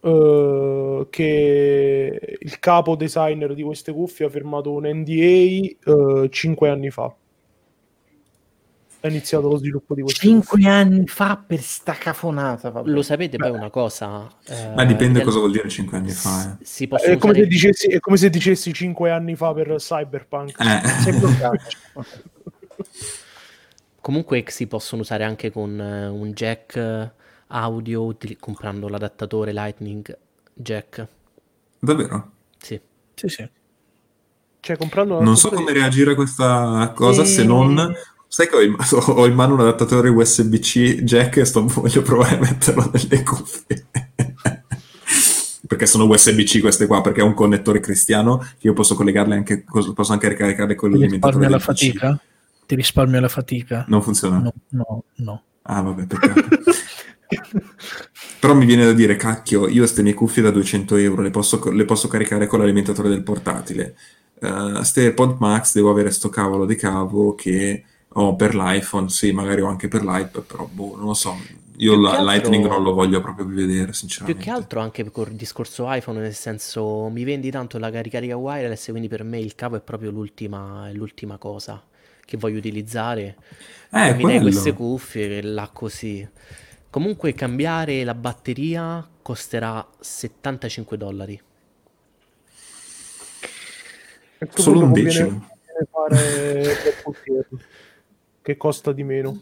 [0.02, 7.14] eh, che il capo designer di queste cuffie ha firmato un NDA 5 anni fa.
[9.06, 10.18] Ha iniziato lo sviluppo di cuffie.
[10.18, 12.72] Cinque anni fa per sta cafonata.
[12.72, 12.90] vabbè.
[12.90, 14.28] Lo sapete poi una cosa?
[14.48, 16.58] eh, Ma dipende del- cosa vuol dire 5 anni fa.
[16.60, 16.66] eh.
[16.66, 17.54] Si possono È come, se usare...
[17.54, 20.56] dicessi, è come se dicessi 5 anni fa per Cyberpunk.
[20.60, 21.94] Eh.
[24.02, 27.12] Comunque si possono usare anche con eh, un jack eh,
[27.48, 30.16] audio comprando l'adattatore Lightning
[30.54, 31.08] Jack.
[31.80, 32.32] Davvero?
[32.58, 32.80] Sì.
[33.14, 33.50] Sì, sì.
[34.60, 37.46] Cioè, comprando Non so come reagire a questa cosa se Eh.
[37.46, 37.94] non...
[38.36, 42.36] Sai che ho in, ho in mano un adattatore USB-C jack e sto, voglio provare
[42.36, 43.86] a metterlo nelle cuffie.
[45.66, 49.64] perché sono USB-C queste qua, perché è un connettore cristiano che io posso collegarle anche,
[49.64, 52.20] posso anche ricaricarle con Ti l'alimentatore risparmio la fatica?
[52.66, 53.86] Ti risparmio la fatica?
[53.88, 54.40] Non funziona?
[54.40, 55.44] No, no, no.
[55.62, 56.42] Ah, vabbè, peccato.
[58.42, 61.72] Però mi viene da dire, cacchio, io queste mie cuffie da 200 euro le posso,
[61.72, 63.96] le posso caricare con l'alimentatore del portatile.
[64.42, 67.86] Uh, ste AirPod Max devo avere sto cavolo di cavo che
[68.18, 71.36] ho per l'iPhone, sì, magari ho anche per l'iPad, però boh, non lo so.
[71.78, 74.42] Io Più la altro- Lightning non lo voglio proprio vedere, Più sinceramente.
[74.42, 78.90] che altro anche con il discorso iPhone, nel senso mi vendi tanto la ricarica wireless,
[78.92, 81.84] quindi per me il cavo è proprio l'ultima, è l'ultima cosa
[82.24, 83.36] che voglio utilizzare.
[83.92, 86.28] Eh, mi dai queste cuffie e là così.
[86.90, 91.42] Comunque cambiare la batteria costerà 75 dollari.
[94.54, 95.48] Solo un decimo.
[95.92, 96.76] fare
[98.46, 99.36] che costa di meno.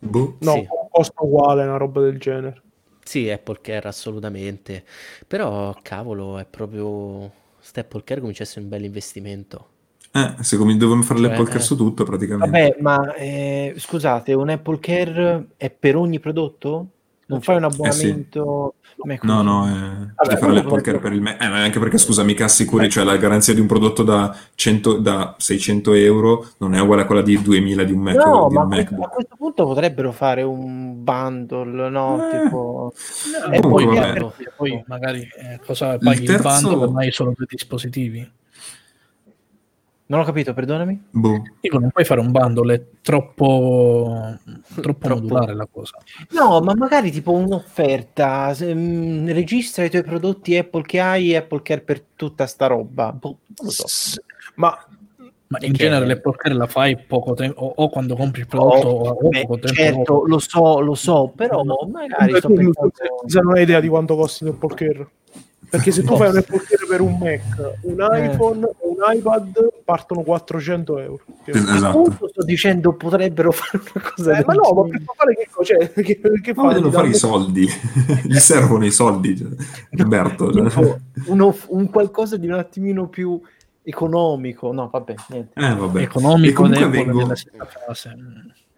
[0.00, 0.36] Boh.
[0.40, 0.66] No, Sì.
[0.90, 2.60] costa uguale, una roba del genere.
[3.04, 4.82] Sì, Apple Care assolutamente.
[5.28, 7.30] Però cavolo, è proprio...
[7.60, 9.68] Sta Apple Care comincia a essere un bel investimento.
[10.10, 11.62] Eh, se come dobbiamo fare Cioè, l'Apple Care eh.
[11.62, 12.50] su tutto, praticamente.
[12.50, 16.88] Vabbè, ma eh, scusate, un Apple Care è per ogni prodotto?
[17.32, 18.74] Non fai un abbonamento?
[18.96, 19.44] Com'è No, così?
[19.44, 21.42] no, eh, Vabbè, fare l'Apple Care per il Mac.
[21.42, 25.34] Eh, anche perché, scusa, mica assicuri, cioè la garanzia di un prodotto da, 100 da
[25.38, 28.14] 600 euro non è uguale a quella di 2000 di un Mac.
[28.16, 32.28] No, di ma un a questo punto potrebbero fare un bundle, no?
[32.30, 32.42] Eh.
[32.42, 32.92] Tipo...
[33.50, 38.30] E Comunque, poi, poi magari eh, cosa paghi il, terzo- bando ormai sono due dispositivi.
[40.06, 41.04] Non ho capito, perdonami.
[41.10, 41.42] Boh.
[41.60, 44.36] Dico, non puoi fare un bundle, è troppo,
[44.74, 45.08] troppo Troppo.
[45.08, 45.96] modulare la cosa.
[46.30, 48.52] No, ma magari tipo un'offerta.
[48.52, 52.66] se, mm, registra i tuoi prodotti Apple che hai e Apple Care per tutta sta
[52.66, 53.12] roba.
[53.12, 53.86] Boh, non lo so.
[53.86, 54.20] S-
[54.56, 54.76] Ma
[55.46, 58.46] Ma in Che- genere l'Apple Care la fai poco tempo, o, o quando compri il
[58.46, 60.26] prodotto o, o Oh, beh, poco tempo certo, dopo.
[60.26, 62.90] lo so, lo so, però magari sto pensando...
[63.42, 65.08] non hai idea di quanto costi l'Apple Care.
[65.68, 68.26] Perché se tu fai un Apple Care per un Mac, un Eh.
[68.32, 71.20] iPhone o un iPad partono 400 euro.
[71.44, 72.28] Esatto.
[72.28, 75.74] Sto dicendo potrebbero fare una cosa Eh, ma no, ma per fare che cosa?
[75.78, 77.66] Cioè, che, che Ma vogliono fare i soldi,
[78.24, 79.48] gli servono i soldi, cioè,
[80.02, 80.52] Umberto.
[80.52, 80.68] cioè.
[80.68, 83.40] Tipo, uno- un qualcosa di un attimino più
[83.82, 84.72] economico.
[84.72, 85.60] No, vabbè, niente.
[85.60, 86.00] Eh, vabbè.
[86.00, 88.14] E Economico comunque debole vengo- nella stessa frase.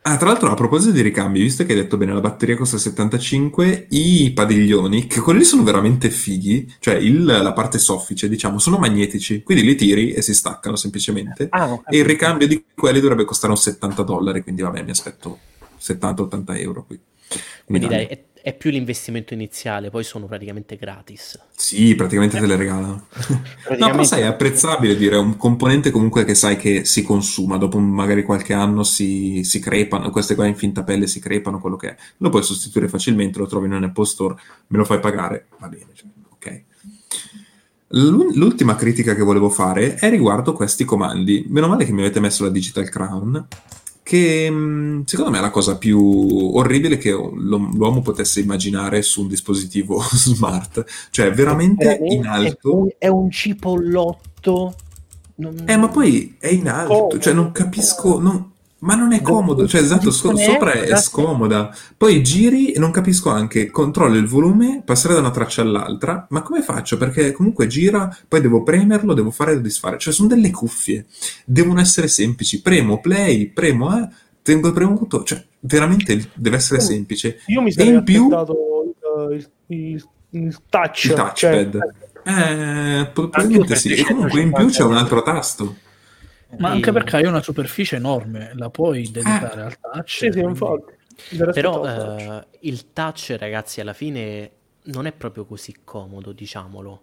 [0.06, 2.76] Ah, tra l'altro, a proposito di ricambi, visto che hai detto bene, la batteria costa
[2.76, 8.76] 75, i padiglioni, che quelli sono veramente fighi, cioè il- la parte soffice, diciamo, sono
[8.76, 11.46] magnetici, quindi li tiri e si staccano semplicemente.
[11.48, 14.90] Ah, ho E il ricambio di quelli dovrebbe costare un 70 dollari, quindi vabbè, mi
[14.90, 15.38] aspetto
[15.78, 17.00] 70-80 euro qui.
[17.30, 21.38] In Quindi dai, è, è più l'investimento iniziale, poi sono praticamente gratis.
[21.56, 23.06] Sì, praticamente te le regalano.
[23.26, 27.02] No, però Praticamente- sai, è apprezzabile dire, è un componente comunque che sai che si
[27.02, 31.58] consuma, dopo magari qualche anno si, si crepano, queste qua in finta pelle si crepano,
[31.58, 31.96] quello che è.
[32.18, 34.34] Lo puoi sostituire facilmente, lo trovi in un Apple Store,
[34.68, 36.62] me lo fai pagare, va bene, cioè, ok.
[37.88, 41.46] L'u- L'ultima critica che volevo fare è riguardo questi comandi.
[41.48, 43.46] Meno male che mi avete messo la Digital Crown,
[44.04, 45.98] che mh, secondo me è la cosa più
[46.56, 50.84] orribile che l'uomo potesse immaginare su un dispositivo smart.
[51.10, 52.76] Cioè, veramente Veramente in È alto.
[52.76, 54.74] un, è un cipollotto.
[55.36, 57.18] Non- Eh, ma poi è in alto, Comodo.
[57.18, 58.52] cioè non capisco, non-
[58.84, 63.30] ma non è comodo, cioè esatto, so- sopra è scomoda, poi giri e non capisco
[63.30, 66.96] anche, controllo il volume, passare da una traccia all'altra, ma come faccio?
[66.98, 71.06] Perché comunque gira, poi devo premerlo, devo fare e disfare, cioè sono delle cuffie,
[71.44, 74.08] devono essere semplici, premo play, premo A,
[74.42, 76.86] tengo premuto, cioè veramente deve essere Mm.
[76.86, 77.40] semplice.
[77.46, 78.56] Io mi sarei in più aspettato
[79.32, 81.04] il, il- il- touch.
[81.04, 81.32] il touchpad.
[81.72, 85.76] cioè- Eh, probabilmente sì, e comunque in più c'è un altro tasto.
[86.58, 90.08] Ma E- anche perché hai una superficie enorme, la puoi dedicare al touch.
[90.10, 90.92] Sì, sì, infatti.
[91.36, 92.20] Però aspettato il touch.
[92.28, 94.50] eh, il touch, ragazzi, alla fine
[94.84, 97.02] non è proprio così comodo, diciamolo.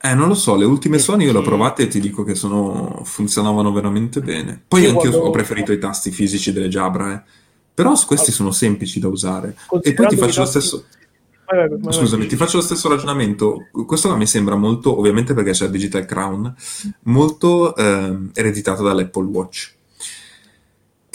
[0.00, 2.24] Eh, non lo so, le ultime Perché- Sony io le ho provate e ti dico
[2.24, 3.00] che sono...
[3.04, 4.60] funzionavano veramente bene.
[4.66, 7.22] Poi Io anch'io quando- ho preferito i tasti fisici delle Jabra, eh.
[7.72, 9.56] Però questi sono semplici da usare.
[9.82, 10.84] E poi ti faccio lo stesso...
[11.90, 13.68] Scusami, ti faccio lo stesso ragionamento.
[13.86, 16.54] Questo qua mi sembra molto, ovviamente perché c'è il Digital Crown,
[17.02, 19.74] molto ehm, ereditato dall'Apple Watch.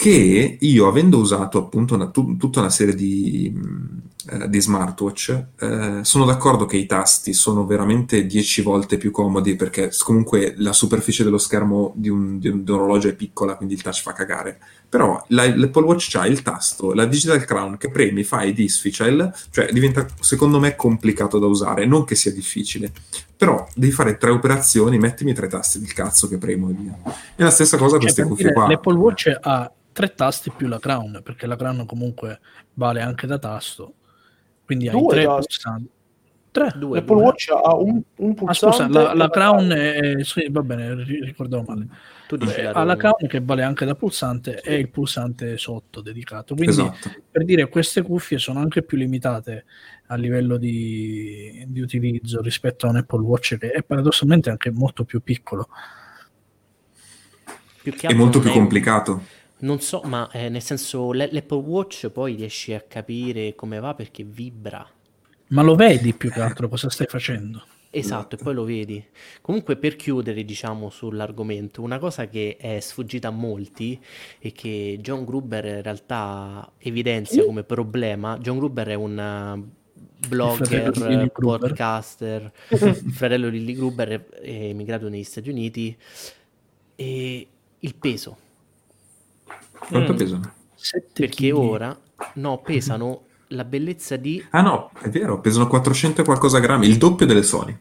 [0.00, 4.00] Che io, avendo usato appunto una- tu- tutta una serie di, mh,
[4.30, 9.56] eh, di smartwatch, eh, sono d'accordo che i tasti sono veramente 10 volte più comodi
[9.56, 13.56] perché comunque la superficie dello schermo di un, di un- di un orologio è piccola,
[13.56, 14.58] quindi il touch fa cagare.
[14.88, 19.68] Però la- l'Apple Watch ha il tasto, la Digital Crown che premi, fai disficile, cioè
[19.70, 22.90] diventa secondo me complicato da usare, non che sia difficile,
[23.36, 26.98] però devi fare tre operazioni, mettimi tre tasti del cazzo che premo e via.
[27.36, 28.66] E la stessa cosa Cioè, queste cuffie qua.
[28.66, 29.70] L'Apple Watch ha
[30.00, 32.40] tre tasti più la crown, perché la crown comunque
[32.74, 33.94] vale anche da tasto.
[34.64, 35.46] Quindi hai Due tre tasti.
[35.46, 35.90] pulsanti.
[36.52, 36.72] Tre.
[36.74, 37.24] Due, L'Apple due.
[37.24, 38.74] Watch ha un, un Ah, pulsante.
[38.86, 41.86] scusa, la, la crown è, sì, va bene, ri- ricordavo male.
[42.26, 46.00] Tu dici Eh, ha la crown che vale anche da pulsante e il pulsante sotto
[46.00, 46.54] dedicato.
[46.56, 47.10] Quindi Esatto.
[47.30, 49.64] per dire queste cuffie sono anche più limitate
[50.06, 55.04] a livello di, di utilizzo rispetto a un Apple Watch che è paradossalmente anche molto
[55.04, 55.68] più piccolo.
[57.82, 59.22] Più È molto più complicato.
[59.60, 64.24] Non so, ma eh, nel senso l'Apple Watch poi riesci a capire come va perché
[64.24, 64.88] vibra.
[65.48, 67.64] Ma lo vedi più che altro cosa stai facendo?
[67.92, 69.04] Esatto, e poi lo vedi.
[69.40, 74.00] Comunque, per chiudere, diciamo, sull'argomento, una cosa che è sfuggita a molti
[74.38, 78.38] e che John Gruber in realtà evidenzia come problema.
[78.38, 79.14] John Gruber è un
[80.28, 80.92] Lily blogger,
[81.32, 82.52] podcaster,
[83.10, 85.96] fratello di Lily Gruber emigrato negli Stati Uniti.
[86.94, 87.48] E
[87.80, 88.36] il peso,
[89.88, 90.16] Quanto Mm.
[90.16, 90.52] pesano?
[91.12, 91.50] Perché chili.
[91.50, 91.98] ora
[92.34, 96.96] no, pesano la bellezza di Ah no, è vero, pesano 400 e qualcosa grammi, il
[96.98, 97.76] doppio delle Sony.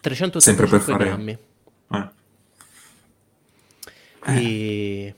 [0.00, 1.38] 385 Sempre per fare- grammi.
[1.92, 2.08] Eh.
[4.40, 5.14] E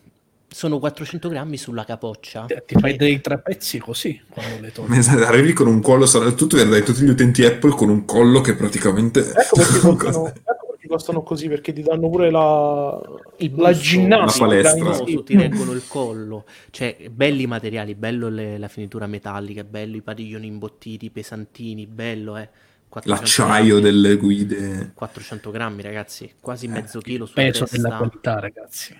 [0.48, 2.44] sono 400 grammi sulla capoccia.
[2.46, 4.92] Ti- fai dei trapezzi così quando le togli.
[4.96, 8.40] Esatto, Arrivi con un collo, sarà tutto vedrai tutti gli utenti Apple con un collo
[8.40, 9.20] che praticamente...
[9.32, 13.00] Ecco perché, costano, ecco costano così, perché ti danno pure la,
[13.38, 14.44] Il la busto, ginnastica.
[14.46, 14.92] La palestra.
[14.92, 19.96] Su, ti reggono il collo, cioè belli i materiali, bello le- la finitura metallica, bello
[19.96, 22.48] i padiglioni imbottiti, pesantini, bello eh.
[22.92, 24.90] 400 L'acciaio grammi, delle guide.
[24.94, 27.76] 400 grammi ragazzi, quasi mezzo chilo Peso testa.
[27.80, 28.94] della qualità, ragazzi.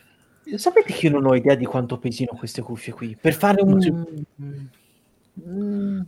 [0.56, 3.16] Sapete che io non ho idea di quanto pesino queste cuffie qui?
[3.20, 4.24] Per fare un...
[5.47, 6.01] Mm,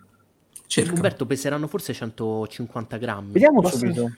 [0.66, 0.92] Cerca.
[0.94, 3.32] Umberto peseranno forse 150 grammi.
[3.32, 4.12] Vediamo Basta- subito.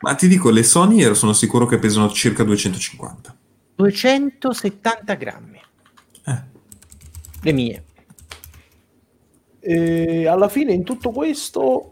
[0.00, 3.36] Ma ti dico, le Sony ero- sono sicuro che pesano circa 250.
[3.76, 5.60] 270 grammi.
[6.26, 6.42] Eh.
[7.42, 7.84] Le mie.
[9.60, 11.88] E alla fine in tutto questo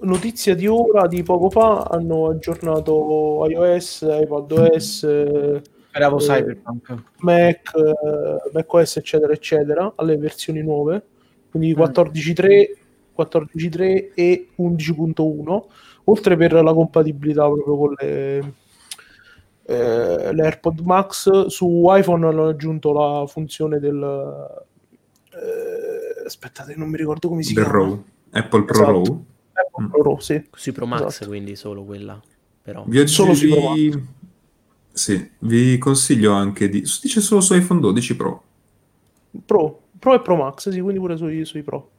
[0.00, 7.02] notizia di ora, di poco fa, hanno aggiornato iOS, iPadOS, Speravo Eh, Cyberpunk.
[7.18, 11.04] Mac, eh, macOS, eccetera, eccetera, alle versioni nuove,
[11.50, 11.76] quindi Mm.
[11.76, 12.76] 14.3,
[13.16, 15.66] 14.3 e 11.1,
[16.10, 18.38] oltre per la compatibilità proprio con le,
[19.64, 21.46] eh, le AirPod Max.
[21.46, 24.02] Su iPhone hanno aggiunto la funzione del...
[25.32, 27.78] eh, aspettate, non mi ricordo come si Del chiama.
[27.78, 28.04] Raw.
[28.30, 28.90] Apple Pro Esatto.
[28.92, 29.02] Raw.
[29.02, 29.88] Apple Mm.
[29.90, 30.44] Pro Raw, sì.
[30.52, 31.26] Sui Pro Max, Esatto.
[31.28, 32.20] quindi solo quella.
[32.62, 32.84] Però.
[32.86, 34.06] Vi, Solo sui Pro vi-
[34.92, 36.80] Sì, vi consiglio anche di...
[36.80, 38.42] Dice solo su iPhone 12 Pro.
[39.46, 41.90] Pro, Pro e Pro Max, sì, quindi pure sui, sui Pro.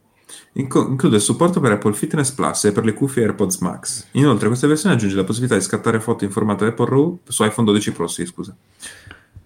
[0.54, 4.08] Inco- include il supporto per Apple Fitness Plus e per le cuffie AirPods Max.
[4.12, 7.66] Inoltre, questa versione aggiunge la possibilità di scattare foto in formato Apple RAW su iPhone
[7.68, 8.56] 12 Pro, sì, scusa.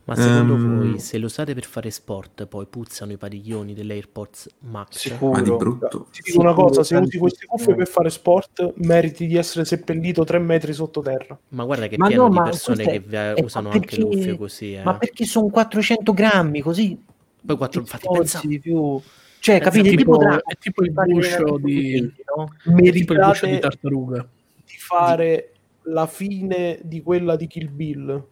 [0.05, 0.77] Ma secondo Ehm.
[0.91, 4.97] voi, se lo usate per fare sport, poi puzzano i padiglioni dell'AirPods Max?
[4.97, 5.31] Sicuro.
[5.31, 6.07] Ma di brutto.
[6.11, 10.25] Ti dico una cosa, se usi queste cuffie per fare sport, meriti di essere seppellito
[10.25, 11.39] tre metri sottoterra.
[11.49, 14.37] Ma guarda che Ma pieno no, di persone che è- usano perché- anche le cuffie
[14.37, 14.73] così.
[14.73, 14.83] Eh.
[14.83, 16.97] Ma perché sono 400 grammi così?
[17.45, 19.01] Poi quattro, ti infatti, sforzi pensavo, di più.
[19.43, 19.89] Cioè, È capite?
[19.89, 22.43] tipo- tipo, è tipo il guscio di- potenti, no?
[22.45, 24.21] È guscio di Meritate tartaruga.
[24.65, 25.51] di fare
[25.87, 28.25] la fine di quella di Kill Bill,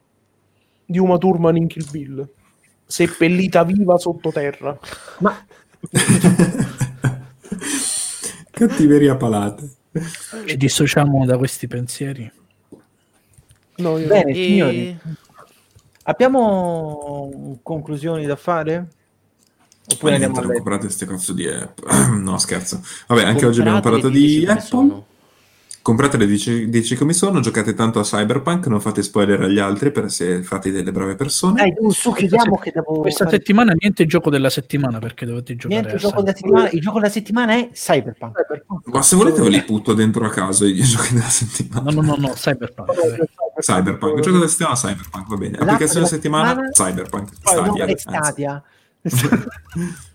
[0.85, 2.29] di Uma Thurman in Kill Bill,
[2.85, 4.79] seppellita viva sottoterra.
[5.19, 5.35] Ma
[8.51, 9.69] Cattiveria palate.
[10.45, 12.31] Ci dissociamo da questi pensieri.
[13.77, 14.97] No, io bene, E- signori,
[16.03, 18.87] abbiamo conclusioni da fare?
[19.87, 21.79] Oppure andiamo a non comprate queste cazzo di app.
[22.17, 22.81] no, scherzo.
[23.07, 25.03] Vabbè, anche oggi abbiamo comprate parlato di Apple.
[25.81, 30.11] Compratele, dici, dici come sono, giocate tanto a Cyberpunk, non fate spoiler agli altri per
[30.11, 31.55] se fate delle brave persone.
[31.55, 35.55] Dai, tu, su, chiudiamo che devo Questa fare- settimana niente gioco della settimana perché dovete
[35.55, 36.69] giocare Niente gioco della settimana.
[36.69, 38.45] Il gioco della settimana è Cyberpunk.
[38.85, 41.89] Ma se volete ve li butto dentro a caso i giochi della settimana.
[41.89, 42.91] No, no, no, no, Cyberpunk.
[43.59, 45.57] Cyberpunk, il gioco della settimana Cyberpunk, va bene.
[45.57, 47.29] Applicazione della settimana Cyberpunk.
[47.31, 47.97] No, Stadia.
[47.97, 48.63] Stadia.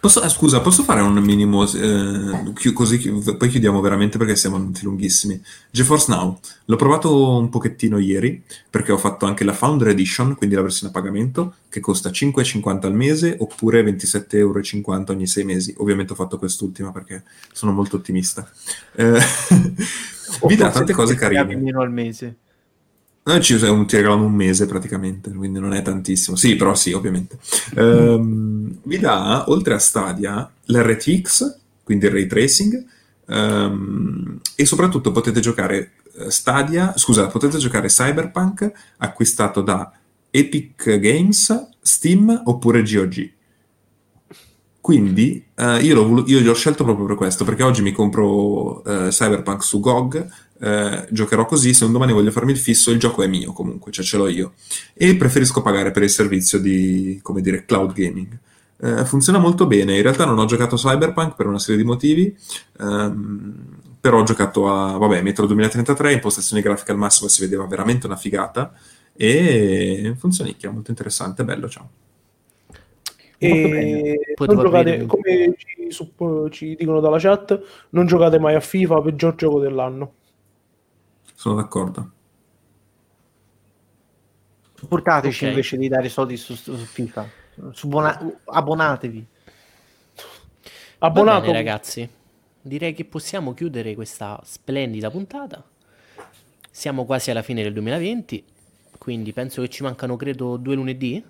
[0.00, 4.36] Posso, eh, scusa, posso fare un minimo, eh, chi- così chi- poi chiudiamo veramente perché
[4.36, 5.40] siamo andati lunghissimi.
[5.72, 8.40] GeForce Now, l'ho provato un pochettino ieri
[8.70, 12.86] perché ho fatto anche la Founder Edition, quindi la versione a pagamento, che costa 5,50
[12.86, 14.62] al mese oppure 27,50 euro
[15.12, 15.74] ogni sei mesi.
[15.78, 18.48] Ovviamente ho fatto quest'ultima perché sono molto ottimista.
[18.94, 19.18] Eh,
[20.46, 21.56] vi dà tante cose carine.
[21.56, 22.36] Meno al mese.
[23.28, 26.34] Noi ci un- ti regalano un mese praticamente, quindi non è tantissimo.
[26.34, 27.38] Sì, però sì, ovviamente.
[27.76, 32.84] Ehm, vi dà, oltre a Stadia, l'RTX, quindi il ray tracing,
[33.26, 35.90] ehm, e soprattutto potete giocare
[36.20, 39.92] eh, Stadia, scusa, potete giocare Cyberpunk acquistato da
[40.30, 43.32] Epic Games, Steam oppure GOG.
[44.80, 49.08] Quindi eh, io, l'ho io l'ho scelto proprio per questo, perché oggi mi compro eh,
[49.10, 50.26] Cyberpunk su GOG,
[50.60, 53.92] eh, giocherò così, se un domani voglio farmi il fisso, il gioco è mio comunque,
[53.92, 54.54] cioè ce l'ho io.
[54.94, 58.38] E preferisco pagare per il servizio di, come dire, cloud gaming.
[58.80, 61.86] Eh, funziona molto bene, in realtà non ho giocato a Cyberpunk per una serie di
[61.86, 62.36] motivi,
[62.78, 63.54] ehm,
[64.00, 68.16] però ho giocato a, vabbè, Metro 2033, impostazioni grafiche al massimo, si vedeva veramente una
[68.16, 68.72] figata,
[69.16, 71.90] e funzionicchia, molto interessante, bello, ciao.
[73.40, 75.96] E Poi non giocate, come ci,
[76.50, 77.60] ci dicono dalla chat,
[77.90, 80.12] non giocate mai a FIFA, peggior gioco dell'anno.
[81.38, 82.10] Sono d'accordo.
[84.74, 85.50] Supportateci Ok.
[85.50, 87.28] invece di dare soldi su, su FIFA.
[87.70, 89.24] Subona- abbonatevi.
[90.98, 91.42] Va Abbonato.
[91.42, 92.08] bene, ragazzi.
[92.60, 95.62] Direi che possiamo chiudere questa splendida puntata.
[96.72, 98.44] Siamo quasi alla fine del 2020,
[98.98, 101.24] quindi penso che ci mancano, credo, due lunedì.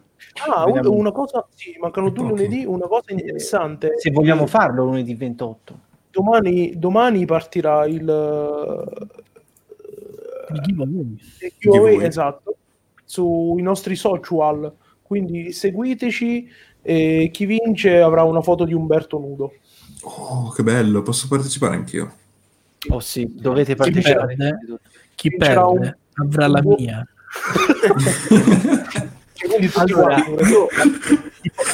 [0.48, 0.92] Ah, Vediamo.
[0.92, 3.92] una cosa, sì, mancano due lunedì, una cosa interessante.
[3.98, 5.80] Se vogliamo farlo lunedì 28.
[6.10, 8.02] Domani, domani partirà il,
[10.54, 11.16] Il giveaway.
[11.40, 12.56] il giveaway, esatto,
[13.04, 14.72] sui nostri social.
[15.02, 16.48] Quindi seguiteci
[16.82, 19.54] e chi vince avrà una foto di Umberto nudo.
[20.02, 22.12] Oh, che bello, posso partecipare anch'io.
[22.90, 24.36] Oh sì, dovete Chi partecipare.
[24.36, 24.78] perde,
[25.14, 27.06] chi perde avrà la un- mia.
[29.74, 30.66] Allora, io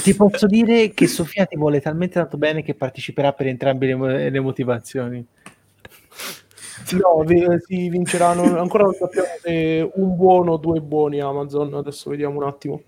[0.02, 4.30] ti, posso dire che Sofia ti vuole talmente tanto bene che parteciperà per entrambe le,
[4.30, 5.24] le motivazioni.
[6.92, 7.24] No,
[7.66, 8.58] si vinceranno.
[8.58, 11.72] Ancora non sappiamo se un buono o due buoni Amazon.
[11.74, 12.82] Adesso vediamo un attimo.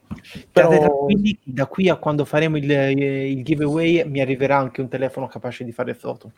[0.51, 1.07] Però
[1.45, 5.73] da qui a quando faremo il, il giveaway mi arriverà anche un telefono capace di
[5.73, 6.33] fare foto.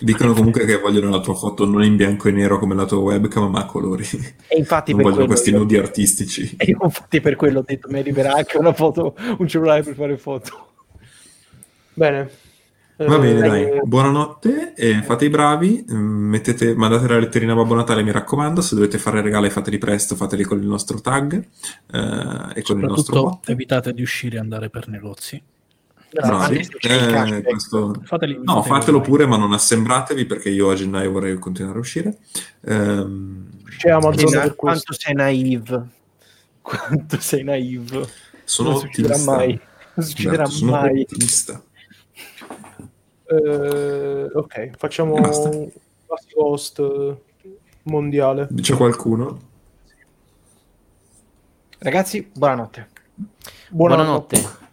[0.00, 2.98] Dicono comunque che vogliono la tua foto non in bianco e nero come la tua
[2.98, 4.04] webcam, ma a colori.
[4.48, 6.56] E infatti Non per vogliono questi io- nudi artistici.
[6.58, 9.94] E io infatti per quello ho detto mi arriverà anche una foto, un cellulare per
[9.94, 10.70] fare foto.
[11.94, 12.30] bene.
[12.98, 13.80] Va Eh, bene, eh, dai.
[13.84, 15.84] Buonanotte, e fate i bravi.
[15.88, 18.60] mm, Mettete, mandate la letterina a Babbo Natale, mi raccomando.
[18.60, 21.40] Se dovete fare regali, fateli presto, fateli con il nostro tag eh,
[22.54, 23.48] e con il nostro Soprattutto bot.
[23.50, 25.40] evitate di uscire e andare per negozi.
[26.10, 26.56] Bravi.
[26.58, 27.42] Eh, cashback.
[27.42, 31.76] questo- Fateli, No, fateli fatelo pure, ma non assembratevi perché io a gennaio vorrei continuare
[31.76, 32.16] a uscire.
[32.64, 33.46] Ehm,
[33.84, 35.86] na- per quanto sei naive.
[36.62, 38.08] Quanto sei naive.
[38.44, 39.36] sono non succederà ottimista.
[39.36, 39.60] mai.
[39.94, 41.00] Non succederà Esatto, sono mai.
[41.02, 41.62] ottimista.
[43.30, 45.48] Eh, ok, facciamo Basta.
[45.50, 45.70] un
[46.06, 47.16] last post eh,
[47.82, 48.48] mondiale.
[48.60, 49.38] C'è qualcuno?
[51.80, 52.88] Ragazzi, buonanotte.
[53.68, 54.40] Buonanotte.
[54.40, 54.66] Buonanotte.